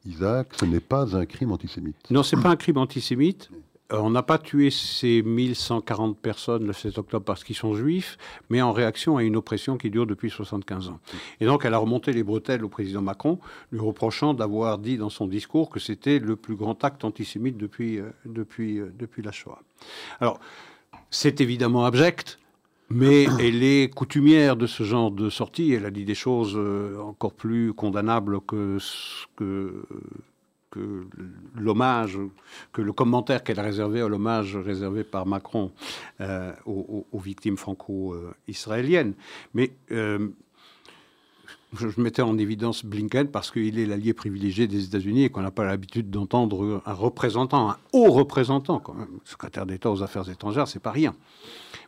Isaac, 0.05 0.49
ce 0.59 0.65
n'est 0.65 0.81
pas 0.81 1.17
un 1.17 1.27
crime 1.27 1.53
antisémite. 1.53 1.97
Non, 2.11 2.23
ce 2.23 2.37
n'est 2.37 2.43
pas 2.43 2.51
un 2.51 2.57
crime 2.57 2.79
antisémite. 2.79 3.51
Euh, 3.93 3.99
on 3.99 4.11
n'a 4.11 4.23
pas 4.23 4.39
tué 4.39 4.71
ces 4.71 5.23
1140 5.23 6.19
personnes 6.19 6.67
le 6.67 6.73
7 6.73 6.99
octobre 6.99 7.25
parce 7.25 7.45
qu'ils 7.45 7.57
sont 7.57 7.75
juifs, 7.75 8.17
mais 8.49 8.63
en 8.63 8.73
réaction 8.73 9.17
à 9.17 9.23
une 9.23 9.37
oppression 9.37 9.77
qui 9.77 9.91
dure 9.91 10.07
depuis 10.07 10.31
75 10.31 10.89
ans. 10.89 11.01
Et 11.41 11.47
donc, 11.47 11.65
elle 11.65 11.75
a 11.75 11.79
remonté 11.79 12.13
les 12.13 12.23
bretelles 12.23 12.65
au 12.65 12.69
président 12.69 13.03
Macron, 13.03 13.39
lui 13.71 13.81
reprochant 13.81 14.35
d'avoir 14.35 14.79
dit 14.79 14.97
dans 14.97 15.11
son 15.11 15.27
discours 15.27 15.71
que 15.71 15.81
c'était 15.81 16.19
le 16.19 16.37
plus 16.37 16.57
grand 16.57 16.83
acte 16.85 17.05
antisémite 17.05 17.57
depuis, 17.57 17.99
euh, 17.99 18.11
depuis, 18.25 18.79
euh, 18.79 18.93
depuis 18.99 19.23
la 19.23 19.33
Shoah. 19.33 19.61
Alors, 20.21 20.41
c'est 21.11 21.41
évidemment 21.41 21.85
abject, 21.85 22.39
mais 22.89 23.25
elle 23.41 23.63
est 23.63 23.95
coutumière 23.95 24.57
de 24.57 24.67
ce 24.67 24.85
genre 24.85 25.11
de 25.11 25.29
sortie. 25.29 25.73
Elle 25.73 25.85
a 25.85 25.91
dit 25.91 26.05
des 26.05 26.15
choses 26.15 26.59
encore 26.99 27.35
plus 27.35 27.75
condamnables 27.75 28.41
que, 28.41 28.79
que, 29.37 29.85
que 30.73 31.07
l'hommage, 31.55 32.19
que 32.73 32.83
le 32.83 32.93
commentaire 32.93 33.45
qu'elle 33.45 33.61
a 33.61 33.63
réservé 33.63 34.01
à 34.01 34.09
l'hommage 34.09 34.57
réservé 34.57 35.05
par 35.05 35.27
Macron 35.27 35.71
euh, 36.21 36.53
aux, 36.67 37.19
victimes 37.21 37.57
franco-israéliennes. 37.57 39.13
Mais 39.55 39.73
euh, 39.93 40.29
je, 41.79 42.01
mettais 42.01 42.23
en 42.23 42.39
évidence 42.39 42.85
Blinken 42.85 43.29
parce 43.29 43.51
qu'il 43.51 43.79
est 43.79 43.87
l'allié 43.87 44.15
privilégié 44.15 44.67
des 44.67 44.85
États-Unis 44.87 45.25
et 45.25 45.29
qu'on 45.29 45.43
n'a 45.43 45.51
pas 45.51 45.65
l'habitude 45.65 46.11
d'entendre 46.11 46.83
un 46.87 46.95
représentant, 46.95 47.71
un 47.71 47.77
haut 47.93 48.11
représentant, 48.11 48.81
quand 48.81 48.95
même, 48.95 49.21
secrétaire 49.25 49.67
d'État 49.67 49.91
aux 49.91 50.03
Affaires 50.03 50.29
étrangères, 50.29 50.69
c'est 50.69 50.83
pas 50.83 50.91
rien. 50.91 51.15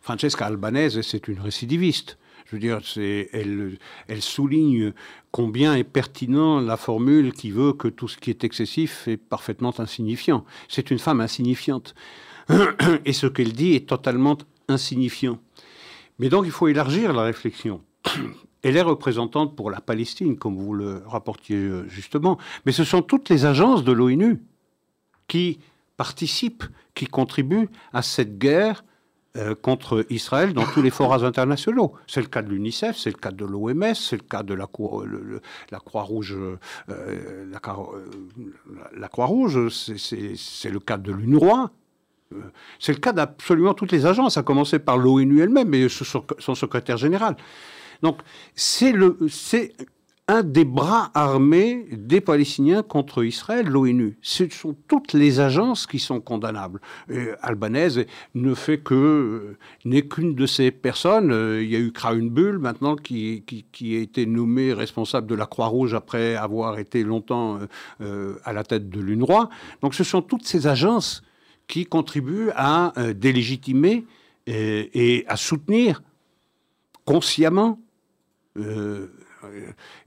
Francesca 0.02 0.46
Albanese, 0.46 1.00
c'est 1.00 1.26
une 1.28 1.40
récidiviste. 1.40 2.18
Je 2.44 2.56
veux 2.56 2.60
dire, 2.60 2.80
elle, 2.96 3.78
elle 4.08 4.22
souligne 4.22 4.92
combien 5.30 5.74
est 5.74 5.84
pertinent 5.84 6.60
la 6.60 6.76
formule 6.76 7.32
qui 7.32 7.50
veut 7.50 7.72
que 7.72 7.88
tout 7.88 8.06
ce 8.06 8.18
qui 8.18 8.30
est 8.30 8.44
excessif 8.44 9.08
est 9.08 9.16
parfaitement 9.16 9.74
insignifiant. 9.78 10.44
C'est 10.68 10.90
une 10.90 10.98
femme 10.98 11.20
insignifiante. 11.20 11.94
Et 13.04 13.12
ce 13.12 13.26
qu'elle 13.26 13.52
dit 13.52 13.74
est 13.74 13.88
totalement 13.88 14.36
insignifiant. 14.68 15.38
Mais 16.18 16.28
donc, 16.28 16.44
il 16.44 16.50
faut 16.50 16.68
élargir 16.68 17.12
la 17.12 17.22
réflexion. 17.22 17.80
Elle 18.62 18.76
est 18.76 18.82
représentante 18.82 19.56
pour 19.56 19.70
la 19.70 19.80
Palestine, 19.80 20.36
comme 20.38 20.56
vous 20.56 20.72
le 20.72 21.02
rapportiez 21.06 21.56
euh, 21.56 21.88
justement, 21.88 22.38
mais 22.64 22.72
ce 22.72 22.84
sont 22.84 23.02
toutes 23.02 23.28
les 23.28 23.44
agences 23.44 23.84
de 23.84 23.92
l'ONU 23.92 24.40
qui 25.28 25.58
participent, 25.96 26.64
qui 26.94 27.06
contribuent 27.06 27.68
à 27.92 28.02
cette 28.02 28.38
guerre 28.38 28.84
euh, 29.36 29.56
contre 29.56 30.06
Israël 30.10 30.52
dans 30.52 30.64
tous 30.64 30.80
les 30.80 30.90
forats 30.98 31.24
internationaux. 31.24 31.94
C'est 32.06 32.20
le 32.20 32.28
cas 32.28 32.40
de 32.40 32.50
l'UNICEF, 32.50 32.96
c'est 32.96 33.10
le 33.10 33.16
cas 33.16 33.32
de 33.32 33.44
l'OMS, 33.44 33.94
c'est 33.94 34.16
le 34.16 34.22
cas 34.22 34.44
de 34.44 34.54
la, 34.54 34.68
la 35.72 35.78
Croix-Rouge, 35.80 36.36
euh, 36.88 37.44
la, 37.50 39.08
Croix-Rouge, 39.08 39.68
c'est 39.70 40.70
le 40.70 40.78
cas 40.78 40.98
de 40.98 41.10
l'UNRWA, 41.10 41.72
C'est 42.78 42.92
le 42.92 43.00
cas 43.00 43.12
d'absolument 43.12 43.74
toutes 43.74 43.90
les 43.90 44.06
agences, 44.06 44.36
à 44.36 44.44
commencer 44.44 44.78
par 44.78 44.98
l'ONU 44.98 45.40
elle-même 45.42 45.74
et 45.74 45.88
son 45.88 46.54
secrétaire 46.54 46.96
général. 46.96 47.36
Donc 48.02 48.18
c'est 48.54 48.92
un 50.26 50.42
des 50.42 50.64
bras 50.64 51.10
armés 51.12 51.86
des 51.92 52.22
Palestiniens 52.22 52.82
contre 52.82 53.24
Israël, 53.24 53.66
l'ONU. 53.66 54.16
Ce 54.22 54.48
sont 54.48 54.74
toutes 54.88 55.12
les 55.12 55.38
agences 55.38 55.86
qui 55.86 55.98
sont 55.98 56.20
condamnables. 56.20 56.80
Albanaise 57.42 58.06
ne 58.34 58.54
fait 58.54 58.78
que 58.78 58.94
euh, 58.94 59.58
n'est 59.84 60.08
qu'une 60.08 60.34
de 60.34 60.46
ces 60.46 60.70
personnes. 60.70 61.30
Euh, 61.30 61.62
il 61.62 61.70
y 61.70 61.76
a 61.76 61.78
eu 61.78 61.92
Kraunbull 61.92 62.58
maintenant 62.58 62.96
qui, 62.96 63.44
a 63.82 63.84
été 63.84 64.24
nommé 64.24 64.72
responsable 64.72 65.26
de 65.26 65.34
la 65.34 65.44
Croix-Rouge 65.44 65.92
après 65.92 66.36
avoir 66.36 66.78
été 66.78 67.02
longtemps 67.02 67.58
euh, 68.00 68.36
à 68.44 68.54
la 68.54 68.64
tête 68.64 68.88
de 68.88 69.00
l'UNRWA. 69.00 69.50
Donc 69.82 69.94
ce 69.94 70.04
sont 70.04 70.22
toutes 70.22 70.46
ces 70.46 70.66
agences 70.66 71.22
qui 71.66 71.84
contribuent 71.84 72.50
à 72.56 72.92
délégitimer 73.14 74.04
et 74.46 75.24
à 75.28 75.36
soutenir 75.36 76.02
consciemment 77.06 77.78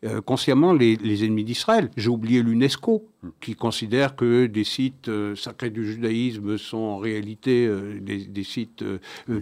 euh, 0.04 0.22
consciemment 0.22 0.74
les, 0.74 1.26
ennemis 1.26 1.44
d'Israël. 1.44 1.90
J'ai 1.98 2.10
oublié 2.10 2.42
l'UNESCO, 2.42 3.08
qui 3.42 3.56
considère 3.56 4.16
que 4.16 4.46
des 4.46 4.64
sites 4.64 5.10
euh, 5.10 5.36
sacrés 5.36 5.70
du 5.70 5.86
judaïsme 5.86 6.58
sont 6.58 6.78
en 6.78 6.98
réalité 6.98 7.70
des, 8.02 8.44
sites 8.44 8.84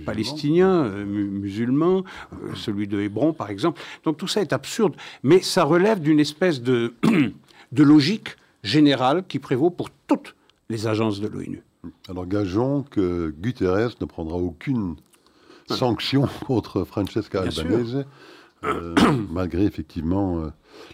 palestiniens, 0.05 0.89
musulmans, 1.05 2.03
celui 2.55 2.87
de 2.87 2.99
Hébron 2.99 3.33
par 3.33 3.49
exemple. 3.49 3.81
Donc 4.03 4.17
tout 4.17 4.27
ça 4.27 4.41
est 4.41 4.53
absurde, 4.53 4.95
mais 5.23 5.41
ça 5.41 5.63
relève 5.63 5.99
d'une 5.99 6.19
espèce 6.19 6.61
de, 6.61 6.93
de 7.71 7.83
logique 7.83 8.35
générale 8.63 9.23
qui 9.27 9.39
prévaut 9.39 9.69
pour 9.69 9.89
toutes 10.07 10.35
les 10.69 10.87
agences 10.87 11.19
de 11.19 11.27
l'ONU. 11.27 11.61
Alors 12.09 12.25
gageons 12.25 12.83
que 12.83 13.33
Guterres 13.39 13.95
ne 14.01 14.05
prendra 14.05 14.37
aucune 14.37 14.95
sanction 15.69 16.27
contre 16.45 16.83
Francesca 16.83 17.41
Albanese 17.41 18.05
euh, 18.65 18.95
malgré 19.31 19.63
effectivement 19.63 20.39
euh, 20.39 20.49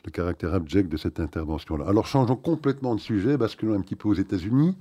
le 0.05 0.11
caractère 0.11 0.53
abject 0.53 0.91
de 0.91 0.97
cette 0.97 1.19
intervention-là. 1.19 1.85
Alors 1.87 2.05
changeons 2.05 2.35
complètement 2.35 2.95
de 2.95 2.99
sujet, 2.99 3.37
basculons 3.37 3.75
un 3.75 3.81
petit 3.81 3.95
peu 3.95 4.09
aux 4.09 4.13
États-Unis, 4.13 4.75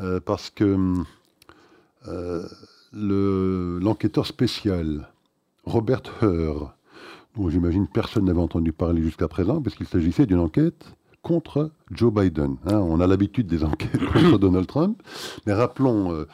euh, 0.00 0.20
parce 0.20 0.50
que 0.50 0.94
l'enquêteur 2.92 4.26
spécial 4.26 5.08
Robert 5.64 6.02
Hur, 6.22 6.72
dont 7.36 7.50
j'imagine 7.50 7.86
personne 7.86 8.24
n'avait 8.24 8.40
entendu 8.40 8.72
parler 8.72 9.02
jusqu'à 9.02 9.28
présent, 9.28 9.60
parce 9.62 9.76
qu'il 9.76 9.86
s'agissait 9.86 10.26
d'une 10.26 10.40
enquête 10.40 10.94
contre 11.22 11.70
Joe 11.90 12.12
Biden. 12.12 12.56
Hein. 12.66 12.78
on 12.78 13.00
a 13.00 13.06
l'habitude 13.06 13.46
des 13.46 13.64
enquêtes 13.64 14.04
contre 14.12 14.38
Donald 14.38 14.66
Trump, 14.66 15.00
mais 15.46 15.52
rappelons 15.52 16.26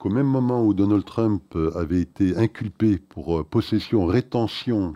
qu'au 0.00 0.10
même 0.10 0.26
moment 0.26 0.64
où 0.64 0.74
Donald 0.74 1.04
Trump 1.04 1.56
avait 1.74 2.00
été 2.00 2.36
inculpé 2.36 2.98
pour 2.98 3.44
possession, 3.46 4.04
rétention 4.04 4.94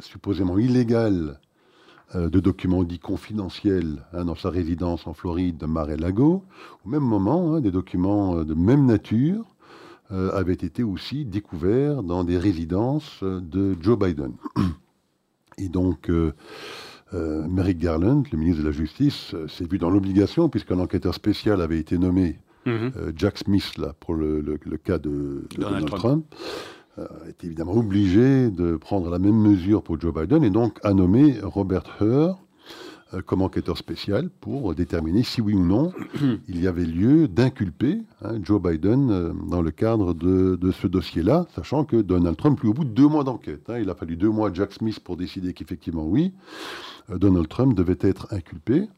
supposément 0.00 0.58
illégal 0.58 1.38
euh, 2.16 2.28
de 2.28 2.40
documents 2.40 2.82
dits 2.82 2.98
confidentiels 2.98 4.04
hein, 4.12 4.24
dans 4.24 4.34
sa 4.34 4.50
résidence 4.50 5.06
en 5.06 5.14
Floride 5.14 5.58
de 5.58 5.66
Mar-a-Lago. 5.66 6.42
Au 6.84 6.88
même 6.88 7.04
moment, 7.04 7.54
hein, 7.54 7.60
des 7.60 7.70
documents 7.70 8.38
euh, 8.38 8.44
de 8.44 8.54
même 8.54 8.86
nature 8.86 9.44
avaient 10.12 10.54
été 10.54 10.82
aussi 10.82 11.24
découverts 11.24 12.02
dans 12.02 12.24
des 12.24 12.36
résidences 12.36 13.22
de 13.22 13.76
Joe 13.80 13.96
Biden. 13.96 14.32
Et 15.56 15.68
donc, 15.68 16.10
Merrick 17.12 17.78
Garland, 17.78 18.24
le 18.32 18.36
ministre 18.36 18.60
de 18.64 18.66
la 18.66 18.72
Justice, 18.72 19.36
s'est 19.46 19.70
vu 19.70 19.78
dans 19.78 19.88
l'obligation, 19.88 20.48
puisqu'un 20.48 20.80
enquêteur 20.80 21.14
spécial 21.14 21.60
avait 21.60 21.78
été 21.78 21.96
nommé, 21.96 22.40
mhm. 22.66 22.90
Jack 23.14 23.38
Smith, 23.38 23.78
là, 23.78 23.94
pour 24.00 24.14
le, 24.14 24.58
cas 24.82 24.98
de, 24.98 25.44
Donald, 25.56 25.88
Trump 25.88 26.24
euh, 26.34 26.36
est 27.28 27.44
évidemment 27.44 27.74
obligé 27.74 28.50
de 28.50 28.76
prendre 28.76 29.10
la 29.10 29.18
même 29.18 29.40
mesure 29.40 29.82
pour 29.82 30.00
Joe 30.00 30.14
Biden 30.14 30.44
et 30.44 30.50
donc 30.50 30.78
a 30.82 30.94
nommé 30.94 31.36
Robert 31.42 31.84
Hur 32.00 32.38
euh, 33.12 33.22
comme 33.22 33.42
enquêteur 33.42 33.76
spécial 33.76 34.30
pour 34.40 34.72
déterminer 34.74 35.24
si 35.24 35.40
oui 35.40 35.54
ou 35.54 35.64
non 35.64 35.92
il 36.48 36.60
y 36.60 36.68
avait 36.68 36.84
lieu 36.84 37.26
d'inculper 37.26 38.02
hein, 38.22 38.34
Joe 38.40 38.62
Biden 38.62 39.10
euh, 39.10 39.32
dans 39.48 39.62
le 39.62 39.72
cadre 39.72 40.14
de, 40.14 40.70
ce 40.70 40.86
dossier-là, 40.86 41.46
sachant 41.56 41.84
que 41.84 41.96
Donald 41.96 42.36
Trump, 42.36 42.60
lui, 42.60 42.68
au 42.68 42.72
bout 42.72 42.84
de 42.84 42.90
deux 42.90 43.08
mois 43.08 43.24
d'enquête, 43.24 43.68
hein, 43.68 43.78
il 43.80 43.90
a 43.90 43.96
fallu 43.96 44.16
deux 44.16 44.28
mois 44.28 44.50
à 44.50 44.52
Jack 44.52 44.72
Smith 44.72 45.00
pour 45.00 45.16
décider 45.16 45.52
qu'effectivement 45.54 46.04
oui, 46.04 46.32
Donald 47.08 47.48
Trump 47.48 47.74
devait 47.74 47.98
être 48.00 48.28
inculpé 48.30 48.88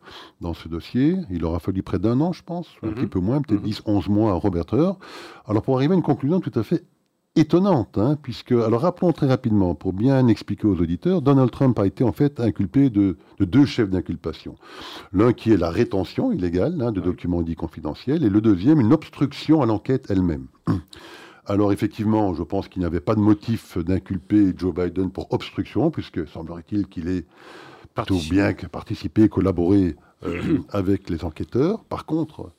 dans 0.43 0.53
ce 0.53 0.69
dossier. 0.69 1.17
Il 1.31 1.45
aura 1.47 1.59
fallu 1.59 1.83
près 1.83 1.99
d'un 1.99 2.21
an, 2.21 2.33
je 2.33 2.43
pense, 2.43 2.69
un 2.83 2.89
mm-hmm. 2.89 2.95
petit 2.95 3.07
peu 3.07 3.21
moins, 3.21 3.41
peut-être 3.41 3.63
10, 3.63 3.81
mm-hmm. 3.81 3.91
11 3.91 4.09
mois 4.09 4.33
à 4.33 4.35
Robert 4.35 4.67
Hur. 4.73 4.99
Alors 5.47 5.63
pour 5.63 5.77
arriver 5.77 5.95
à 5.95 5.97
une 5.97 6.03
conclusion 6.03 6.41
tout 6.41 6.53
à 6.55 6.63
fait 6.63 6.85
étonnante, 7.35 7.97
hein, 7.97 8.19
puisque, 8.23 8.53
alors 8.53 8.83
rappelons 8.83 9.13
très 9.13 9.27
rapidement, 9.27 9.75
pour 9.75 9.93
bien 9.93 10.27
expliquer 10.29 10.67
aux 10.67 10.79
auditeurs, 10.79 11.23
Donald 11.23 11.51
Trump 11.51 11.79
a 11.79 11.87
été 11.87 12.05
en 12.05 12.13
fait 12.13 12.41
inculpé 12.41 12.91
de, 12.91 13.17
deux 13.41 13.65
chefs 13.65 13.89
d'inculpation. 13.89 14.57
L'un 15.13 15.33
qui 15.33 15.51
est 15.51 15.57
la 15.57 15.71
rétention 15.71 16.31
illégale 16.31 16.81
hein, 16.83 16.93
de 16.93 17.01
documents 17.01 17.43
dits 17.43 17.57
confidentiels, 17.57 18.23
et 18.25 18.29
le 18.29 18.41
deuxième, 18.41 18.81
une 18.81 18.93
obstruction 18.93 19.63
à 19.63 19.67
l'enquête 19.67 20.07
elle-même. 20.11 20.47
Alors 21.47 21.73
effectivement, 21.73 22.35
je 22.35 22.43
pense 22.43 22.69
qu'il 22.69 22.81
n'y 22.81 22.87
avait 22.87 23.01
pas 23.01 23.17
de 23.17 23.21
motif 23.21 23.77
d'inculper 23.79 24.53
Joe 24.57 24.75
Biden 24.75 25.11
pour 25.11 25.33
obstruction, 25.33 25.91
puisque 25.91 26.29
semblerait-il 26.29 26.87
qu'il 26.87 27.09
ait 27.09 27.25
tout 28.07 28.21
bien 28.31 28.53
participé, 28.71 29.29
collaboré 29.29 29.97
euh, 30.25 30.59
avec 30.71 31.11
les 31.11 31.25
enquêteurs. 31.25 31.83
Par 31.85 32.07
contre, 32.07 32.53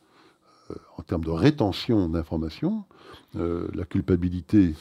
en 0.98 1.04
termes 1.04 1.24
de 1.24 1.32
rétention 1.32 2.10
d'informations, 2.10 2.84
euh, 3.36 3.68
la 3.74 3.86
culpabilité 3.86 4.74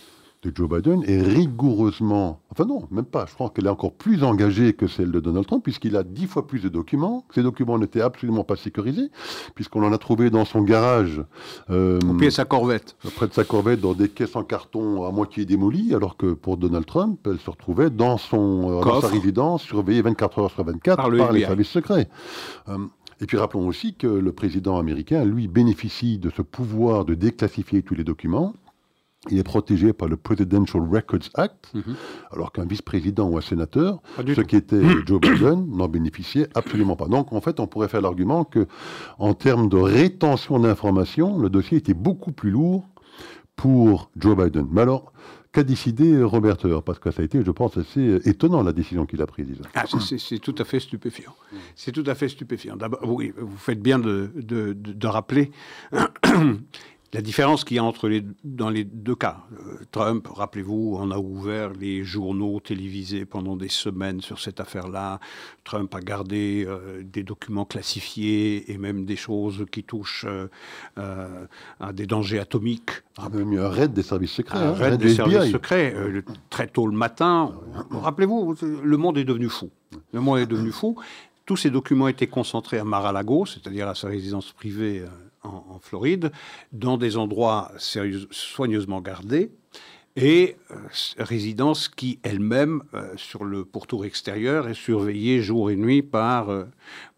de 0.43 0.53
Joe 0.55 0.69
Biden 0.69 1.05
est 1.07 1.23
rigoureusement, 1.23 2.41
enfin 2.51 2.65
non, 2.65 2.89
même 2.91 3.05
pas, 3.05 3.27
je 3.29 3.35
crois 3.35 3.51
qu'elle 3.51 3.67
est 3.67 3.71
encore 3.71 3.93
plus 3.93 4.25
engagée 4.25 4.73
que 4.73 4.89
celle 4.89 5.13
de 5.13 5.21
Donald 5.21 5.47
Trump, 5.47 5.63
puisqu'il 5.63 5.97
a 5.97 6.03
dix 6.03 6.27
fois 6.27 6.49
plus 6.49 6.61
de 6.61 6.69
documents. 6.69 7.25
Ces 7.33 7.43
documents 7.43 7.79
n'étaient 7.79 8.01
absolument 8.01 8.43
pas 8.43 8.57
sécurisés, 8.57 9.11
puisqu'on 9.55 9.85
en 9.85 9.93
a 9.93 9.99
trouvé 9.99 10.31
dans 10.31 10.45
son 10.45 10.63
garage. 10.63 11.23
Euh, 11.71 12.01
Au 12.09 12.15
pied 12.15 12.27
de 12.27 12.33
sa 12.33 12.45
corvette. 12.45 12.97
Près 13.15 13.29
de 13.29 13.33
sa 13.33 13.45
corvette, 13.45 13.81
dans 13.81 13.95
des 13.95 14.09
caisses 14.09 14.35
en 14.35 14.43
carton 14.43 15.07
à 15.07 15.13
moitié 15.13 15.45
démolies, 15.45 15.95
alors 15.95 16.17
que 16.17 16.33
pour 16.33 16.57
Donald 16.57 16.87
Trump, 16.87 17.21
elle 17.27 17.39
se 17.39 17.51
retrouvait 17.51 17.91
dans, 17.91 18.19
son, 18.19 18.83
euh, 18.83 19.01
sa 19.01 19.07
résidence, 19.07 19.63
surveillée 19.63 20.03
24 20.03 20.39
heures 20.41 20.51
sur 20.51 20.65
24 20.65 20.97
par, 20.97 21.11
les 21.33 21.45
services 21.45 21.71
secrets. 21.71 22.09
Euh, 22.69 22.79
et 23.23 23.27
puis 23.27 23.37
rappelons 23.37 23.69
aussi 23.69 23.95
que 23.95 24.09
le 24.09 24.33
président 24.33 24.79
américain, 24.79 25.25
lui, 25.25 25.47
bénéficie 25.47 26.19
de 26.19 26.29
ce 26.29 26.43
pouvoir 26.43 27.05
de 27.05 27.15
déclassifier 27.15 27.83
tous 27.83 27.95
les 27.95 28.03
documents. 28.03 28.53
Il 29.31 29.39
est 29.39 29.45
protégé 29.45 29.93
par 29.93 30.09
le 30.09 30.17
Presidential 30.17 30.83
Records 30.83 31.31
Act, 31.35 31.71
mhm. 31.73 31.95
alors 32.33 32.51
qu'un 32.51 32.65
vice-président 32.65 33.29
ou 33.29 33.39
un 33.39 33.41
sénateur, 33.41 34.03
ce 34.19 34.41
qui 34.41 34.57
était 34.57 34.83
Joe 35.07 35.21
Biden, 35.21 35.69
n'en 35.69 35.87
bénéficiait 35.87 36.49
absolument 36.57 36.97
pas. 36.97 37.07
Donc, 37.07 37.33
en 37.33 37.41
fait, 37.41 37.61
on 37.61 37.69
pourrait 37.69 37.87
faire 37.87 38.01
l'argument 38.01 38.43
que, 38.43 38.67
en 39.21 39.35
termes 39.35 39.69
de 39.69 39.77
rétention 39.77 40.59
d'informations, 40.59 41.39
le 41.39 41.49
dossier 41.49 41.79
était 41.79 41.95
beaucoup 41.95 42.33
plus 42.33 42.51
lourd 42.51 42.89
pour 43.55 44.11
Joe 44.17 44.37
Biden. 44.37 44.67
Mais 44.73 44.81
alors, 44.81 45.13
qu'a 45.53 45.63
décidé 45.63 46.23
Robert 46.23 46.57
Hur 46.65 46.83
Parce 46.83 46.99
que 46.99 47.11
ça 47.11 47.23
a 47.23 47.25
été, 47.25 47.43
je 47.45 47.51
pense, 47.51 47.77
assez 47.77 48.21
étonnant 48.25 48.63
la 48.63 48.73
décision 48.73 49.07
qu'il 49.07 49.21
a 49.23 49.27
prise. 49.27 49.47
Ah, 49.75 49.85
c'est 49.87 50.39
tout 50.39 50.55
à 50.59 50.65
fait 50.65 50.81
stupéfiant. 50.81 51.35
C'est 51.77 51.93
tout 51.93 52.05
à 52.07 52.15
fait 52.15 52.29
stupéfiant. 52.29 52.77
D'abord, 52.77 53.01
oui, 53.05 53.33
vous 53.37 53.59
faites 53.59 53.81
bien 53.81 53.99
de 53.99 55.07
rappeler 55.07 55.51
la 57.13 57.21
différence 57.21 57.65
qu'il 57.65 57.77
y 57.77 57.81
a 57.81 57.85
entre 57.85 58.09
les, 58.09 58.25
dans 58.43 58.71
les 58.71 58.85
deux 58.85 59.15
cas. 59.15 59.45
Euh, 59.53 59.85
Trump, 59.91 60.27
rappelez-vous, 60.29 60.97
on 60.99 61.11
a 61.11 61.19
ouvert 61.19 61.73
les 61.75 62.05
journaux 62.05 62.59
télévisés 62.61 63.27
pendant 63.27 63.57
des 63.57 63.69
semaines 63.69 64.23
sur 64.23 64.41
cette 64.41 64.61
affaire-là. 64.61 65.21
Trump 65.65 65.95
a 65.95 66.01
gardé 66.01 66.65
euh, 66.67 67.03
des 67.05 67.23
documents 67.23 67.67
classifiés 67.67 68.73
et 68.73 68.79
même 68.79 69.05
des 69.05 69.17
choses 69.17 69.67
qui 69.71 69.85
touchent 69.85 70.27
euh, 70.27 71.47
à 71.81 71.93
des 71.93 72.07
dangers 72.07 72.39
atomiques. 72.39 72.91
Il 73.19 73.25
y 73.25 73.27
a 73.27 73.29
même 73.29 73.59
un 73.59 73.69
raid 73.69 73.93
des 73.93 74.03
services 74.03 74.33
secrets. 74.33 74.59
Un 74.59 74.71
hein, 74.71 74.73
raid, 74.73 74.99
des 74.99 75.15
services 75.15 75.53
secrets, 75.53 75.95
très 76.49 76.67
tôt 76.67 76.87
le 76.87 76.97
matin. 76.97 77.53
Rappelez-vous, 77.91 78.55
le 78.83 78.97
monde 78.97 79.19
est 79.19 79.25
devenu 79.25 79.51
fou. 79.51 79.71
Le 80.13 80.21
monde 80.21 80.39
est 80.39 80.47
devenu 80.47 80.73
fou. 80.73 80.97
Tous 81.53 81.59
ces 81.59 81.71
documents 81.71 82.09
étaient 82.09 82.29
concentrés 82.29 82.79
à 82.79 82.85
Mar-a-Lago, 82.85 83.45
c'est-à-dire 83.45 83.87
à 83.87 83.95
sa 83.95 84.09
résidence 84.09 84.53
privée 84.53 85.05
en, 85.43 85.79
Floride, 85.83 86.33
dans 86.73 86.97
des 86.97 87.19
endroits 87.19 87.71
soigneusement 87.77 89.03
gardés, 89.03 89.51
et 90.17 90.57
euh, 90.71 90.77
résidence 91.19 91.91
qui 91.91 92.19
elle-même, 92.23 92.83
euh, 92.95 93.13
sur 93.19 93.45
le 93.45 93.67
pourtour 93.67 94.07
extérieur, 94.07 94.67
est 94.67 94.73
surveillée 94.73 95.43
jour 95.43 95.71
et 95.71 95.77
nuit 95.77 96.01
par, 96.01 96.49
euh, 96.49 96.65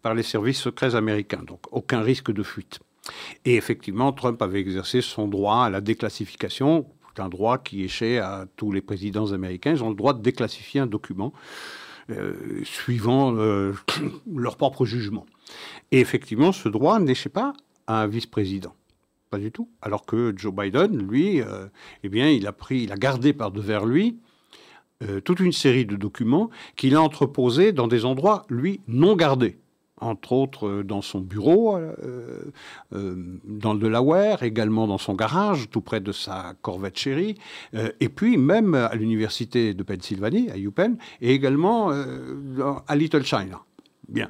par 0.01 0.13
les 0.13 0.23
services 0.23 0.59
secrets 0.59 0.95
américains. 0.95 1.43
Donc 1.47 1.61
aucun 1.71 2.01
risque 2.01 2.33
de 2.33 2.43
fuite. 2.43 2.79
Et 3.45 3.55
effectivement, 3.55 4.11
Trump 4.11 4.41
avait 4.41 4.59
exercé 4.59 4.99
son 4.99 5.29
droit 5.29 5.63
à 5.63 5.69
la 5.69 5.79
déclassification, 5.79 6.87
un 7.19 7.29
droit 7.29 7.57
qui 7.57 7.83
échait 7.83 8.17
à 8.17 8.47
tous 8.57 8.73
les 8.73 8.81
présidents 8.81 9.31
américains. 9.31 9.71
Ils 9.71 9.81
ont 9.85 9.91
le 9.91 9.95
droit 9.95 10.11
de 10.11 10.21
déclassifier 10.21 10.81
un 10.81 10.87
document 10.87 11.31
suivant 12.63 13.31
leur 14.35 14.57
propre 14.57 14.85
jugement. 14.85 15.25
Et 15.91 15.99
effectivement, 15.99 16.51
ce 16.51 16.69
droit 16.69 16.99
n'échait 16.99 17.29
pas 17.29 17.53
à 17.87 18.01
un 18.01 18.07
vice-président. 18.07 18.75
pas 19.29 19.37
du 19.37 19.51
tout. 19.51 19.69
Alors 19.81 20.05
que 20.05 20.33
Joe 20.35 20.53
Biden, 20.53 20.97
lui, 20.97 21.41
euh, 21.41 21.67
eh 22.03 22.09
bien, 22.09 22.29
il 22.29 22.47
a 22.47 22.51
pris, 22.51 22.83
il 22.83 22.91
a 22.91 22.97
gardé 22.97 23.33
par 23.33 23.51
devers 23.51 23.85
lui 23.85 24.17
euh, 25.03 25.19
toute 25.19 25.39
une 25.39 25.51
série 25.51 25.85
de 25.85 25.95
documents 25.95 26.49
qu'il 26.75 26.95
a 26.95 27.01
entreposés 27.01 27.71
dans 27.73 27.87
des 27.87 28.05
endroits, 28.05 28.45
lui, 28.49 28.81
non 28.87 29.15
gardés 29.15 29.57
entre 30.05 30.31
autres 30.31 30.67
euh, 30.67 30.83
dans 30.83 31.01
son 31.01 31.19
bureau, 31.19 31.77
dans 32.91 33.73
le 33.73 33.79
Delaware, 33.79 34.43
également 34.43 34.87
dans 34.87 34.97
son 34.97 35.13
garage, 35.13 35.69
tout 35.69 35.81
près 35.81 35.99
de 35.99 36.11
sa 36.11 36.53
Corvette 36.61 36.97
chérie, 36.97 37.35
et 37.99 38.09
puis 38.09 38.37
même 38.37 38.73
à 38.75 38.95
l'université 38.95 39.73
de 39.73 39.83
Pennsylvanie, 39.83 40.49
à 40.51 40.57
UPenn, 40.57 40.97
et 41.21 41.33
également 41.33 41.89
à 41.89 42.95
Little 42.95 43.23
China. 43.23 43.61
Bien. 44.07 44.29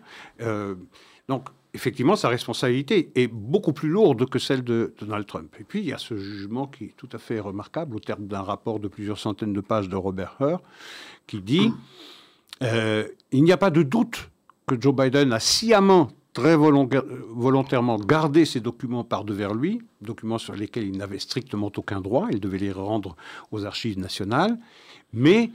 donc, 1.28 1.50
effectivement, 1.76 2.16
sa 2.16 2.30
responsabilité 2.30 3.12
est 3.16 3.28
beaucoup 3.28 3.74
plus 3.74 3.90
lourde 3.90 4.28
que 4.28 4.40
celle 4.40 4.64
de 4.64 4.96
Donald 5.00 5.28
Trump. 5.28 5.54
Et 5.60 5.64
puis, 5.64 5.80
il 5.80 5.86
y 5.86 5.94
a 5.94 5.98
ce 5.98 6.16
jugement 6.16 6.68
qui 6.68 6.86
est 6.86 6.94
tout 6.96 7.10
à 7.12 7.18
fait 7.18 7.40
remarquable 7.40 7.96
au 7.96 8.00
terme 8.00 8.26
d'un 8.28 8.42
rapport 8.42 8.80
de 8.80 8.88
plusieurs 8.88 9.20
centaines 9.20 9.54
de 9.54 9.62
pages 9.62 9.90
de 9.90 9.96
Robert 9.96 10.38
Hur, 10.40 10.62
qui 11.28 11.42
dit 11.42 11.72
euh, 12.64 13.08
Il 13.32 13.44
n'y 13.44 13.52
a 13.52 13.58
pas 13.58 13.70
de 13.70 13.84
doute 13.84 14.30
que 14.68 14.80
Joe 14.80 14.96
Biden 14.96 15.34
a 15.34 15.40
sciemment, 15.40 16.10
très 16.34 16.58
volontairement 16.58 17.98
gardé 17.98 18.44
ces 18.44 18.60
documents 18.60 19.06
par 19.06 19.24
devers 19.24 19.54
lui, 19.54 19.82
documents 20.02 20.38
sur 20.38 20.54
lesquels 20.54 20.86
il 20.86 20.98
n'avait 20.98 21.20
strictement 21.20 21.72
aucun 21.76 22.02
droit, 22.02 22.28
il 22.32 22.42
devait 22.42 22.58
les 22.58 22.74
rendre 22.74 23.16
aux 23.52 23.66
archives 23.66 23.98
nationales, 23.98 24.58
mais 25.14 25.52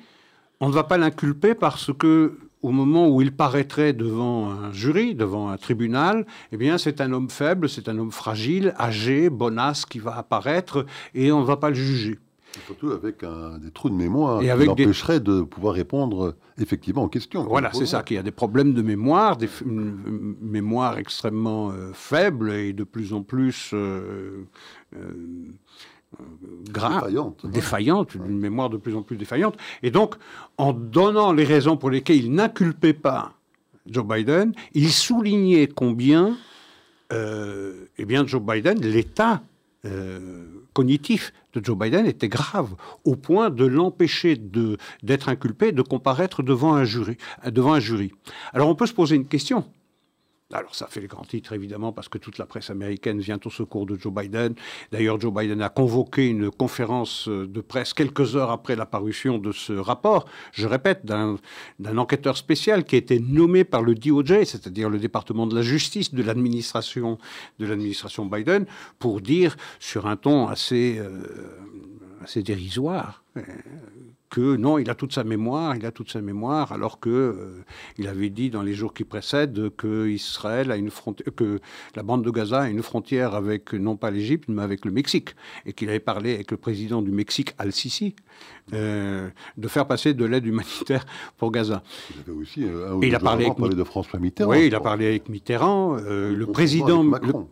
on 0.61 0.69
ne 0.69 0.73
va 0.73 0.85
pas 0.85 0.97
l'inculper 0.97 1.55
parce 1.55 1.93
que 1.93 2.39
au 2.63 2.71
moment 2.71 3.09
où 3.09 3.23
il 3.23 3.35
paraîtrait 3.35 3.93
devant 3.93 4.51
un 4.51 4.73
jury, 4.73 5.15
devant 5.15 5.49
un 5.49 5.57
tribunal, 5.57 6.27
eh 6.53 6.57
bien, 6.57 6.77
c'est 6.79 7.01
un 7.01 7.13
homme 7.13 7.31
faible, 7.31 7.69
c'est 7.69 7.89
un 7.89 7.99
homme 7.99 8.13
fragile, 8.13 8.75
âgé, 8.79 9.31
bonasse 9.31 9.87
qui 9.87 9.99
va 9.99 10.17
apparaître 10.17 10.85
et 11.15 11.33
on 11.33 11.41
ne 11.41 11.47
va 11.47 11.57
pas 11.57 11.71
le 11.71 11.75
juger. 11.75 12.19
Surtout 12.67 12.91
avec 12.91 13.25
des 13.61 13.71
trous 13.71 13.91
de 13.91 13.95
mémoire 13.95 14.41
qui 14.41 14.47
l'empêcheraient 14.47 15.21
de 15.21 15.43
pouvoir 15.43 15.75
répondre 15.75 16.35
effectivement 16.61 17.05
aux 17.05 17.09
questions. 17.09 17.45
Voilà, 17.45 17.71
c'est 17.73 17.87
ça, 17.87 18.03
qu'il 18.03 18.17
y 18.17 18.19
a 18.19 18.23
des 18.23 18.31
problèmes 18.31 18.75
de 18.75 18.83
mémoire, 18.83 19.37
des 19.37 19.49
mémoires 19.65 20.99
extrêmement 20.99 21.71
euh, 21.71 21.93
faibles 21.93 22.53
et 22.53 22.73
de 22.73 22.85
plus 22.85 23.13
en 23.13 23.23
plus 23.23 23.71
euh, 23.73 24.45
euh, 24.97 25.13
grave, 26.71 27.13
défaillante, 27.45 28.15
une 28.15 28.39
mémoire 28.39 28.71
de 28.71 28.77
plus 28.77 28.95
en 28.95 29.03
plus 29.03 29.17
défaillante. 29.17 29.57
Et 29.83 29.91
donc, 29.91 30.17
en 30.59 30.73
donnant 30.73 31.33
les 31.33 31.45
raisons 31.45 31.77
pour 31.77 31.91
lesquelles 31.91 32.25
il 32.25 32.33
n'inculpait 32.33 32.93
pas 32.93 33.33
Joe 33.87 34.05
Biden, 34.05 34.53
il 34.75 34.91
soulignait 34.91 35.69
combien, 35.69 36.37
eh 37.13 38.05
bien, 38.05 38.27
Joe 38.27 38.43
Biden, 38.43 38.81
l'état 38.81 39.43
euh, 39.87 40.47
cognitif 40.75 41.33
de 41.55 41.65
Joe 41.65 41.77
Biden 41.77 42.07
était 42.07 42.29
grave, 42.29 42.75
au 43.05 43.17
point 43.17 43.51
de 43.51 43.65
l'empêcher 43.65 44.37
d'être 45.03 45.29
inculpé, 45.29 45.73
de 45.73 45.83
comparaître. 45.83 46.43
Devant 46.43 46.75
un 46.75 46.85
jury. 47.81 48.13
Alors, 48.53 48.69
on 48.69 48.75
peut 48.75 48.87
se 48.87 48.93
poser 48.93 49.17
une 49.17 49.27
question. 49.27 49.65
Alors 50.53 50.75
ça 50.75 50.89
fait 50.89 51.01
le 51.01 51.07
grand 51.07 51.25
titre 51.25 51.53
évidemment 51.53 51.93
parce 51.93 52.09
que 52.09 52.19
toute 52.19 52.39
la 52.39 52.47
presse 52.47 52.71
américaine 52.71 53.21
vient 53.21 53.39
au 53.45 53.51
secours 53.51 53.87
de 53.87 53.97
Joe 53.97 54.13
Biden. 54.13 54.55
D'ailleurs 54.91 55.21
Joe 55.21 55.33
Biden 55.33 55.63
a 55.63 55.69
convoqué 55.69 56.29
une 56.29 56.51
conférence 56.51 57.29
de 57.29 57.61
presse 57.61 57.95
quelques 57.95 58.35
heures 58.35 58.51
après 58.51 58.75
la 58.75 58.87
parution 58.87 59.39
de 59.39 59.53
ce 59.53 59.73
rapport, 59.73 60.27
je 60.53 60.67
répète, 60.67 61.07
d'un 61.07 61.39
enquêteur 61.97 62.37
spécial 62.37 62.85
qui 62.85 62.97
a 62.97 62.99
été 62.99 63.21
nommé 63.21 63.65
par 63.65 63.83
le 63.83 63.95
DOJ, 63.95 64.45
c'est-à-dire 64.45 64.91
le 64.91 64.99
département 64.99 65.47
de 65.47 65.55
la 65.55 65.63
justice 65.63 66.13
de 66.13 66.23
l'administration 66.23 67.19
de 67.59 67.67
l'administration 67.67 68.27
Biden, 68.27 68.67
pour 68.99 69.21
dire 69.21 69.57
sur 69.79 70.07
un 70.07 70.17
ton 70.17 70.49
assez, 70.49 70.99
euh, 70.99 71.23
assez 72.23 72.43
dérisoire 72.43 73.23
euh, 73.37 73.43
que 74.31 74.57
non, 74.57 74.79
il 74.79 74.89
a 74.89 74.95
toute 74.95 75.13
sa 75.13 75.25
mémoire, 75.25 75.75
il 75.77 75.85
a 75.85 75.91
toute 75.91 76.11
sa 76.11 76.21
mémoire, 76.21 76.73
alors 76.73 77.01
que 77.01 77.11
euh, 77.11 77.65
il 77.99 78.07
avait 78.07 78.31
dit 78.31 78.49
dans 78.49 78.63
les 78.63 78.75
jours 78.75 78.95
qui 78.95 79.05
précèdent 79.05 79.71
que 79.77 80.09
Israël 80.09 80.71
a 80.71 80.77
une 80.77 80.91
frontière, 80.91 81.35
que 81.35 81.61
la 81.97 82.03
bande 82.05 82.25
de 82.25 82.31
Gaza 82.31 82.61
a 82.61 82.69
une 82.69 82.83
frontière 82.83 83.35
avec 83.35 83.73
non 83.75 83.97
pas 83.97 84.11
l'Égypte 84.11 84.49
mais 84.49 84.63
avec 84.63 84.85
le 84.85 84.93
Mexique, 84.93 85.35
et 85.67 85.73
qu'il 85.73 85.89
avait 85.89 86.01
parlé 86.01 86.35
avec 86.35 86.53
le 86.53 86.57
président 86.57 87.03
du 87.03 87.11
Mexique, 87.11 87.55
Al-Sisi, 87.59 88.15
euh, 88.73 89.29
de 89.57 89.69
faire 89.69 89.87
passer 89.87 90.15
de 90.15 90.25
l'aide 90.25 90.47
humanitaire 90.47 91.05
pour 91.37 91.51
Gaza. 91.51 91.83
Il 92.27 92.33
aussi 92.33 92.65
euh, 92.65 92.99
il 93.03 93.15
a 93.17 93.19
parlé, 93.19 93.47
avec 93.47 93.75
de 93.75 93.85
François 93.85 94.21
Mitterrand. 94.21 94.51
Oui, 94.51 94.69
il 94.69 94.75
a 94.77 94.81
parlé 94.81 95.07
avec 95.07 95.29
Mitterrand, 95.29 95.97
le 95.97 96.45
président. 96.47 97.03
Macron. 97.03 97.49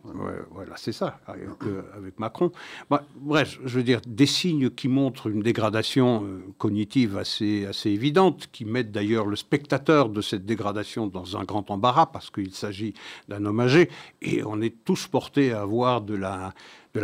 voilà, 0.53 0.75
c'est 0.77 0.93
ça, 0.93 1.21
avec, 1.27 2.19
Macron. 2.21 2.53
Bah, 2.89 3.05
bref, 3.17 3.59
je 3.65 3.77
veux 3.77 3.83
dire 3.83 4.01
des 4.07 4.27
signes 4.27 4.71
qui 4.71 4.87
montrent 4.87 5.27
une 5.27 5.41
dégradation 5.41 6.25
cognitive 6.69 7.17
assez, 7.17 7.65
assez 7.65 7.89
évidente, 7.89 8.51
qui 8.53 8.67
met 8.67 8.85
d'ailleurs 8.85 9.25
le 9.25 9.37
spectateur 9.37 10.11
de 10.11 10.21
cette 10.21 10.45
dégradation 10.45 11.07
dans 11.07 11.39
un 11.39 11.45
grand 11.45 11.71
embarras, 11.71 12.05
parce 12.13 12.29
qu'il 12.29 12.53
s'agit 12.53 12.93
d'un 13.27 13.47
homme 13.47 13.61
âgé, 13.61 13.89
et 14.21 14.45
on 14.45 14.61
est 14.61 14.85
tous 14.85 15.07
portés 15.07 15.53
à 15.53 15.63
avoir 15.63 16.03
de 16.03 16.15
la, 16.15 16.53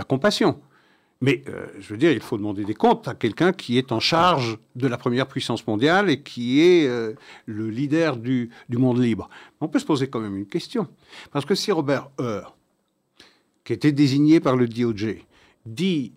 compassion. 0.07 0.61
Mais 1.23 1.43
euh, 1.49 1.67
je 1.79 1.95
veux 1.95 1.97
dire, 1.97 2.13
il 2.13 2.21
faut 2.21 2.37
demander 2.37 2.65
des 2.65 2.75
comptes 2.75 3.09
à 3.09 3.15
quelqu'un 3.15 3.55
qui 3.55 3.79
est 3.79 3.91
en 3.91 4.01
charge 4.01 4.59
de 4.77 4.87
la 4.87 4.99
première 4.99 5.29
puissance 5.29 5.67
mondiale 5.67 6.11
et 6.11 6.21
qui 6.21 6.61
est 6.61 6.87
euh, 6.87 7.15
le 7.47 7.71
leader 7.71 8.19
du, 8.19 8.51
monde 8.69 8.99
libre. 8.99 9.31
On 9.63 9.69
peut 9.69 9.79
se 9.79 9.87
poser 9.87 10.09
quand 10.09 10.21
même 10.21 10.37
une 10.37 10.47
question. 10.47 10.89
Parce 11.33 11.47
que 11.47 11.55
si 11.55 11.73
Robert 11.73 12.11
Hur, 12.21 12.55
qui 13.65 13.73
était 13.73 13.93
désigné 13.93 14.41
par 14.41 14.57
le 14.57 14.69
DOJ, 14.69 15.25
dit 15.65 16.13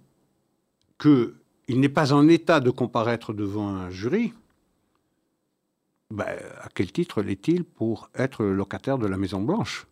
que 0.97 1.35
il 1.67 1.79
n'est 1.79 1.89
pas 1.89 2.13
en 2.13 2.27
état 2.27 2.59
de 2.59 2.69
comparaître 2.69 3.33
devant 3.33 3.67
un 3.67 3.89
jury, 3.89 4.33
ben, 6.09 6.25
à 6.61 6.69
quel 6.73 6.91
titre 6.91 7.21
l'est-il 7.21 7.63
pour 7.65 8.09
être 8.15 8.45
locataire 8.45 8.97
de 8.97 9.07
la 9.07 9.17
Maison 9.17 9.41
Blanche? 9.41 9.87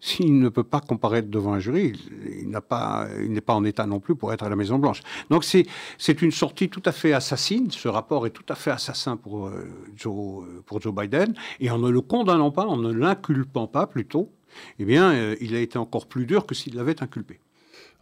S'il 0.00 0.38
ne 0.38 0.48
peut 0.48 0.64
pas 0.64 0.80
comparaître 0.80 1.28
devant 1.28 1.54
un 1.54 1.58
jury, 1.58 1.92
il 2.40 2.48
n'est 2.48 2.60
pas, 2.60 3.08
en 3.48 3.64
état 3.64 3.84
non 3.84 3.98
plus 3.98 4.14
pour 4.14 4.32
être 4.32 4.44
à 4.44 4.48
la 4.48 4.54
Maison 4.54 4.78
Blanche. 4.78 5.02
Donc 5.28 5.44
c'est 5.44 6.22
une 6.22 6.30
sortie 6.30 6.68
tout 6.68 6.82
à 6.84 6.92
fait 6.92 7.12
assassine. 7.12 7.70
Ce 7.72 7.88
rapport 7.88 8.26
est 8.26 8.30
tout 8.30 8.44
à 8.48 8.54
fait 8.54 8.70
assassin 8.70 9.16
pour, 9.16 9.48
euh, 9.48 9.68
Joe, 9.96 10.46
pour 10.66 10.80
Joe 10.80 10.94
Biden. 10.94 11.34
Et 11.58 11.70
en 11.70 11.78
ne 11.78 11.90
le 11.90 12.00
condamnant 12.00 12.52
pas, 12.52 12.64
en 12.64 12.76
ne 12.76 12.92
l'inculpant 12.92 13.66
pas 13.66 13.88
plutôt, 13.88 14.30
eh 14.78 14.84
bien, 14.84 15.12
euh, 15.12 15.36
il 15.40 15.56
a 15.56 15.60
été 15.60 15.78
encore 15.78 16.06
plus 16.06 16.26
dur 16.26 16.46
que 16.46 16.54
s'il 16.54 16.76
l'avait 16.76 17.02
inculpé. 17.02 17.40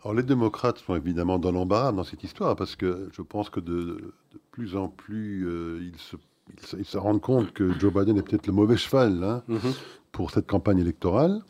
Alors 0.07 0.15
les 0.15 0.23
démocrates 0.23 0.79
sont 0.79 0.95
évidemment 0.95 1.41
dans 1.41 1.51
l'embarras 1.51 1.91
dans 1.91 2.05
cette 2.05 2.23
histoire 2.23 2.55
parce 2.55 2.77
que 2.77 3.09
je 3.11 3.23
pense 3.23 3.51
que 3.51 3.59
de, 3.59 4.15
plus 4.53 4.77
en 4.77 4.87
plus 4.87 5.45
euh, 5.49 5.81
ils, 6.79 6.85
se, 6.85 6.97
rendent 6.97 7.21
compte 7.21 7.53
que 7.53 7.77
Joe 7.81 7.93
Biden 7.93 8.17
est 8.17 8.23
peut-être 8.23 8.47
le 8.47 8.53
mauvais 8.53 8.77
cheval 8.77 9.25
hein, 9.25 9.43
mhm. 9.49 9.73
pour 10.13 10.31
cette 10.31 10.47
campagne 10.47 10.79
électorale. 10.79 11.43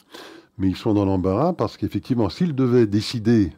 Mais 0.56 0.68
ils 0.68 0.76
sont 0.76 0.94
dans 0.94 1.04
l'embarras 1.04 1.52
parce 1.52 1.76
qu'effectivement, 1.76 2.30
s'ils 2.30 2.54
devaient 2.54 2.86
décider 2.86 3.52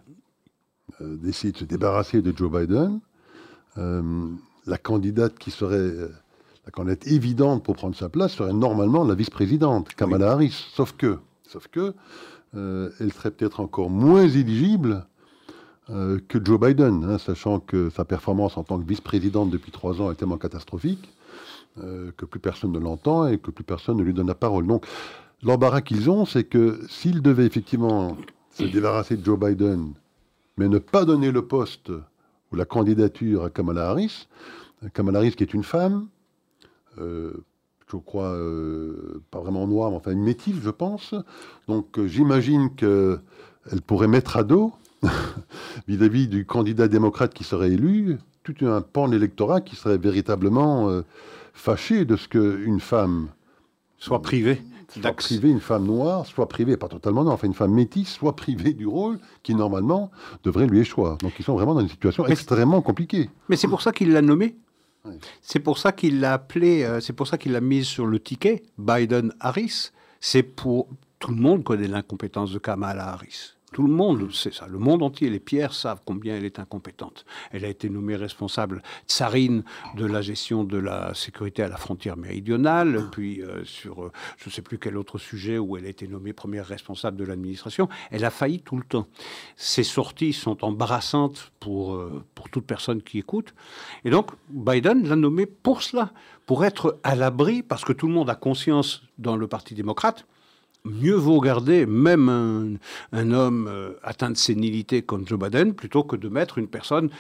euh, 1.00 1.16
d'essayer 1.16 1.52
de 1.52 1.58
se 1.58 1.64
débarrasser 1.64 2.20
de 2.20 2.36
Joe 2.36 2.50
Biden, 2.50 2.98
euh, 3.76 4.02
la 4.66 4.78
candidate 4.78 5.38
qui 5.38 5.52
serait 5.52 5.92
la 6.66 6.72
candidate 6.72 7.06
évidente 7.06 7.62
pour 7.62 7.76
prendre 7.76 7.94
sa 7.94 8.08
place 8.08 8.32
serait 8.32 8.52
normalement 8.52 9.04
la 9.04 9.14
vice-présidente, 9.14 9.94
Kamala 9.94 10.32
Harris. 10.32 10.66
Sauf 10.74 10.96
que, 10.96 11.20
sauf 11.44 11.68
que 11.68 11.94
euh, 12.54 12.90
elle 13.00 13.12
serait 13.12 13.30
peut-être 13.30 13.60
encore 13.60 13.90
moins 13.90 14.22
éligible 14.22 15.06
euh, 15.90 16.18
que 16.28 16.42
Joe 16.42 16.58
Biden, 16.58 17.04
hein, 17.04 17.18
sachant 17.18 17.60
que 17.60 17.90
sa 17.90 18.04
performance 18.04 18.56
en 18.56 18.64
tant 18.64 18.78
que 18.78 18.86
vice-présidente 18.86 19.50
depuis 19.50 19.70
trois 19.70 20.00
ans 20.00 20.10
est 20.10 20.14
tellement 20.14 20.38
catastrophique 20.38 21.10
euh, 21.78 22.10
que 22.16 22.24
plus 22.24 22.40
personne 22.40 22.72
ne 22.72 22.78
l'entend 22.78 23.26
et 23.26 23.38
que 23.38 23.50
plus 23.50 23.64
personne 23.64 23.98
ne 23.98 24.02
lui 24.02 24.14
donne 24.14 24.26
la 24.26 24.34
parole. 24.34 24.66
Donc 24.66 24.86
l'embarras 25.42 25.82
qu'ils 25.82 26.10
ont, 26.10 26.24
c'est 26.24 26.44
que 26.44 26.80
s'ils 26.88 27.20
devaient 27.20 27.46
effectivement 27.46 28.16
se 28.50 28.64
débarrasser 28.64 29.16
de 29.16 29.24
Joe 29.24 29.38
Biden, 29.38 29.92
mais 30.56 30.68
ne 30.68 30.78
pas 30.78 31.04
donner 31.04 31.30
le 31.30 31.42
poste 31.42 31.90
ou 32.50 32.56
la 32.56 32.64
candidature 32.64 33.44
à 33.44 33.50
Kamala 33.50 33.90
Harris, 33.90 34.26
Kamala 34.94 35.18
Harris 35.18 35.32
qui 35.32 35.44
est 35.44 35.54
une 35.54 35.64
femme, 35.64 36.08
je 37.90 37.96
crois, 37.96 38.32
euh, 38.32 39.22
pas 39.30 39.40
vraiment 39.40 39.66
noire, 39.66 39.90
mais 39.90 39.96
enfin 39.96 40.12
une 40.12 40.22
métisse, 40.22 40.56
je 40.62 40.70
pense. 40.70 41.14
Donc 41.68 41.98
euh, 41.98 42.06
j'imagine 42.06 42.74
qu'elle 42.74 43.82
pourrait 43.86 44.08
mettre 44.08 44.36
à 44.36 44.44
dos, 44.44 44.72
vis-à-vis 45.88 46.28
du 46.28 46.44
candidat 46.44 46.88
démocrate 46.88 47.32
qui 47.32 47.44
serait 47.44 47.70
élu, 47.70 48.18
tout 48.42 48.54
un 48.66 48.80
pan 48.80 49.08
de 49.08 49.14
l'électorat 49.14 49.60
qui 49.60 49.76
serait 49.76 49.98
véritablement 49.98 50.90
euh, 50.90 51.02
fâché 51.54 52.04
de 52.04 52.16
ce 52.16 52.28
qu'une 52.28 52.80
femme 52.80 53.28
soit 53.98 54.22
privée. 54.22 54.62
Soit 54.90 55.12
privée, 55.12 55.50
une 55.50 55.60
femme 55.60 55.84
noire, 55.84 56.24
soit 56.24 56.48
privée, 56.48 56.78
pas 56.78 56.88
totalement 56.88 57.22
non, 57.22 57.32
enfin 57.32 57.46
une 57.46 57.52
femme 57.52 57.74
métisse, 57.74 58.08
soit 58.08 58.34
privée 58.34 58.72
du 58.72 58.86
rôle 58.86 59.18
qui 59.42 59.54
normalement 59.54 60.10
devrait 60.44 60.66
lui 60.66 60.78
échoir. 60.78 61.18
Donc 61.18 61.32
ils 61.38 61.44
sont 61.44 61.54
vraiment 61.54 61.74
dans 61.74 61.80
une 61.80 61.90
situation 61.90 62.24
extrêmement 62.26 62.80
compliquée. 62.80 63.28
Mais 63.50 63.56
c'est 63.56 63.68
pour 63.68 63.82
ça 63.82 63.92
qu'il 63.92 64.12
l'a 64.12 64.22
c'est 65.40 65.60
pour 65.60 65.78
ça 65.78 65.92
qu'il 65.92 66.20
l'a 66.20 66.34
appelé, 66.34 66.84
euh, 66.84 67.00
c'est 67.00 67.12
pour 67.12 67.26
ça 67.26 67.38
qu'il 67.38 67.52
l'a 67.52 67.60
mise 67.60 67.86
sur 67.86 68.06
le 68.06 68.20
ticket 68.20 68.62
Biden-Harris. 68.78 69.90
C'est 70.20 70.42
pour 70.42 70.88
tout 71.18 71.30
le 71.30 71.36
monde 71.36 71.64
connaît 71.64 71.88
l'incompétence 71.88 72.52
de 72.52 72.58
Kamala 72.58 73.08
Harris. 73.08 73.57
Tout 73.72 73.86
le 73.86 73.92
monde 73.92 74.32
sait 74.32 74.50
ça. 74.50 74.66
Le 74.66 74.78
monde 74.78 75.02
entier, 75.02 75.28
les 75.28 75.40
pierres 75.40 75.74
savent 75.74 76.00
combien 76.04 76.36
elle 76.36 76.44
est 76.44 76.58
incompétente. 76.58 77.26
Elle 77.50 77.64
a 77.64 77.68
été 77.68 77.90
nommée 77.90 78.16
responsable 78.16 78.82
tsarine 79.06 79.62
de 79.94 80.06
la 80.06 80.22
gestion 80.22 80.64
de 80.64 80.78
la 80.78 81.12
sécurité 81.14 81.62
à 81.62 81.68
la 81.68 81.76
frontière 81.76 82.16
méridionale, 82.16 83.08
puis 83.12 83.42
euh, 83.42 83.64
sur 83.64 84.04
euh, 84.04 84.12
je 84.38 84.48
ne 84.48 84.52
sais 84.52 84.62
plus 84.62 84.78
quel 84.78 84.96
autre 84.96 85.18
sujet 85.18 85.58
où 85.58 85.76
elle 85.76 85.84
a 85.84 85.88
été 85.88 86.08
nommée 86.08 86.32
première 86.32 86.66
responsable 86.66 87.18
de 87.18 87.24
l'administration. 87.24 87.88
Elle 88.10 88.24
a 88.24 88.30
failli 88.30 88.60
tout 88.60 88.76
le 88.76 88.84
temps. 88.84 89.06
Ses 89.56 89.84
sorties 89.84 90.32
sont 90.32 90.64
embarrassantes 90.64 91.52
pour, 91.60 91.94
euh, 91.94 92.24
pour 92.34 92.48
toute 92.48 92.64
personne 92.64 93.02
qui 93.02 93.18
écoute. 93.18 93.54
Et 94.04 94.10
donc, 94.10 94.30
Biden 94.48 95.06
l'a 95.06 95.16
nommée 95.16 95.46
pour 95.46 95.82
cela, 95.82 96.12
pour 96.46 96.64
être 96.64 96.98
à 97.02 97.14
l'abri, 97.14 97.62
parce 97.62 97.84
que 97.84 97.92
tout 97.92 98.06
le 98.06 98.14
monde 98.14 98.30
a 98.30 98.34
conscience 98.34 99.02
dans 99.18 99.36
le 99.36 99.46
Parti 99.46 99.74
démocrate 99.74 100.26
mieux 100.84 101.14
vaut 101.14 101.40
garder 101.40 101.86
même 101.86 102.78
un, 103.12 103.32
homme 103.32 103.68
euh, 103.68 103.92
atteint 104.02 104.30
de 104.30 104.36
sénilité 104.36 105.02
comme 105.02 105.26
Joe 105.26 105.38
Biden 105.38 105.74
plutôt 105.74 106.02
que 106.02 106.16
de 106.16 106.28
mettre 106.28 106.58
une 106.58 106.68
personne 106.68 107.10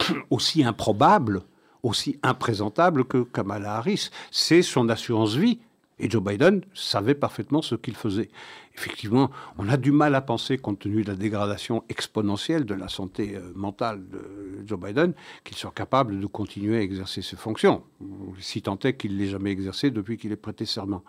aussi 0.30 0.64
improbable, 0.64 1.42
aussi 1.82 2.18
imprésentable 2.22 3.04
que 3.04 3.22
Kamala 3.22 3.76
Harris. 3.76 4.10
C'est 4.30 4.62
son 4.62 4.88
assurance 4.88 5.34
vie. 5.34 5.58
Et 6.00 6.08
Joe 6.08 6.22
Biden 6.22 6.62
savait 6.74 7.16
parfaitement 7.16 7.60
ce 7.60 7.74
qu'il 7.74 7.96
faisait. 7.96 8.30
Effectivement, 8.76 9.32
on 9.58 9.68
a 9.68 9.76
du 9.76 9.90
mal 9.90 10.14
à 10.14 10.20
penser, 10.20 10.56
compte 10.56 10.78
tenu 10.78 11.02
de 11.02 11.08
la 11.08 11.16
dégradation 11.16 11.82
exponentielle 11.88 12.64
de 12.64 12.74
la 12.74 12.86
santé 12.86 13.34
euh, 13.34 13.40
mentale 13.56 14.08
de 14.08 14.64
Joe 14.64 14.78
Biden, 14.78 15.12
qu'il 15.42 15.56
soit 15.56 15.72
capable 15.72 16.20
de 16.20 16.26
continuer 16.26 16.78
à 16.78 16.82
exercer 16.82 17.20
ses 17.20 17.34
fonctions, 17.34 17.82
si 18.38 18.62
tant 18.62 18.78
est 18.84 18.94
qu'il 18.94 19.14
ne 19.14 19.18
l'ait 19.18 19.26
jamais 19.26 19.50
exercé 19.50 19.90
depuis 19.90 20.16
qu'il 20.16 20.30
est 20.30 20.36
prêté 20.36 20.64
serment. 20.64 21.02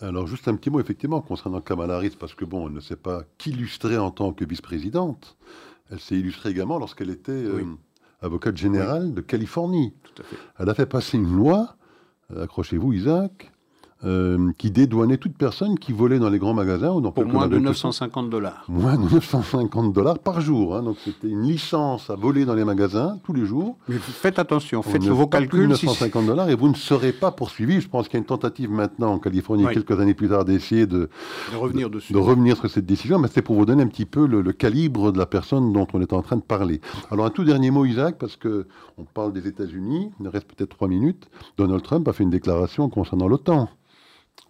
Alors, 0.00 0.26
juste 0.26 0.48
un 0.48 0.56
petit 0.56 0.70
mot, 0.70 0.80
effectivement, 0.80 1.20
concernant 1.20 1.60
Kamala 1.60 1.96
Harris, 1.96 2.16
parce 2.18 2.34
que, 2.34 2.44
bon, 2.44 2.68
elle 2.68 2.74
ne 2.74 2.80
s'est 2.80 2.96
pas 2.96 3.22
qu'illustrée 3.36 3.98
en 3.98 4.10
tant 4.10 4.32
que 4.32 4.44
vice-présidente. 4.44 5.36
Elle 5.90 6.00
s'est 6.00 6.16
illustrée 6.16 6.50
également 6.50 6.78
lorsqu'elle 6.78 7.10
était 7.10 7.32
euh, 7.32 7.64
avocate 8.22 8.56
générale 8.56 9.12
de 9.12 9.20
Californie. 9.20 9.92
Tout 10.02 10.22
à 10.22 10.24
fait. 10.24 10.36
Elle 10.58 10.68
a 10.68 10.74
fait 10.74 10.86
passer 10.86 11.18
une 11.18 11.30
loi, 11.30 11.76
euh, 12.32 12.44
accrochez-vous, 12.44 12.92
Isaac, 12.92 13.52
euh, 14.04 14.50
qui 14.56 14.70
dédouanait 14.70 15.18
toute 15.18 15.36
personne 15.36 15.78
qui 15.78 15.92
volait 15.92 16.18
dans 16.18 16.30
les 16.30 16.38
grands 16.38 16.54
magasins. 16.54 16.90
Ou 16.92 17.02
dans 17.02 17.12
Pour 17.12 17.26
moins 17.26 17.48
de 17.48 17.58
950 17.58 18.30
dollars. 18.30 18.64
Moins 18.68 18.96
de 18.96 19.12
950 19.12 19.92
dollars 19.92 20.18
par 20.18 20.40
jour. 20.40 20.74
Hein. 20.74 20.82
donc 20.82 20.96
c'était 21.04 21.28
une 21.28 21.42
licence 21.42 22.08
à 22.08 22.16
voler 22.16 22.46
dans 22.46 22.54
les 22.54 22.64
magasins 22.64 23.18
tous 23.24 23.34
les 23.34 23.44
jours. 23.44 23.76
Mais 23.88 23.96
faites 23.98 24.38
attention, 24.38 24.82
faites 24.82 25.04
vos 25.04 25.26
calculs. 25.26 25.68
950 25.68 26.26
dollars 26.26 26.48
et 26.48 26.54
vous 26.54 26.68
ne 26.68 26.74
serez 26.74 27.12
pas 27.12 27.30
poursuivi. 27.30 27.80
Je 27.80 27.88
pense 27.88 28.06
qu'il 28.08 28.14
y 28.14 28.16
a 28.16 28.20
une 28.20 28.26
tentative 28.26 28.70
maintenant 28.70 29.12
en 29.12 29.18
Californie, 29.18 29.66
quelques 29.72 30.00
années 30.00 30.14
plus 30.14 30.28
tard, 30.28 30.44
d'essayer 30.44 30.86
de, 30.86 31.10
de, 31.52 31.56
revenir 31.56 31.90
dessus. 31.90 32.12
de 32.12 32.18
revenir 32.18 32.56
sur 32.56 32.70
cette 32.70 32.86
décision. 32.86 33.18
Mais 33.18 33.28
c'est 33.30 33.42
pour 33.42 33.56
vous 33.56 33.66
donner 33.66 33.82
un 33.82 33.88
petit 33.88 34.06
peu 34.06 34.26
le, 34.26 34.42
calibre 34.52 35.12
de 35.12 35.18
la 35.18 35.26
personne 35.26 35.72
dont 35.72 35.86
on 35.92 36.00
est 36.00 36.12
en 36.12 36.22
train 36.22 36.36
de 36.36 36.42
parler. 36.42 36.80
Alors 37.10 37.26
un 37.26 37.30
tout 37.30 37.44
dernier 37.44 37.70
mot, 37.70 37.84
Isaac, 37.84 38.16
parce 38.18 38.36
que 38.36 38.66
on 38.98 39.04
parle 39.04 39.32
des 39.32 39.46
États-Unis. 39.46 40.10
Il 40.20 40.28
reste 40.28 40.46
peut-être 40.46 40.70
trois 40.70 40.88
minutes. 40.88 41.28
Donald 41.58 41.82
Trump 41.82 42.08
a 42.08 42.12
fait 42.12 42.22
une 42.22 42.30
déclaration 42.30 42.88
concernant 42.88 43.28
l'OTAN. 43.28 43.68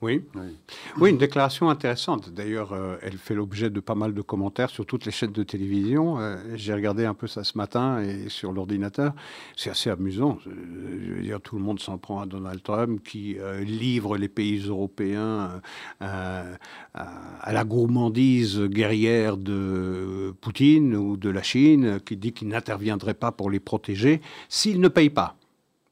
Oui. 0.03 0.25
oui. 0.99 1.11
une 1.11 1.19
déclaration 1.19 1.69
intéressante. 1.69 2.31
D'ailleurs, 2.31 2.73
euh, 2.73 2.97
elle 3.03 3.19
fait 3.19 3.35
l'objet 3.35 3.69
de 3.69 3.81
pas 3.81 3.95
mal 3.95 4.15
de 4.15 4.23
commentaires 4.23 4.71
sur 4.71 4.87
toutes 4.87 5.05
les 5.05 5.13
chaînes 5.13 5.33
de 5.33 5.43
télévision. 5.43 6.19
Euh, 6.19 6.39
j'ai 6.55 6.73
regardé 6.73 7.05
un 7.05 7.13
peu 7.13 7.27
ça 7.27 7.45
ce 7.45 7.59
matin 7.59 8.03
et 8.03 8.31
sur 8.31 8.51
l'ordinateur. 8.53 9.13
C'est 9.57 9.69
assez 9.69 9.91
amusant. 9.91 10.39
Je 10.47 11.13
veux 11.13 11.21
dire, 11.21 11.39
tout 11.43 11.57
le 11.57 11.63
monde 11.63 11.81
s'en 11.81 11.99
prend 11.99 12.23
à 12.23 12.27
Donald 12.27 12.63
Trump 12.63 13.03
qui 13.05 13.37
euh, 13.39 13.61
livre 13.61 14.17
les 14.17 14.29
pays 14.29 14.61
européens 14.67 15.61
à 16.01 17.53
la 17.53 17.65
gourmandise 17.65 18.59
guerrière 18.61 19.37
de 19.37 20.35
Poutine 20.41 20.97
ou 20.97 21.19
de 21.19 21.29
la 21.29 21.43
Chine, 21.43 22.01
qui 22.05 22.17
dit 22.17 22.33
qu'il 22.33 22.49
n'interviendrait 22.49 23.15
pas 23.15 23.33
pour 23.33 23.51
les 23.51 23.61
protéger 23.61 24.23
s'ils 24.49 24.81
ne 24.81 24.89
payent 24.89 25.11
pas 25.11 25.37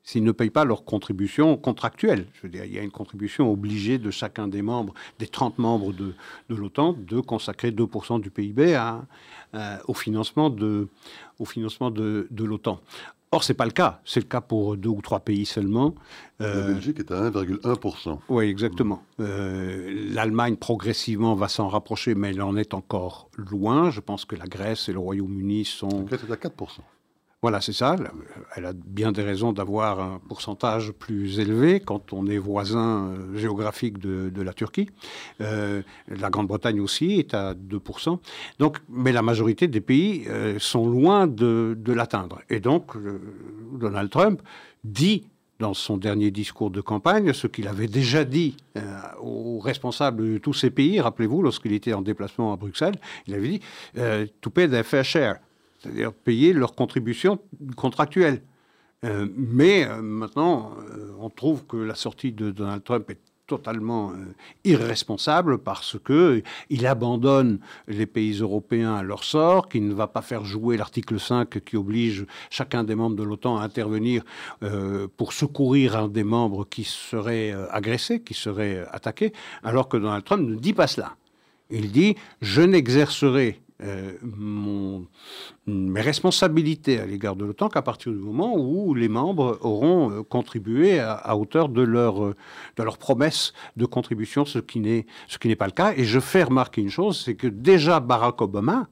s'ils 0.09 0.25
ne 0.25 0.33
payent 0.33 0.49
pas 0.49 0.65
leur 0.65 0.87
contribution 0.87 1.59
contractuelle. 1.59 2.29
Je 2.33 2.41
veux 2.45 2.49
dire, 2.49 2.65
il 2.65 2.73
y 2.73 2.79
a 2.79 2.83
une 2.83 2.91
contribution 2.91 3.53
obligée 3.53 3.99
de 3.99 4.11
chacun 4.11 4.49
des 4.49 4.63
membres, 4.63 4.95
des 5.19 5.27
30 5.27 5.59
membres 5.59 5.93
de, 5.93 6.15
de 6.49 6.55
l'OTAN, 6.55 6.95
de 6.99 7.21
consacrer 7.21 7.73
2% 7.73 8.19
du 8.19 8.31
PIB 8.31 8.75
à, 8.75 9.05
euh, 9.55 9.77
au 9.87 9.93
financement 9.93 10.49
de, 10.49 10.89
au 11.39 11.45
financement 11.45 11.91
de, 11.91 12.27
de 12.31 12.45
l'OTAN. 12.45 12.81
Or, 13.33 13.45
ce 13.45 13.53
n'est 13.53 13.57
pas 13.59 13.67
le 13.67 13.73
cas. 13.73 14.01
C'est 14.07 14.21
le 14.21 14.27
cas 14.27 14.41
pour 14.41 14.79
deux 14.79 14.89
ou 14.89 15.03
trois 15.03 15.21
pays 15.21 15.45
seulement. 15.45 15.95
La 16.39 16.47
euh, 16.47 16.73
Belgique 16.73 17.01
est 17.01 17.11
à 17.11 17.29
1,1%. 17.29 18.19
Oui, 18.31 18.47
exactement. 18.47 19.03
Euh, 19.21 20.09
L'Allemagne, 20.11 20.57
progressivement, 20.57 21.35
va 21.35 21.49
s'en 21.49 21.69
rapprocher, 21.69 22.15
mais 22.15 22.31
elle 22.31 22.41
en 22.41 22.57
est 22.57 22.73
encore 22.73 23.29
loin. 23.37 23.91
Je 23.91 24.01
pense 24.01 24.25
que 24.25 24.37
la 24.37 24.47
Grèce 24.47 24.89
et 24.89 24.95
le 24.95 25.01
Royaume-Uni 25.01 25.67
sont... 25.67 25.91
La 25.91 26.17
Grèce 26.17 26.25
est 26.27 26.33
à 26.33 26.37
4%. 26.37 26.79
Voilà, 27.41 27.61
c'est 27.61 27.73
ça. 27.73 27.95
Elle 28.57 28.67
a 28.67 28.73
bien 28.73 29.13
des 29.13 29.23
raisons 29.23 29.53
d'avoir 29.53 30.01
un 30.01 30.21
pourcentage 30.29 30.91
plus 30.91 31.39
élevé 31.39 31.79
quand 31.79 32.13
on 32.13 32.27
est 32.27 32.37
voisin 32.37 33.11
euh, 33.11 33.37
géographique 33.37 33.99
de, 33.99 34.43
la 34.43 34.53
Turquie. 34.53 34.91
Euh, 35.41 35.83
la 36.09 36.31
Grande-Bretagne 36.31 36.81
aussi 36.81 37.13
est 37.21 37.35
à 37.35 37.55
2%. 37.55 38.19
Donc, 38.59 38.79
mais 38.89 39.13
la 39.13 39.23
majorité 39.23 39.69
des 39.69 39.81
pays 39.81 40.25
euh, 40.27 40.59
sont 40.59 40.89
loin 40.89 41.29
de, 41.29 41.77
l'atteindre. 41.87 42.41
Et 42.51 42.59
donc, 42.59 42.97
Donald 43.73 44.11
Trump 44.11 44.43
dit 44.83 45.29
dans 45.61 45.75
son 45.75 45.97
dernier 45.97 46.33
discours 46.33 46.71
de 46.71 46.81
campagne 46.81 47.33
ce 47.33 47.47
qu'il 47.47 47.69
avait 47.69 47.89
déjà 47.89 48.25
dit 48.25 48.57
aux 49.21 49.59
responsables 49.59 50.35
de 50.35 50.39
tous 50.39 50.55
ces 50.55 50.71
pays. 50.71 51.01
Rappelez-vous, 51.01 51.43
lorsqu'il 51.43 51.73
était 51.73 51.95
en 51.95 52.03
déplacement 52.03 52.53
à 52.53 52.57
Bruxelles, 52.57 52.95
il 53.27 53.35
avait 53.35 53.49
dit 53.49 53.61
To 54.41 54.51
pay 54.51 54.69
their 54.69 54.85
fair 54.85 55.05
share 55.05 55.37
c'est-à-dire 55.79 56.13
payer 56.13 56.53
leurs 56.53 56.75
contributions 56.75 57.39
contractuelles. 57.77 58.43
Euh, 59.05 59.29
mais 59.37 59.87
euh, 59.87 60.03
maintenant, 60.03 60.73
euh, 60.79 61.13
on 61.21 61.31
trouve 61.31 61.65
que 61.67 61.77
la 61.77 61.95
sortie 61.95 62.33
de 62.33 62.51
Donald 62.51 62.83
Trump 62.83 63.09
est 63.11 63.21
totalement 63.47 64.13
irresponsable 64.65 65.57
parce 65.57 65.97
que 65.99 66.43
il 66.69 66.87
abandonne 66.87 67.61
les 67.87 68.05
pays 68.05 68.41
européens 68.41 68.97
à 68.97 69.03
leur 69.03 69.25
sort, 69.25 69.71
qu'il 69.71 69.89
ne 69.89 69.95
va 69.95 70.07
pas 70.07 70.21
faire 70.21 70.45
jouer 70.45 70.77
l'article 70.77 71.19
5 71.19 71.65
qui 71.65 71.79
oblige 71.79 72.27
chacun 72.51 72.85
des 72.85 72.95
membres 72.95 73.17
de 73.17 73.23
l'OTAN 73.23 73.57
à 73.57 73.63
intervenir 73.63 74.23
pour 75.17 75.33
secourir 75.33 75.97
un 75.97 76.09
des 76.09 76.25
membres 76.25 76.67
qui 76.69 76.85
serait 76.85 77.55
agressé, 77.71 78.21
qui 78.21 78.35
serait 78.35 78.85
attaqué, 78.93 79.33
alors 79.63 79.89
que 79.89 79.97
Donald 79.97 80.25
Trump 80.25 80.47
ne 80.47 80.55
dit 80.55 80.75
pas 80.75 80.87
cela. 80.87 81.17
Il 81.71 81.91
dit 81.91 82.17
je 82.43 82.61
n'exercerai 82.61 83.63
euh, 83.81 84.13
mes 85.67 86.01
responsabilités 86.01 86.99
à 86.99 87.07
l'égard 87.07 87.37
de 87.37 87.45
l'OTAN 87.45 87.69
qu'à 87.69 87.83
partir 87.83 88.11
du 88.11 88.19
moment 88.19 88.57
où 88.57 88.93
les 88.93 89.09
membres 89.09 89.57
auront 89.61 90.11
euh, 90.11 90.23
contribué 90.25 90.99
à, 90.99 91.37
hauteur 91.37 91.69
de 91.69 91.83
leur, 91.83 92.25
euh, 92.25 92.37
de 92.77 92.83
leur 92.83 92.99
promesse 92.99 93.53
de 93.77 93.87
contribution, 93.87 94.45
ce 94.45 94.59
qui 94.59 94.81
n'est 94.81 95.57
pas 95.57 95.67
le 95.67 95.73
cas. 95.73 95.93
Et 95.97 96.05
je 96.05 96.19
fais 96.19 96.43
remarquer 96.43 96.81
une 96.81 96.91
chose, 96.91 97.23
c'est 97.25 97.37
que 97.37 97.47
déjà 97.47 98.01
Barack 98.01 98.41
Obama 98.43 98.89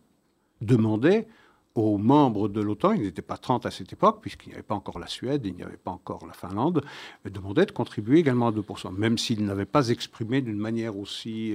demandait 0.61 1.26
aux 1.74 1.99
membres 1.99 2.49
de 2.49 2.61
l'OTAN, 2.61 2.93
il 2.93 3.03
n'était 3.03 3.22
pas 3.22 3.39
30 3.39 3.66
à 3.66 3.72
cette 3.72 3.93
époque, 3.93 4.20
puisqu'il 4.22 4.51
n'y 4.51 4.55
avait 4.55 4.62
pas 4.62 4.76
encore 4.76 5.01
la 5.01 5.09
Suède, 5.09 5.43
il 5.45 5.57
n'y 5.57 5.64
avait 5.64 5.76
pas 5.76 5.91
encore 5.91 6.24
la 6.26 6.32
Finlande, 6.32 6.84
demandait 7.28 7.66
de 7.66 7.72
contribuer 7.72 8.20
également 8.20 8.49
à 8.49 8.53
2%, 8.53 8.97
même 8.97 9.18
s'il 9.18 9.45
n'avait 9.45 9.66
pas 9.66 9.89
exprimé 9.89 10.41
d'une 10.43 10.57
manière 10.57 10.97
aussi 10.97 11.55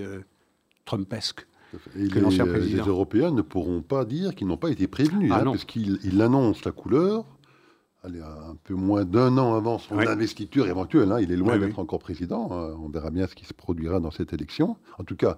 trumpesque 0.86 1.48
les, 1.96 2.78
Européens 2.78 3.32
ne 3.32 3.42
pourront 3.42 3.82
pas 3.82 4.06
dire 4.06 4.36
qu'ils 4.36 4.48
n'ont 4.48 4.58
pas 4.58 4.70
été 4.70 4.88
prévenus, 4.88 5.32
ah 5.34 5.40
hein, 5.40 5.44
parce 5.46 5.66
qu'ils 5.66 6.22
annoncent 6.22 6.62
la 6.66 6.72
couleur. 6.72 7.26
Allez, 8.04 8.20
un 8.20 8.56
peu 8.64 8.74
moins 8.74 9.06
d'un 9.06 9.38
an 9.38 9.54
avant 9.54 9.78
son 9.78 10.00
investiture 10.00 10.68
éventuelle, 10.68 11.12
hein, 11.12 11.20
il 11.22 11.32
est 11.32 11.36
loin 11.36 11.60
d'être 11.60 11.78
encore 11.78 12.00
président. 12.00 12.50
Hein, 12.52 12.76
on 12.84 12.90
verra 12.90 13.12
bien 13.12 13.28
ce 13.28 13.36
qui 13.36 13.46
se 13.46 13.54
produira 13.54 14.00
dans 14.00 14.10
cette 14.10 14.34
élection. 14.34 14.76
En 14.98 15.04
tout 15.04 15.16
cas, 15.16 15.38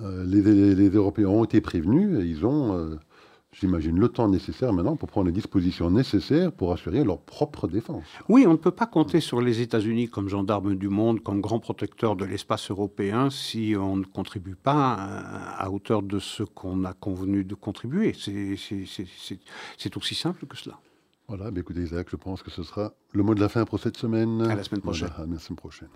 euh, 0.00 0.24
les, 0.24 0.88
Européens 0.88 1.28
ont 1.28 1.44
été 1.44 1.60
prévenus 1.60 2.18
et 2.18 2.24
ils 2.24 2.46
ont 2.46 2.74
euh, 2.74 2.98
j'imagine, 3.52 3.98
le 3.98 4.08
temps 4.08 4.28
nécessaire 4.28 4.72
maintenant 4.72 4.96
pour 4.96 5.08
prendre 5.08 5.26
les 5.26 5.32
dispositions 5.32 5.90
nécessaires 5.90 6.52
pour 6.52 6.72
assurer 6.72 7.04
leur 7.04 7.20
propre 7.20 7.68
défense. 7.68 8.04
Oui, 8.28 8.46
on 8.46 8.52
ne 8.52 8.56
peut 8.56 8.70
pas 8.70 8.86
compter 8.86 9.20
sur 9.20 9.40
les 9.40 9.60
États-Unis 9.60 10.08
comme 10.08 10.28
gendarmes 10.28 10.74
du 10.74 10.88
monde, 10.88 11.20
comme 11.20 11.40
grand 11.40 11.58
protecteur 11.58 12.16
de 12.16 12.24
l'espace 12.24 12.70
européen 12.70 13.30
si 13.30 13.74
on 13.78 13.96
ne 13.96 14.04
contribue 14.04 14.56
pas 14.56 14.94
à, 14.94 15.70
hauteur 15.70 16.02
de 16.02 16.18
ce 16.18 16.42
qu'on 16.42 16.84
a 16.84 16.92
convenu 16.92 17.44
de 17.44 17.54
contribuer. 17.54 18.14
C'est 18.14 19.96
aussi 19.96 20.14
simple 20.14 20.46
que 20.46 20.56
cela. 20.56 20.78
Voilà, 21.28 21.50
écoutez 21.56 21.82
Isaac, 21.82 22.08
je 22.10 22.16
pense 22.16 22.42
que 22.42 22.50
ce 22.50 22.64
sera 22.64 22.92
le 23.12 23.22
mot 23.22 23.36
de 23.36 23.40
la 23.40 23.48
fin 23.48 23.64
pour 23.64 23.78
cette 23.78 23.96
semaine. 23.96 24.42
À 24.42 24.56
la 24.56 24.64
semaine 24.64 24.80
prochaine. 24.80 25.10
à 25.16 25.26
la 25.26 25.38
semaine 25.38 25.56
prochaine. 25.56 25.88